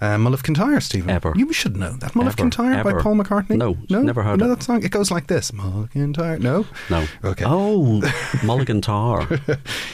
uh, 0.00 0.18
Mull 0.18 0.34
of 0.34 0.42
Kintyre, 0.42 0.80
Stephen. 0.80 1.10
Ever. 1.10 1.32
You 1.36 1.52
should 1.52 1.76
know 1.76 1.92
that. 1.98 2.16
Mull 2.16 2.26
of 2.26 2.32
Ever. 2.32 2.36
Kintyre 2.38 2.82
by 2.82 3.00
Paul 3.00 3.14
McCartney? 3.16 3.56
No, 3.56 3.76
no, 3.90 4.02
never 4.02 4.22
heard 4.24 4.40
it. 4.42 4.48
that 4.48 4.62
song? 4.62 4.82
It 4.82 4.90
goes 4.90 5.10
like 5.10 5.26
this 5.28 5.52
Mull 5.52 5.82
of 5.84 5.90
Kintyre. 5.92 6.38
No? 6.38 6.66
No. 6.90 7.06
Okay. 7.22 7.44
Oh, 7.46 8.02
Mulligan 8.44 8.80
Tar. 8.80 9.28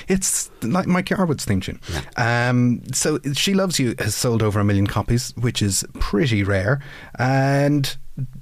it's 0.07 0.51
like 0.63 0.87
Mike 0.87 1.07
Yarwood's 1.07 1.45
theme 1.45 1.61
tune. 1.61 1.81
Um, 2.17 2.83
so 2.93 3.19
She 3.35 3.53
Loves 3.53 3.79
You 3.79 3.95
has 3.99 4.15
sold 4.15 4.43
over 4.43 4.61
a 4.61 4.65
million 4.65 4.87
copies, 4.87 5.35
which 5.37 5.61
is 5.61 5.85
pretty 5.99 6.43
rare. 6.45 6.81
And, 7.19 7.95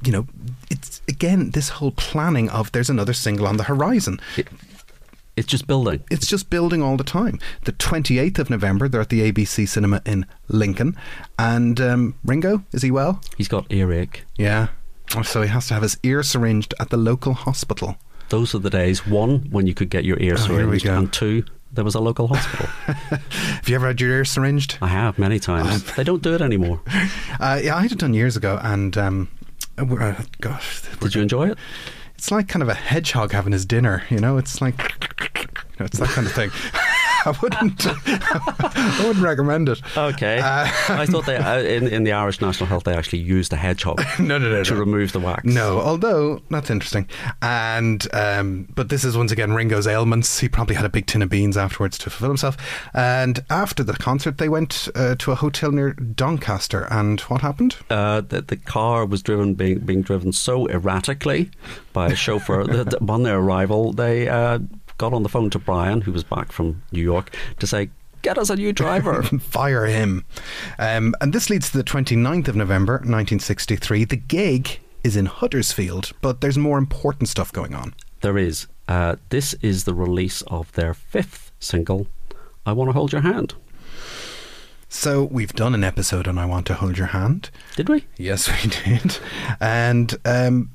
you 0.05 0.13
know, 0.13 0.27
it's 0.71 1.03
again 1.09 1.51
this 1.51 1.69
whole 1.71 1.93
planning 1.93 2.49
of 2.51 2.73
there's 2.73 2.91
another 2.91 3.13
single 3.13 3.47
on 3.47 3.57
the 3.57 3.65
horizon. 3.65 4.21
It's 5.37 5.47
just 5.47 5.67
building. 5.67 6.03
It's 6.11 6.27
just 6.27 6.49
building 6.49 6.83
all 6.83 6.97
the 6.97 7.05
time. 7.05 7.39
The 7.65 7.73
28th 7.73 8.39
of 8.39 8.49
November, 8.49 8.89
they're 8.89 9.03
at 9.03 9.11
the 9.11 9.31
ABC 9.31 9.69
Cinema 9.69 10.01
in 10.07 10.25
Lincoln. 10.49 10.97
And 11.39 11.79
um, 11.79 12.15
Ringo, 12.25 12.65
is 12.73 12.81
he 12.81 12.91
well? 12.91 13.21
He's 13.37 13.49
got 13.49 13.71
earache. 13.71 14.25
Yeah. 14.39 14.69
Oh, 15.15 15.21
So 15.23 15.43
he 15.43 15.49
has 15.49 15.69
to 15.69 15.75
have 15.75 15.83
his 15.83 15.99
ear 16.03 16.23
syringed 16.23 16.73
at 16.81 16.89
the 16.89 16.97
local 16.97 17.35
hospital. 17.35 17.97
Those 18.31 18.55
are 18.55 18.61
the 18.61 18.71
days. 18.71 19.07
One, 19.07 19.41
when 19.51 19.67
you 19.67 19.75
could 19.75 19.91
get 19.91 20.05
your 20.07 20.19
ear 20.21 20.35
Oh, 20.39 20.47
syringed, 20.47 20.87
and 20.87 21.13
two, 21.13 21.45
there 21.71 21.85
was 21.85 21.95
a 21.95 22.01
local 22.01 22.29
hospital. 22.29 22.67
Have 22.87 23.69
you 23.69 23.75
ever 23.77 23.89
had 23.89 24.01
your 24.01 24.11
ear 24.13 24.25
syringed? 24.25 24.79
I 24.81 24.89
have 24.89 25.19
many 25.19 25.39
times. 25.39 25.85
they 25.97 26.03
don't 26.03 26.23
do 26.23 26.35
it 26.35 26.41
anymore. 26.41 26.81
Uh, 27.39 27.61
yeah, 27.63 27.77
I 27.77 27.83
had 27.83 27.93
it 27.93 27.99
done 27.99 28.15
years 28.15 28.35
ago, 28.39 28.59
and 28.63 28.97
um, 28.97 29.29
uh, 29.79 30.15
gosh, 30.41 30.83
Did 31.01 31.15
you 31.15 31.23
enjoy 31.23 31.51
it? 31.51 31.59
it's 32.15 32.31
like 32.31 32.49
kind 32.49 32.63
of 32.63 32.69
a 32.69 32.75
hedgehog 32.75 33.33
having 33.33 33.53
his 33.53 33.67
dinner. 33.67 34.03
You 34.11 34.19
know, 34.19 34.39
it's 34.39 34.61
like 34.61 34.79
you 34.81 35.81
know, 35.81 35.87
it's 35.87 35.99
that 35.99 36.09
kind 36.09 36.27
of 36.27 36.33
thing. 36.33 36.51
I 37.27 37.31
wouldn't, 37.43 37.87
I 37.87 39.05
wouldn't 39.05 39.25
recommend 39.25 39.69
it. 39.69 39.81
Okay. 39.97 40.39
Uh, 40.39 40.67
I 40.89 41.07
thought 41.07 41.27
they 41.27 41.37
uh, 41.37 41.59
in 41.59 41.89
in 41.89 42.05
the 42.05 42.13
Irish 42.13 42.41
National 42.41 42.69
Health 42.69 42.85
they 42.85 42.95
actually 42.95 43.19
used 43.19 43.53
a 43.53 43.57
hedgehog 43.57 44.01
No, 44.21 44.39
no, 44.39 44.49
no, 44.51 44.63
to 44.63 44.75
no. 44.75 44.81
remove 44.81 45.13
the 45.13 45.19
wax. 45.21 45.45
No, 45.45 45.81
although 45.81 46.41
that's 46.51 46.71
interesting. 46.71 47.09
And 47.43 48.07
um, 48.15 48.69
but 48.75 48.89
this 48.91 49.05
is 49.05 49.17
once 49.17 49.33
again 49.33 49.53
Ringo's 49.53 49.87
ailments. 49.87 50.39
He 50.39 50.49
probably 50.49 50.77
had 50.77 50.85
a 50.85 50.89
big 50.89 51.07
tin 51.07 51.21
of 51.23 51.29
beans 51.29 51.57
afterwards 51.57 51.99
to 51.99 52.11
fulfill 52.11 52.29
himself. 52.29 52.57
And 52.95 53.45
after 53.51 53.83
the 53.83 53.95
concert, 53.95 54.39
they 54.39 54.49
went 54.49 54.89
uh, 54.95 55.17
to 55.17 55.33
a 55.33 55.35
hotel 55.35 55.73
near 55.73 55.95
Doncaster. 55.95 56.85
And 56.93 57.21
what 57.23 57.41
happened? 57.41 57.77
Uh, 57.91 58.21
the, 58.21 58.43
the 58.43 58.57
car 58.57 59.05
was 59.05 59.21
driven 59.23 59.55
being 59.55 59.81
being 59.81 60.03
driven 60.03 60.33
so 60.33 60.69
erratically 60.69 61.51
by 61.93 62.07
a 62.09 62.15
chauffeur 62.15 62.65
that 62.69 62.95
upon 62.95 63.25
their 63.25 63.39
arrival 63.39 63.93
they 63.93 64.29
uh, 64.29 64.59
got 64.99 65.13
on 65.13 65.23
the 65.23 65.29
phone 65.29 65.51
to 65.51 65.59
Brian, 65.59 66.03
who 66.03 66.13
was 66.13 66.25
back 66.25 66.53
from 66.53 66.83
New 66.93 67.03
York, 67.03 67.35
to 67.59 67.67
say, 67.67 67.91
"Get 68.23 68.39
us 68.39 68.51
a 68.51 68.57
new 68.57 68.73
driver." 68.73 69.23
Fire 69.41 69.87
him. 69.87 70.25
Um, 70.79 71.15
and 71.21 71.33
this 71.33 71.51
leads 71.51 71.71
to 71.71 71.79
the 71.79 71.85
29th 71.85 72.49
of 72.49 72.57
November, 72.57 72.95
1963. 72.95 74.05
The 74.05 74.17
gig 74.17 74.81
is 75.05 75.17
in 75.17 75.27
Huddersfield, 75.27 76.13
but 76.21 76.41
there's 76.41 76.59
more 76.59 76.79
important 76.79 77.29
stuff 77.29 77.53
going 77.53 77.75
on. 77.75 77.95
there 78.23 78.39
is. 78.39 78.67
Uh, 78.89 79.17
this 79.31 79.55
is 79.63 79.85
the 79.85 79.95
release 79.95 80.43
of 80.43 80.71
their 80.73 80.95
fifth 80.95 81.51
single, 81.61 82.07
"I 82.65 82.73
Want 82.73 82.89
to 82.89 82.93
Hold 82.93 83.13
Your 83.13 83.23
Hand." 83.23 83.55
So 84.89 85.25
we've 85.25 85.53
done 85.53 85.75
an 85.75 85.83
episode 85.85 86.29
on 86.29 86.39
I 86.39 86.47
Want 86.47 86.67
to 86.67 86.75
Hold 86.75 86.97
Your 86.97 87.09
Hand. 87.09 87.51
Did 87.75 87.89
we? 87.89 88.07
Yes, 88.17 88.49
we 88.49 88.71
did. 88.85 89.19
And 89.61 90.15
um, 90.25 90.71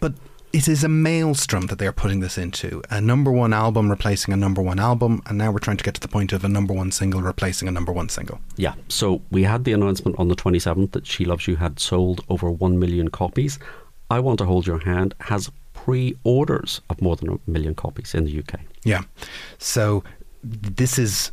but 0.00 0.14
it 0.58 0.66
is 0.66 0.82
a 0.82 0.88
maelstrom 0.88 1.68
that 1.68 1.78
they're 1.78 1.92
putting 1.92 2.18
this 2.18 2.36
into. 2.36 2.82
A 2.90 3.00
number 3.00 3.30
one 3.30 3.52
album 3.52 3.88
replacing 3.88 4.34
a 4.34 4.36
number 4.36 4.60
one 4.60 4.80
album, 4.80 5.22
and 5.26 5.38
now 5.38 5.52
we're 5.52 5.60
trying 5.60 5.76
to 5.76 5.84
get 5.84 5.94
to 5.94 6.00
the 6.00 6.08
point 6.08 6.32
of 6.32 6.42
a 6.42 6.48
number 6.48 6.74
one 6.74 6.90
single 6.90 7.22
replacing 7.22 7.68
a 7.68 7.70
number 7.70 7.92
one 7.92 8.08
single. 8.08 8.40
Yeah. 8.56 8.74
So 8.88 9.22
we 9.30 9.44
had 9.44 9.62
the 9.62 9.72
announcement 9.72 10.18
on 10.18 10.26
the 10.26 10.34
27th 10.34 10.90
that 10.90 11.06
She 11.06 11.24
Loves 11.24 11.46
You 11.46 11.54
had 11.54 11.78
sold 11.78 12.24
over 12.28 12.50
1 12.50 12.76
million 12.76 13.06
copies. 13.06 13.60
I 14.10 14.18
Want 14.18 14.38
to 14.38 14.46
Hold 14.46 14.66
Your 14.66 14.80
Hand 14.80 15.14
has 15.20 15.48
pre 15.74 16.16
orders 16.24 16.80
of 16.90 17.00
more 17.00 17.14
than 17.14 17.34
a 17.34 17.38
million 17.48 17.76
copies 17.76 18.12
in 18.12 18.24
the 18.24 18.40
UK. 18.40 18.58
Yeah. 18.82 19.02
So 19.58 20.02
this 20.42 20.98
is 20.98 21.30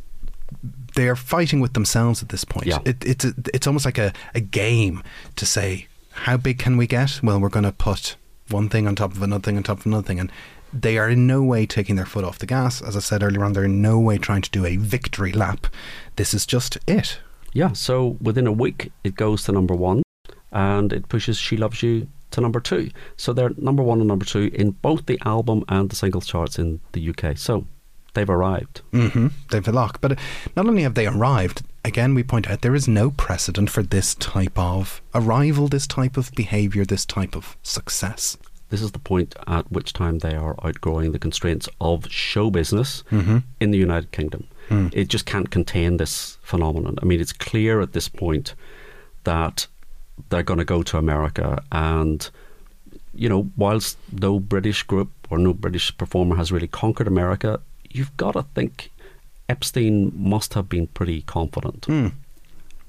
they're 0.94 1.16
fighting 1.16 1.58
with 1.58 1.72
themselves 1.72 2.22
at 2.22 2.28
this 2.28 2.44
point. 2.44 2.66
Yeah. 2.66 2.78
It, 2.84 3.04
it's 3.04 3.24
a, 3.24 3.34
it's 3.52 3.66
almost 3.66 3.86
like 3.86 3.98
a, 3.98 4.12
a 4.36 4.40
game 4.40 5.02
to 5.34 5.44
say 5.44 5.88
how 6.12 6.36
big 6.36 6.60
can 6.60 6.76
we 6.76 6.86
get? 6.86 7.18
Well, 7.24 7.40
we're 7.40 7.48
going 7.48 7.64
to 7.64 7.72
put 7.72 8.14
one 8.48 8.68
thing 8.68 8.86
on 8.86 8.94
top 8.94 9.12
of 9.12 9.22
another 9.22 9.42
thing 9.42 9.56
on 9.56 9.62
top 9.62 9.80
of 9.80 9.86
another 9.86 10.06
thing, 10.06 10.20
and 10.20 10.30
they 10.72 10.98
are 10.98 11.08
in 11.08 11.26
no 11.26 11.42
way 11.42 11.66
taking 11.66 11.96
their 11.96 12.06
foot 12.06 12.24
off 12.24 12.38
the 12.38 12.46
gas. 12.46 12.82
As 12.82 12.96
I 12.96 13.00
said 13.00 13.22
earlier 13.22 13.44
on, 13.44 13.52
they're 13.52 13.64
in 13.64 13.82
no 13.82 13.98
way 13.98 14.18
trying 14.18 14.42
to 14.42 14.50
do 14.50 14.64
a 14.64 14.76
victory 14.76 15.32
lap. 15.32 15.66
This 16.16 16.34
is 16.34 16.46
just 16.46 16.78
it. 16.86 17.18
Yeah. 17.52 17.72
So 17.72 18.18
within 18.20 18.46
a 18.46 18.52
week, 18.52 18.92
it 19.04 19.14
goes 19.14 19.44
to 19.44 19.52
number 19.52 19.74
one 19.74 20.02
and 20.52 20.92
it 20.92 21.08
pushes 21.08 21.38
She 21.38 21.56
Loves 21.56 21.82
You 21.82 22.08
to 22.32 22.40
number 22.40 22.60
two. 22.60 22.90
So 23.16 23.32
they're 23.32 23.52
number 23.56 23.82
one 23.82 24.00
and 24.00 24.08
number 24.08 24.24
two 24.24 24.50
in 24.52 24.72
both 24.72 25.06
the 25.06 25.18
album 25.24 25.64
and 25.68 25.88
the 25.88 25.96
singles 25.96 26.26
charts 26.26 26.58
in 26.58 26.80
the 26.92 27.10
UK. 27.10 27.38
So 27.38 27.66
they've 28.14 28.28
arrived. 28.28 28.82
Mm-hmm. 28.92 29.28
They've 29.50 29.66
a 29.66 29.72
lock. 29.72 30.00
But 30.00 30.18
not 30.54 30.66
only 30.66 30.82
have 30.82 30.94
they 30.94 31.06
arrived, 31.06 31.62
again, 31.86 32.14
we 32.14 32.22
point 32.22 32.50
out 32.50 32.60
there 32.62 32.74
is 32.74 32.88
no 32.88 33.10
precedent 33.12 33.70
for 33.70 33.82
this 33.82 34.14
type 34.16 34.58
of 34.58 35.00
arrival, 35.14 35.68
this 35.68 35.86
type 35.86 36.16
of 36.16 36.32
behaviour, 36.32 36.84
this 36.84 37.06
type 37.06 37.36
of 37.36 37.56
success. 37.62 38.36
This 38.68 38.82
is 38.82 38.90
the 38.92 38.98
point 38.98 39.36
at 39.46 39.70
which 39.70 39.92
time 39.92 40.18
they 40.18 40.34
are 40.34 40.56
outgrowing 40.64 41.12
the 41.12 41.18
constraints 41.20 41.68
of 41.80 42.10
show 42.10 42.50
business 42.50 43.04
Mm-hmm. 43.10 43.38
in 43.60 43.70
the 43.70 43.78
United 43.78 44.10
Kingdom. 44.10 44.48
Hmm. 44.68 44.88
It 44.92 45.06
just 45.08 45.26
can't 45.26 45.50
contain 45.50 45.96
this 45.96 46.38
phenomenon. 46.42 46.98
I 47.00 47.04
mean, 47.04 47.20
it's 47.20 47.32
clear 47.32 47.80
at 47.80 47.92
this 47.92 48.08
point 48.08 48.54
that 49.22 49.68
they're 50.28 50.42
going 50.42 50.58
to 50.58 50.64
go 50.64 50.82
to 50.82 50.98
America 50.98 51.62
and 51.70 52.28
you 53.14 53.28
know, 53.30 53.50
whilst 53.56 53.96
no 54.12 54.38
British 54.38 54.82
group 54.82 55.10
or 55.30 55.38
no 55.38 55.54
British 55.54 55.96
performer 55.96 56.36
has 56.36 56.52
really 56.52 56.68
conquered 56.68 57.06
America, 57.06 57.60
you've 57.88 58.14
got 58.18 58.32
to 58.32 58.42
think 58.54 58.90
Epstein 59.48 60.12
must 60.14 60.54
have 60.54 60.68
been 60.68 60.86
pretty 60.88 61.22
confident. 61.22 61.82
Mm. 61.82 62.12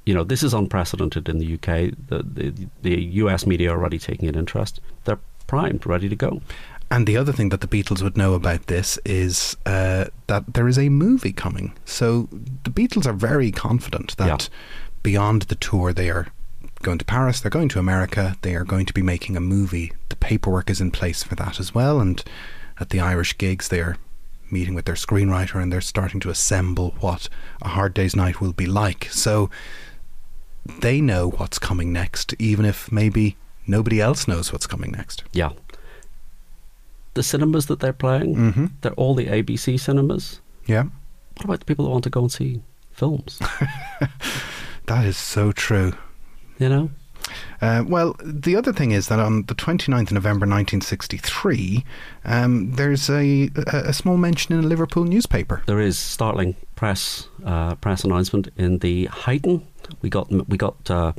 You 0.06 0.14
know, 0.14 0.24
this 0.24 0.42
is 0.44 0.54
unprecedented 0.54 1.28
in 1.30 1.38
the 1.40 1.54
UK. 1.56 1.92
The, 2.08 2.24
the 2.24 2.54
the 2.82 3.02
US 3.24 3.46
media 3.46 3.72
are 3.72 3.78
already 3.78 4.00
taking 4.00 4.30
an 4.30 4.36
interest. 4.36 4.80
They're 5.04 5.20
primed, 5.48 5.86
ready 5.86 6.10
to 6.10 6.16
go. 6.16 6.42
And 6.90 7.06
the 7.06 7.18
other 7.18 7.34
thing 7.34 7.50
that 7.50 7.60
the 7.60 7.68
Beatles 7.68 8.02
would 8.02 8.16
know 8.16 8.34
about 8.34 8.68
this 8.68 8.98
is 9.04 9.58
uh, 9.66 10.06
that 10.28 10.54
there 10.54 10.70
is 10.70 10.80
a 10.80 10.88
movie 10.88 11.34
coming. 11.34 11.74
So 11.84 12.30
the 12.64 12.70
Beatles 12.70 13.06
are 13.06 13.12
very 13.14 13.52
confident 13.52 14.16
that 14.16 14.28
Yeah. 14.44 14.56
beyond 15.04 15.42
the 15.44 15.56
tour, 15.56 15.92
they 15.92 16.10
are 16.10 16.28
going 16.82 16.98
to 17.00 17.04
Paris, 17.06 17.42
they're 17.42 17.50
going 17.50 17.68
to 17.70 17.80
America, 17.80 18.38
they 18.42 18.56
are 18.56 18.64
going 18.64 18.86
to 18.86 18.94
be 18.94 19.02
making 19.02 19.36
a 19.36 19.42
movie. 19.42 19.92
The 20.08 20.16
paperwork 20.16 20.70
is 20.70 20.80
in 20.80 20.92
place 20.92 21.24
for 21.24 21.36
that 21.36 21.60
as 21.60 21.76
well. 21.76 22.00
And 22.00 22.24
at 22.80 22.90
the 22.92 23.02
Irish 23.02 23.38
gigs, 23.38 23.68
they're 23.68 23.98
meeting 24.52 24.74
with 24.76 24.86
their 24.86 24.96
screenwriter 24.96 25.62
and 25.62 25.72
they're 25.72 25.82
starting 25.82 26.20
to 26.22 26.30
assemble 26.30 26.96
what 27.00 27.30
a 27.62 27.70
hard 27.70 27.94
day's 27.94 28.16
night 28.16 28.40
will 28.42 28.54
be 28.54 28.66
like. 28.66 29.06
So 29.12 29.50
they 30.82 31.02
know 31.02 31.30
what's 31.32 31.60
coming 31.60 31.92
next, 31.94 32.34
even 32.40 32.66
if 32.66 32.92
maybe 32.92 33.38
nobody 33.66 34.00
else 34.02 34.28
knows 34.28 34.52
what's 34.52 34.68
coming 34.68 34.92
next. 34.92 35.24
Yeah. 35.34 35.52
The 37.14 37.24
cinemas 37.24 37.66
that 37.68 37.80
they're 37.80 37.94
playing, 37.94 38.36
Mm-hmm. 38.36 38.66
they're 38.82 38.94
all 38.94 39.16
the 39.16 39.26
ABC 39.28 39.80
cinemas. 39.80 40.40
Yeah. 40.68 40.84
What 41.36 41.46
about 41.46 41.60
the 41.60 41.66
people 41.66 41.86
that 41.86 41.92
want 41.92 42.04
to 42.04 42.10
go 42.10 42.22
and 42.22 42.32
see 42.32 42.62
films? 42.92 43.40
That 44.88 45.04
is 45.06 45.18
so 45.18 45.52
true. 45.52 45.92
you 46.60 46.70
know? 46.70 46.90
Uh, 47.62 47.84
well, 47.88 48.16
the 48.24 48.56
other 48.56 48.74
thing 48.74 48.92
is 48.92 49.08
that 49.08 49.20
on 49.20 49.44
the 49.44 49.56
29th 49.56 50.08
of 50.08 50.12
November 50.14 50.46
1963, 50.46 51.84
um, 52.26 52.72
there's 52.74 53.10
a, 53.10 53.50
a, 53.56 53.90
a 53.90 53.94
small 53.94 54.18
mention 54.18 54.58
in 54.58 54.64
a 54.64 54.68
Liverpool 54.68 55.04
newspaper. 55.04 55.64
There 55.66 55.80
is 55.80 55.98
startling 55.98 56.56
press 56.76 57.28
uh, 57.46 57.76
press 57.76 58.04
announcement 58.04 58.50
in 58.58 58.80
the 58.80 59.08
Huyton. 59.08 59.64
We 60.02 60.10
got 60.10 60.30
we 60.48 60.58
got 60.58 60.90
uh, 60.90 61.14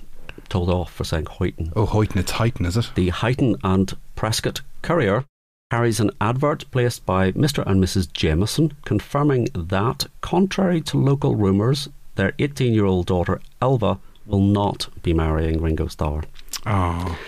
told 0.48 0.70
off 0.70 0.92
for 0.92 1.04
saying 1.04 1.24
Huyton. 1.24 1.72
Oh, 1.76 1.86
Hoyton, 1.86 2.16
it's 2.16 2.32
Huyton, 2.32 2.66
is 2.66 2.76
it? 2.76 2.90
The 2.94 3.10
Huyton 3.10 3.58
and 3.62 3.96
Prescot 4.16 4.60
Courier 4.82 5.24
carries 5.70 6.00
an 6.00 6.10
advert 6.20 6.64
placed 6.70 7.04
by 7.04 7.32
Mr. 7.32 7.66
and 7.66 7.82
Mrs. 7.82 8.10
Jameson 8.12 8.72
confirming 8.84 9.48
that, 9.54 10.06
contrary 10.22 10.80
to 10.82 10.96
local 10.96 11.36
rumours, 11.36 11.88
their 12.14 12.32
18 12.38 12.72
year 12.72 12.86
old 12.86 13.06
daughter 13.06 13.40
Elva 13.60 13.98
will 14.28 14.40
not 14.40 14.88
be 15.02 15.12
marrying 15.12 15.60
Ringo 15.60 15.86
Starr. 15.88 16.22
Oh, 16.66 17.18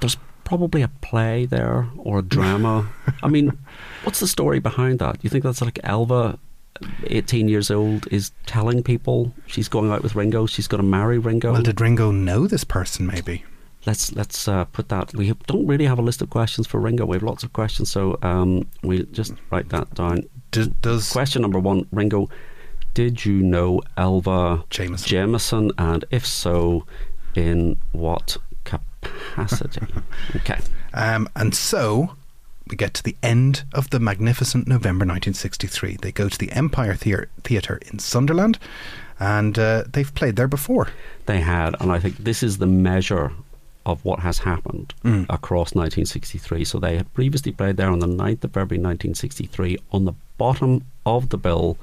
There's 0.00 0.16
probably 0.44 0.82
a 0.82 0.88
play 0.88 1.46
there 1.46 1.88
or 1.98 2.18
a 2.18 2.22
drama. 2.22 2.88
I 3.22 3.28
mean, 3.28 3.56
what's 4.04 4.20
the 4.20 4.26
story 4.26 4.58
behind 4.58 4.98
that? 4.98 5.22
You 5.22 5.30
think 5.30 5.44
that's 5.44 5.60
like 5.60 5.78
Elva, 5.84 6.38
18 7.04 7.46
years 7.48 7.70
old, 7.70 8.08
is 8.10 8.32
telling 8.46 8.82
people 8.82 9.32
she's 9.46 9.68
going 9.68 9.90
out 9.92 10.02
with 10.02 10.14
Ringo, 10.16 10.46
she's 10.46 10.66
going 10.66 10.82
to 10.82 10.88
marry 10.88 11.18
Ringo? 11.18 11.52
well, 11.52 11.62
did 11.62 11.80
Ringo 11.80 12.10
know 12.10 12.46
this 12.46 12.64
person? 12.64 13.06
Maybe. 13.06 13.44
let's 13.86 14.12
let's 14.14 14.48
uh, 14.48 14.64
put 14.66 14.88
that. 14.88 15.14
We 15.14 15.32
don't 15.46 15.66
really 15.66 15.86
have 15.86 15.98
a 15.98 16.02
list 16.02 16.22
of 16.22 16.30
questions 16.30 16.66
for 16.66 16.80
Ringo. 16.80 17.04
We 17.04 17.16
have 17.16 17.22
lots 17.22 17.44
of 17.44 17.52
questions, 17.52 17.90
so 17.90 18.18
um, 18.22 18.66
we'll 18.82 19.04
just 19.12 19.34
write 19.50 19.68
that 19.68 19.92
down. 19.94 20.22
D- 20.52 20.72
does 20.80 21.12
Question 21.12 21.42
number 21.42 21.58
one, 21.60 21.86
Ringo, 21.92 22.28
did 22.94 23.24
you 23.24 23.42
know 23.42 23.80
Elva 23.96 24.64
Jameson. 24.70 25.08
Jameson, 25.08 25.72
and 25.78 26.04
if 26.10 26.26
so, 26.26 26.86
in 27.34 27.76
what 27.92 28.36
capacity? 28.64 29.80
okay. 30.36 30.58
Um, 30.92 31.28
and 31.36 31.54
so 31.54 32.16
we 32.68 32.76
get 32.76 32.94
to 32.94 33.02
the 33.02 33.16
end 33.22 33.64
of 33.72 33.90
the 33.90 34.00
magnificent 34.00 34.66
November 34.66 35.04
1963. 35.04 35.98
They 36.00 36.12
go 36.12 36.28
to 36.28 36.38
the 36.38 36.50
Empire 36.52 36.94
Thea- 36.94 37.26
Theatre 37.44 37.78
in 37.90 37.98
Sunderland, 37.98 38.58
and 39.18 39.58
uh, 39.58 39.84
they've 39.92 40.14
played 40.14 40.36
there 40.36 40.48
before. 40.48 40.88
they 41.26 41.40
had, 41.40 41.74
and 41.80 41.92
I 41.92 41.98
think 41.98 42.16
this 42.18 42.42
is 42.42 42.58
the 42.58 42.66
measure 42.66 43.32
of 43.86 44.04
what 44.04 44.20
has 44.20 44.38
happened 44.38 44.92
across 45.30 45.74
1963. 45.74 46.64
So 46.64 46.78
they 46.78 46.96
had 46.98 47.12
previously 47.14 47.50
played 47.50 47.76
there 47.78 47.88
on 47.88 47.98
the 48.00 48.06
9th 48.06 48.44
of 48.44 48.52
February 48.52 48.78
1963 48.82 49.78
on 49.90 50.04
the 50.04 50.12
bottom 50.36 50.84
of 51.06 51.30
the 51.30 51.38
bill 51.38 51.78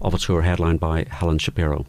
of 0.00 0.14
a 0.14 0.18
tour 0.18 0.42
headlined 0.42 0.80
by 0.80 1.06
Helen 1.10 1.38
Shapiro. 1.38 1.86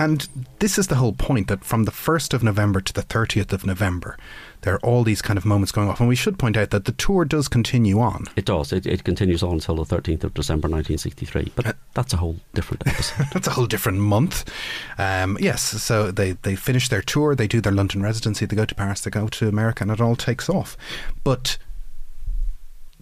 And 0.00 0.26
this 0.60 0.78
is 0.78 0.86
the 0.86 0.94
whole 0.94 1.12
point 1.12 1.48
that 1.48 1.62
from 1.62 1.84
the 1.84 1.90
1st 1.90 2.32
of 2.32 2.42
November 2.42 2.80
to 2.80 2.92
the 2.94 3.02
30th 3.02 3.52
of 3.52 3.66
November, 3.66 4.16
there 4.62 4.72
are 4.72 4.80
all 4.80 5.04
these 5.04 5.20
kind 5.20 5.36
of 5.36 5.44
moments 5.44 5.72
going 5.72 5.90
off. 5.90 6.00
And 6.00 6.08
we 6.08 6.16
should 6.16 6.38
point 6.38 6.56
out 6.56 6.70
that 6.70 6.86
the 6.86 6.92
tour 6.92 7.26
does 7.26 7.48
continue 7.48 8.00
on. 8.00 8.24
It 8.34 8.46
does. 8.46 8.72
It, 8.72 8.86
it 8.86 9.04
continues 9.04 9.42
on 9.42 9.52
until 9.52 9.74
the 9.74 9.84
13th 9.84 10.24
of 10.24 10.32
December 10.32 10.68
1963. 10.68 11.52
But 11.54 11.76
that's 11.92 12.14
a 12.14 12.16
whole 12.16 12.36
different 12.54 12.86
episode. 12.86 13.26
That's 13.34 13.46
a 13.46 13.50
whole 13.50 13.66
different 13.66 13.98
month. 13.98 14.50
Um, 14.96 15.36
yes, 15.38 15.60
so 15.60 16.10
they, 16.10 16.32
they 16.32 16.56
finish 16.56 16.88
their 16.88 17.02
tour, 17.02 17.34
they 17.34 17.46
do 17.46 17.60
their 17.60 17.70
London 17.70 18.02
residency, 18.02 18.46
they 18.46 18.56
go 18.56 18.64
to 18.64 18.74
Paris, 18.74 19.02
they 19.02 19.10
go 19.10 19.28
to 19.28 19.48
America, 19.48 19.84
and 19.84 19.90
it 19.90 20.00
all 20.00 20.16
takes 20.16 20.48
off. 20.48 20.78
But 21.24 21.58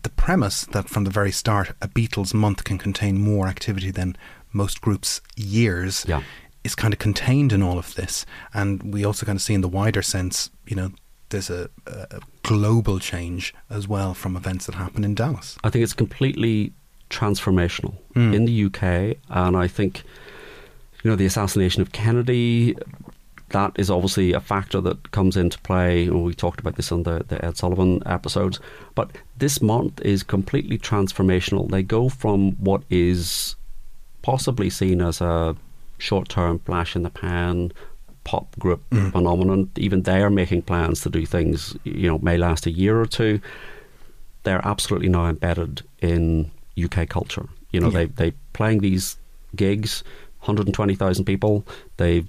the 0.08 0.22
premise 0.22 0.64
that 0.66 0.88
from 0.88 1.04
the 1.04 1.10
very 1.10 1.30
start, 1.32 1.72
a 1.82 1.88
Beatles 1.88 2.32
month 2.34 2.64
can 2.64 2.78
contain 2.78 3.18
more 3.18 3.46
activity 3.46 3.90
than 3.90 4.16
most 4.52 4.80
groups' 4.80 5.20
years 5.36 6.04
Yeah. 6.08 6.22
is 6.64 6.74
kind 6.74 6.92
of 6.94 6.98
contained 6.98 7.52
in 7.52 7.62
all 7.62 7.78
of 7.78 7.94
this. 7.94 8.24
And 8.54 8.94
we 8.94 9.04
also 9.04 9.26
kind 9.26 9.36
of 9.36 9.42
see 9.42 9.54
in 9.54 9.60
the 9.60 9.68
wider 9.68 10.02
sense, 10.02 10.50
you 10.66 10.76
know, 10.76 10.90
there's 11.30 11.50
a, 11.50 11.68
a 11.86 12.20
global 12.42 12.98
change 12.98 13.54
as 13.68 13.86
well 13.86 14.14
from 14.14 14.34
events 14.36 14.64
that 14.66 14.74
happen 14.74 15.04
in 15.04 15.14
Dallas. 15.14 15.58
I 15.62 15.68
think 15.70 15.82
it's 15.82 15.92
completely 15.92 16.72
transformational 17.10 17.94
mm. 18.14 18.34
in 18.34 18.46
the 18.46 18.64
UK, 18.66 19.18
and 19.28 19.54
I 19.56 19.68
think 19.68 20.04
you 21.02 21.10
know 21.10 21.16
the 21.16 21.26
assassination 21.26 21.82
of 21.82 21.92
Kennedy. 21.92 22.76
That 23.50 23.72
is 23.76 23.90
obviously 23.90 24.32
a 24.32 24.40
factor 24.40 24.80
that 24.82 25.10
comes 25.10 25.36
into 25.36 25.58
play. 25.60 26.04
and 26.06 26.22
We 26.22 26.34
talked 26.34 26.60
about 26.60 26.76
this 26.76 26.92
on 26.92 27.04
the, 27.04 27.24
the 27.28 27.42
Ed 27.44 27.56
Sullivan 27.56 28.02
episodes. 28.06 28.60
But 28.94 29.10
this 29.38 29.62
month 29.62 30.00
is 30.02 30.22
completely 30.22 30.78
transformational. 30.78 31.70
They 31.70 31.82
go 31.82 32.08
from 32.08 32.52
what 32.62 32.82
is 32.90 33.56
possibly 34.22 34.68
seen 34.70 35.00
as 35.00 35.20
a 35.20 35.56
short 35.98 36.28
term 36.28 36.58
flash 36.60 36.94
in 36.94 37.02
the 37.02 37.10
pan 37.10 37.72
pop 38.24 38.58
group 38.58 38.82
mm. 38.90 39.10
phenomenon. 39.12 39.70
Even 39.76 40.02
they 40.02 40.22
are 40.22 40.30
making 40.30 40.62
plans 40.62 41.00
to 41.00 41.08
do 41.10 41.24
things, 41.24 41.76
you 41.84 42.08
know, 42.08 42.18
may 42.18 42.36
last 42.36 42.66
a 42.66 42.70
year 42.70 43.00
or 43.00 43.06
two. 43.06 43.40
They're 44.42 44.64
absolutely 44.66 45.08
now 45.08 45.26
embedded 45.26 45.82
in 46.00 46.50
UK 46.82 47.08
culture. 47.08 47.48
You 47.72 47.80
know, 47.80 47.88
Yeah. 47.88 48.04
they 48.04 48.30
they 48.30 48.30
playing 48.52 48.80
these 48.80 49.16
gigs, 49.56 50.04
120,000 50.40 51.24
people. 51.24 51.64
They 51.96 52.24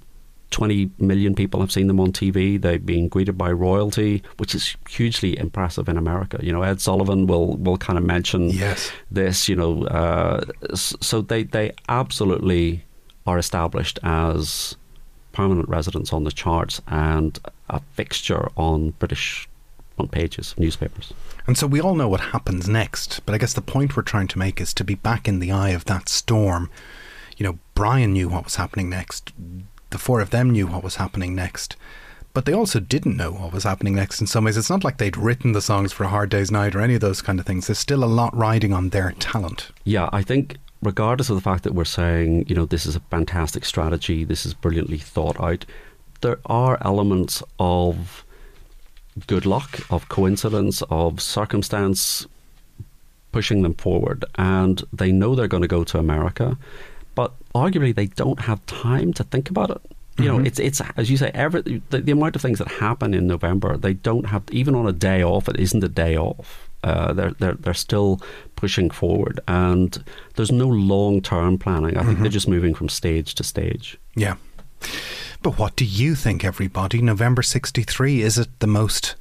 20 0.50 0.90
million 0.98 1.34
people 1.34 1.60
have 1.60 1.70
seen 1.72 1.86
them 1.86 2.00
on 2.00 2.12
TV. 2.12 2.60
They've 2.60 2.84
been 2.84 3.08
greeted 3.08 3.38
by 3.38 3.52
royalty, 3.52 4.22
which 4.38 4.54
is 4.54 4.76
hugely 4.88 5.38
impressive 5.38 5.88
in 5.88 5.96
America. 5.96 6.38
You 6.42 6.52
know, 6.52 6.62
Ed 6.62 6.80
Sullivan 6.80 7.26
will 7.26 7.56
will 7.56 7.76
kind 7.78 7.98
of 7.98 8.04
mention 8.04 8.50
Yes. 8.50 8.90
this. 9.10 9.48
You 9.48 9.56
know, 9.56 9.84
uh, 9.86 10.44
so 10.74 11.20
they 11.20 11.44
they 11.44 11.72
absolutely 11.88 12.84
are 13.26 13.38
established 13.38 13.98
as 14.02 14.76
permanent 15.32 15.68
residents 15.68 16.12
on 16.12 16.24
the 16.24 16.32
charts 16.32 16.80
and 16.88 17.38
a 17.68 17.80
fixture 17.94 18.48
on 18.56 18.90
British 18.98 19.48
front 19.94 20.10
pages 20.10 20.52
of 20.52 20.58
newspapers. 20.58 21.12
And 21.46 21.56
so 21.56 21.66
we 21.66 21.80
all 21.80 21.94
know 21.94 22.08
what 22.08 22.20
happens 22.20 22.68
next, 22.68 23.20
but 23.26 23.34
I 23.34 23.38
guess 23.38 23.52
the 23.54 23.60
point 23.62 23.96
we're 23.96 24.02
trying 24.02 24.28
to 24.28 24.38
make 24.38 24.60
is 24.60 24.74
to 24.74 24.84
be 24.84 24.94
back 24.96 25.28
in 25.28 25.38
the 25.38 25.52
eye 25.52 25.70
of 25.70 25.84
that 25.84 26.08
storm. 26.08 26.68
You 27.36 27.44
know, 27.46 27.58
Brian 27.74 28.12
knew 28.12 28.28
what 28.28 28.44
was 28.44 28.56
happening 28.56 28.90
next. 28.90 29.32
The 29.90 29.98
four 29.98 30.20
of 30.20 30.30
them 30.30 30.50
knew 30.50 30.66
what 30.66 30.84
was 30.84 30.96
happening 30.96 31.34
next. 31.34 31.76
But 32.32 32.44
they 32.44 32.52
also 32.52 32.78
didn't 32.78 33.16
know 33.16 33.32
what 33.32 33.52
was 33.52 33.64
happening 33.64 33.96
next 33.96 34.20
in 34.20 34.26
some 34.26 34.44
ways. 34.44 34.56
It's 34.56 34.70
not 34.70 34.84
like 34.84 34.98
they'd 34.98 35.16
written 35.16 35.52
the 35.52 35.60
songs 35.60 35.92
for 35.92 36.04
a 36.04 36.08
hard 36.08 36.30
day's 36.30 36.50
night 36.50 36.76
or 36.76 36.80
any 36.80 36.94
of 36.94 37.00
those 37.00 37.22
kind 37.22 37.40
of 37.40 37.46
things. 37.46 37.66
There's 37.66 37.78
still 37.78 38.04
a 38.04 38.06
lot 38.06 38.36
riding 38.36 38.72
on 38.72 38.90
their 38.90 39.12
talent. 39.18 39.72
Yeah, 39.84 40.08
I 40.12 40.22
think 40.22 40.56
regardless 40.80 41.28
of 41.28 41.36
the 41.36 41.42
fact 41.42 41.64
that 41.64 41.74
we're 41.74 41.84
saying, 41.84 42.46
you 42.46 42.54
know, 42.54 42.66
this 42.66 42.86
is 42.86 42.94
a 42.94 43.00
fantastic 43.00 43.64
strategy, 43.64 44.22
this 44.24 44.46
is 44.46 44.54
brilliantly 44.54 44.98
thought 44.98 45.40
out, 45.40 45.64
there 46.20 46.38
are 46.46 46.78
elements 46.82 47.42
of 47.58 48.24
good 49.26 49.44
luck, 49.44 49.80
of 49.90 50.08
coincidence, 50.08 50.82
of 50.88 51.20
circumstance 51.20 52.26
pushing 53.32 53.62
them 53.62 53.74
forward. 53.74 54.24
And 54.36 54.82
they 54.92 55.10
know 55.10 55.34
they're 55.34 55.48
going 55.48 55.62
to 55.62 55.68
go 55.68 55.84
to 55.84 55.98
America, 55.98 56.56
but 57.20 57.34
arguably 57.54 57.94
they 57.94 58.06
don't 58.06 58.40
have 58.40 58.64
time 58.64 59.12
to 59.12 59.22
think 59.24 59.50
about 59.50 59.68
it. 59.68 59.82
You 60.16 60.24
know, 60.26 60.38
it's 60.38 60.58
it's 60.58 60.80
as 60.96 61.10
you 61.10 61.18
say, 61.18 61.30
every 61.34 61.82
the, 61.90 62.00
the 62.00 62.12
amount 62.12 62.34
of 62.34 62.40
things 62.40 62.58
that 62.58 62.68
happen 62.68 63.12
in 63.12 63.26
November, 63.26 63.76
they 63.76 63.92
don't 63.92 64.24
have 64.24 64.42
even 64.50 64.74
on 64.74 64.86
a 64.86 64.92
day 64.92 65.22
off. 65.22 65.46
It 65.46 65.60
isn't 65.60 65.84
a 65.84 65.88
day 65.88 66.16
off. 66.16 66.70
Uh, 66.82 67.12
they're 67.12 67.32
they're 67.32 67.54
they're 67.54 67.74
still 67.74 68.22
pushing 68.56 68.88
forward, 68.88 69.38
and 69.46 70.02
there's 70.36 70.50
no 70.50 70.66
long 70.66 71.20
term 71.20 71.58
planning. 71.58 71.98
I 71.98 72.04
think 72.04 72.20
they're 72.20 72.30
just 72.30 72.48
moving 72.48 72.74
from 72.74 72.88
stage 72.88 73.34
to 73.34 73.44
stage. 73.44 73.98
Yeah. 74.14 74.36
But 75.42 75.58
what 75.58 75.76
do 75.76 75.84
you 75.84 76.14
think, 76.14 76.42
everybody? 76.42 77.00
November 77.00 77.42
63, 77.42 78.20
is 78.20 78.36
it 78.36 78.48
the 78.58 78.66
most 78.66 79.16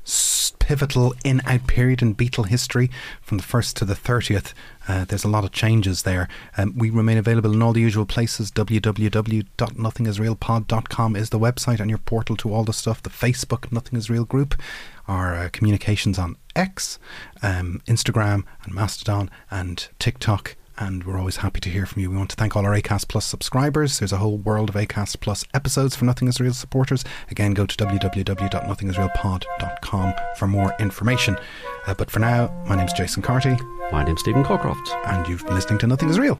pivotal 0.60 1.14
in 1.24 1.41
out 1.45 1.66
period 1.66 2.02
in 2.02 2.14
Beatle 2.14 2.47
history 2.47 2.91
from 3.22 3.38
the 3.38 3.43
1st 3.43 3.74
to 3.76 3.86
the 3.86 3.93
30th? 3.93 4.54
Uh, 4.90 5.06
there's 5.06 5.24
a 5.24 5.30
lot 5.30 5.44
of 5.44 5.52
changes 5.52 6.02
there. 6.02 6.28
Um, 6.58 6.74
we 6.76 6.90
remain 6.90 7.20
available 7.20 7.54
in 7.54 7.62
all 7.62 7.74
the 7.74 7.80
usual 7.80 8.08
places. 8.08 8.52
www.nothingisrealpod.com 8.52 11.16
is 11.16 11.30
the 11.30 11.38
website 11.38 11.80
and 11.80 11.92
your 11.92 12.00
portal 12.00 12.36
to 12.38 12.52
all 12.52 12.64
the 12.64 12.74
stuff. 12.74 13.04
The 13.04 13.12
Facebook 13.12 13.72
Nothing 13.72 14.00
Is 14.00 14.10
Real 14.10 14.26
group, 14.26 14.60
our 15.08 15.36
uh, 15.36 15.50
communications 15.54 16.18
on 16.18 16.38
X, 16.56 16.98
um, 17.44 17.84
Instagram, 17.86 18.46
and 18.64 18.74
Mastodon, 18.74 19.30
and 19.52 19.88
TikTok 20.00 20.56
and 20.80 21.04
we're 21.04 21.20
always 21.20 21.38
happy 21.38 21.60
to 21.60 21.70
hear 21.70 21.86
from 21.86 22.02
you. 22.02 22.10
We 22.10 22.18
want 22.18 22.30
to 22.32 22.36
thank 22.36 22.56
all 22.56 22.66
our 22.66 22.74
ACAST 22.74 23.08
Plus 23.10 23.26
subscribers. 23.26 24.00
There's 24.00 24.14
a 24.14 24.18
whole 24.18 24.38
world 24.38 24.70
of 24.70 24.76
ACAST 24.76 25.20
Plus 25.20 25.46
episodes 25.54 25.96
for 25.96 26.06
Nothing 26.06 26.28
Is 26.28 26.40
Real 26.40 26.54
supporters. 26.54 27.04
Again, 27.30 27.54
go 27.54 27.66
to 27.66 27.76
www.nothingisrealpod.com 27.78 30.14
for 30.38 30.48
more 30.48 30.74
information. 30.80 31.38
Uh, 31.86 31.94
but 31.94 32.10
for 32.10 32.20
now, 32.20 32.52
my 32.68 32.76
name's 32.76 32.94
Jason 32.94 33.22
Carty, 33.22 33.56
My 33.92 34.04
name's 34.04 34.22
Stephen 34.22 34.44
Cockcroft. 34.44 34.88
and 35.08 35.28
you've 35.28 35.46
been 35.46 35.56
listening 35.56 35.80
to 35.80 35.88
Nothing 35.88 36.10
Is 36.10 36.20
Real. 36.20 36.40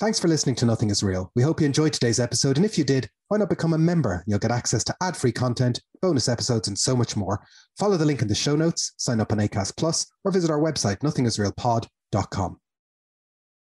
Thanks 0.00 0.18
for 0.18 0.28
listening 0.28 0.54
to 0.54 0.64
Nothing 0.64 0.88
is 0.88 1.02
Real. 1.02 1.30
We 1.36 1.42
hope 1.42 1.60
you 1.60 1.66
enjoyed 1.66 1.92
today's 1.92 2.18
episode, 2.18 2.56
and 2.56 2.64
if 2.64 2.78
you 2.78 2.84
did, 2.84 3.10
why 3.28 3.36
not 3.36 3.50
become 3.50 3.74
a 3.74 3.78
member? 3.78 4.24
You'll 4.26 4.38
get 4.38 4.50
access 4.50 4.82
to 4.84 4.96
ad 5.02 5.14
free 5.14 5.30
content, 5.30 5.82
bonus 6.00 6.26
episodes, 6.26 6.68
and 6.68 6.78
so 6.78 6.96
much 6.96 7.16
more. 7.16 7.44
Follow 7.78 7.98
the 7.98 8.06
link 8.06 8.22
in 8.22 8.28
the 8.28 8.34
show 8.34 8.56
notes, 8.56 8.94
sign 8.96 9.20
up 9.20 9.30
on 9.30 9.36
ACAST 9.40 9.76
Plus, 9.76 10.10
or 10.24 10.32
visit 10.32 10.50
our 10.50 10.58
website, 10.58 11.00
nothingisrealpod.com. 11.00 12.56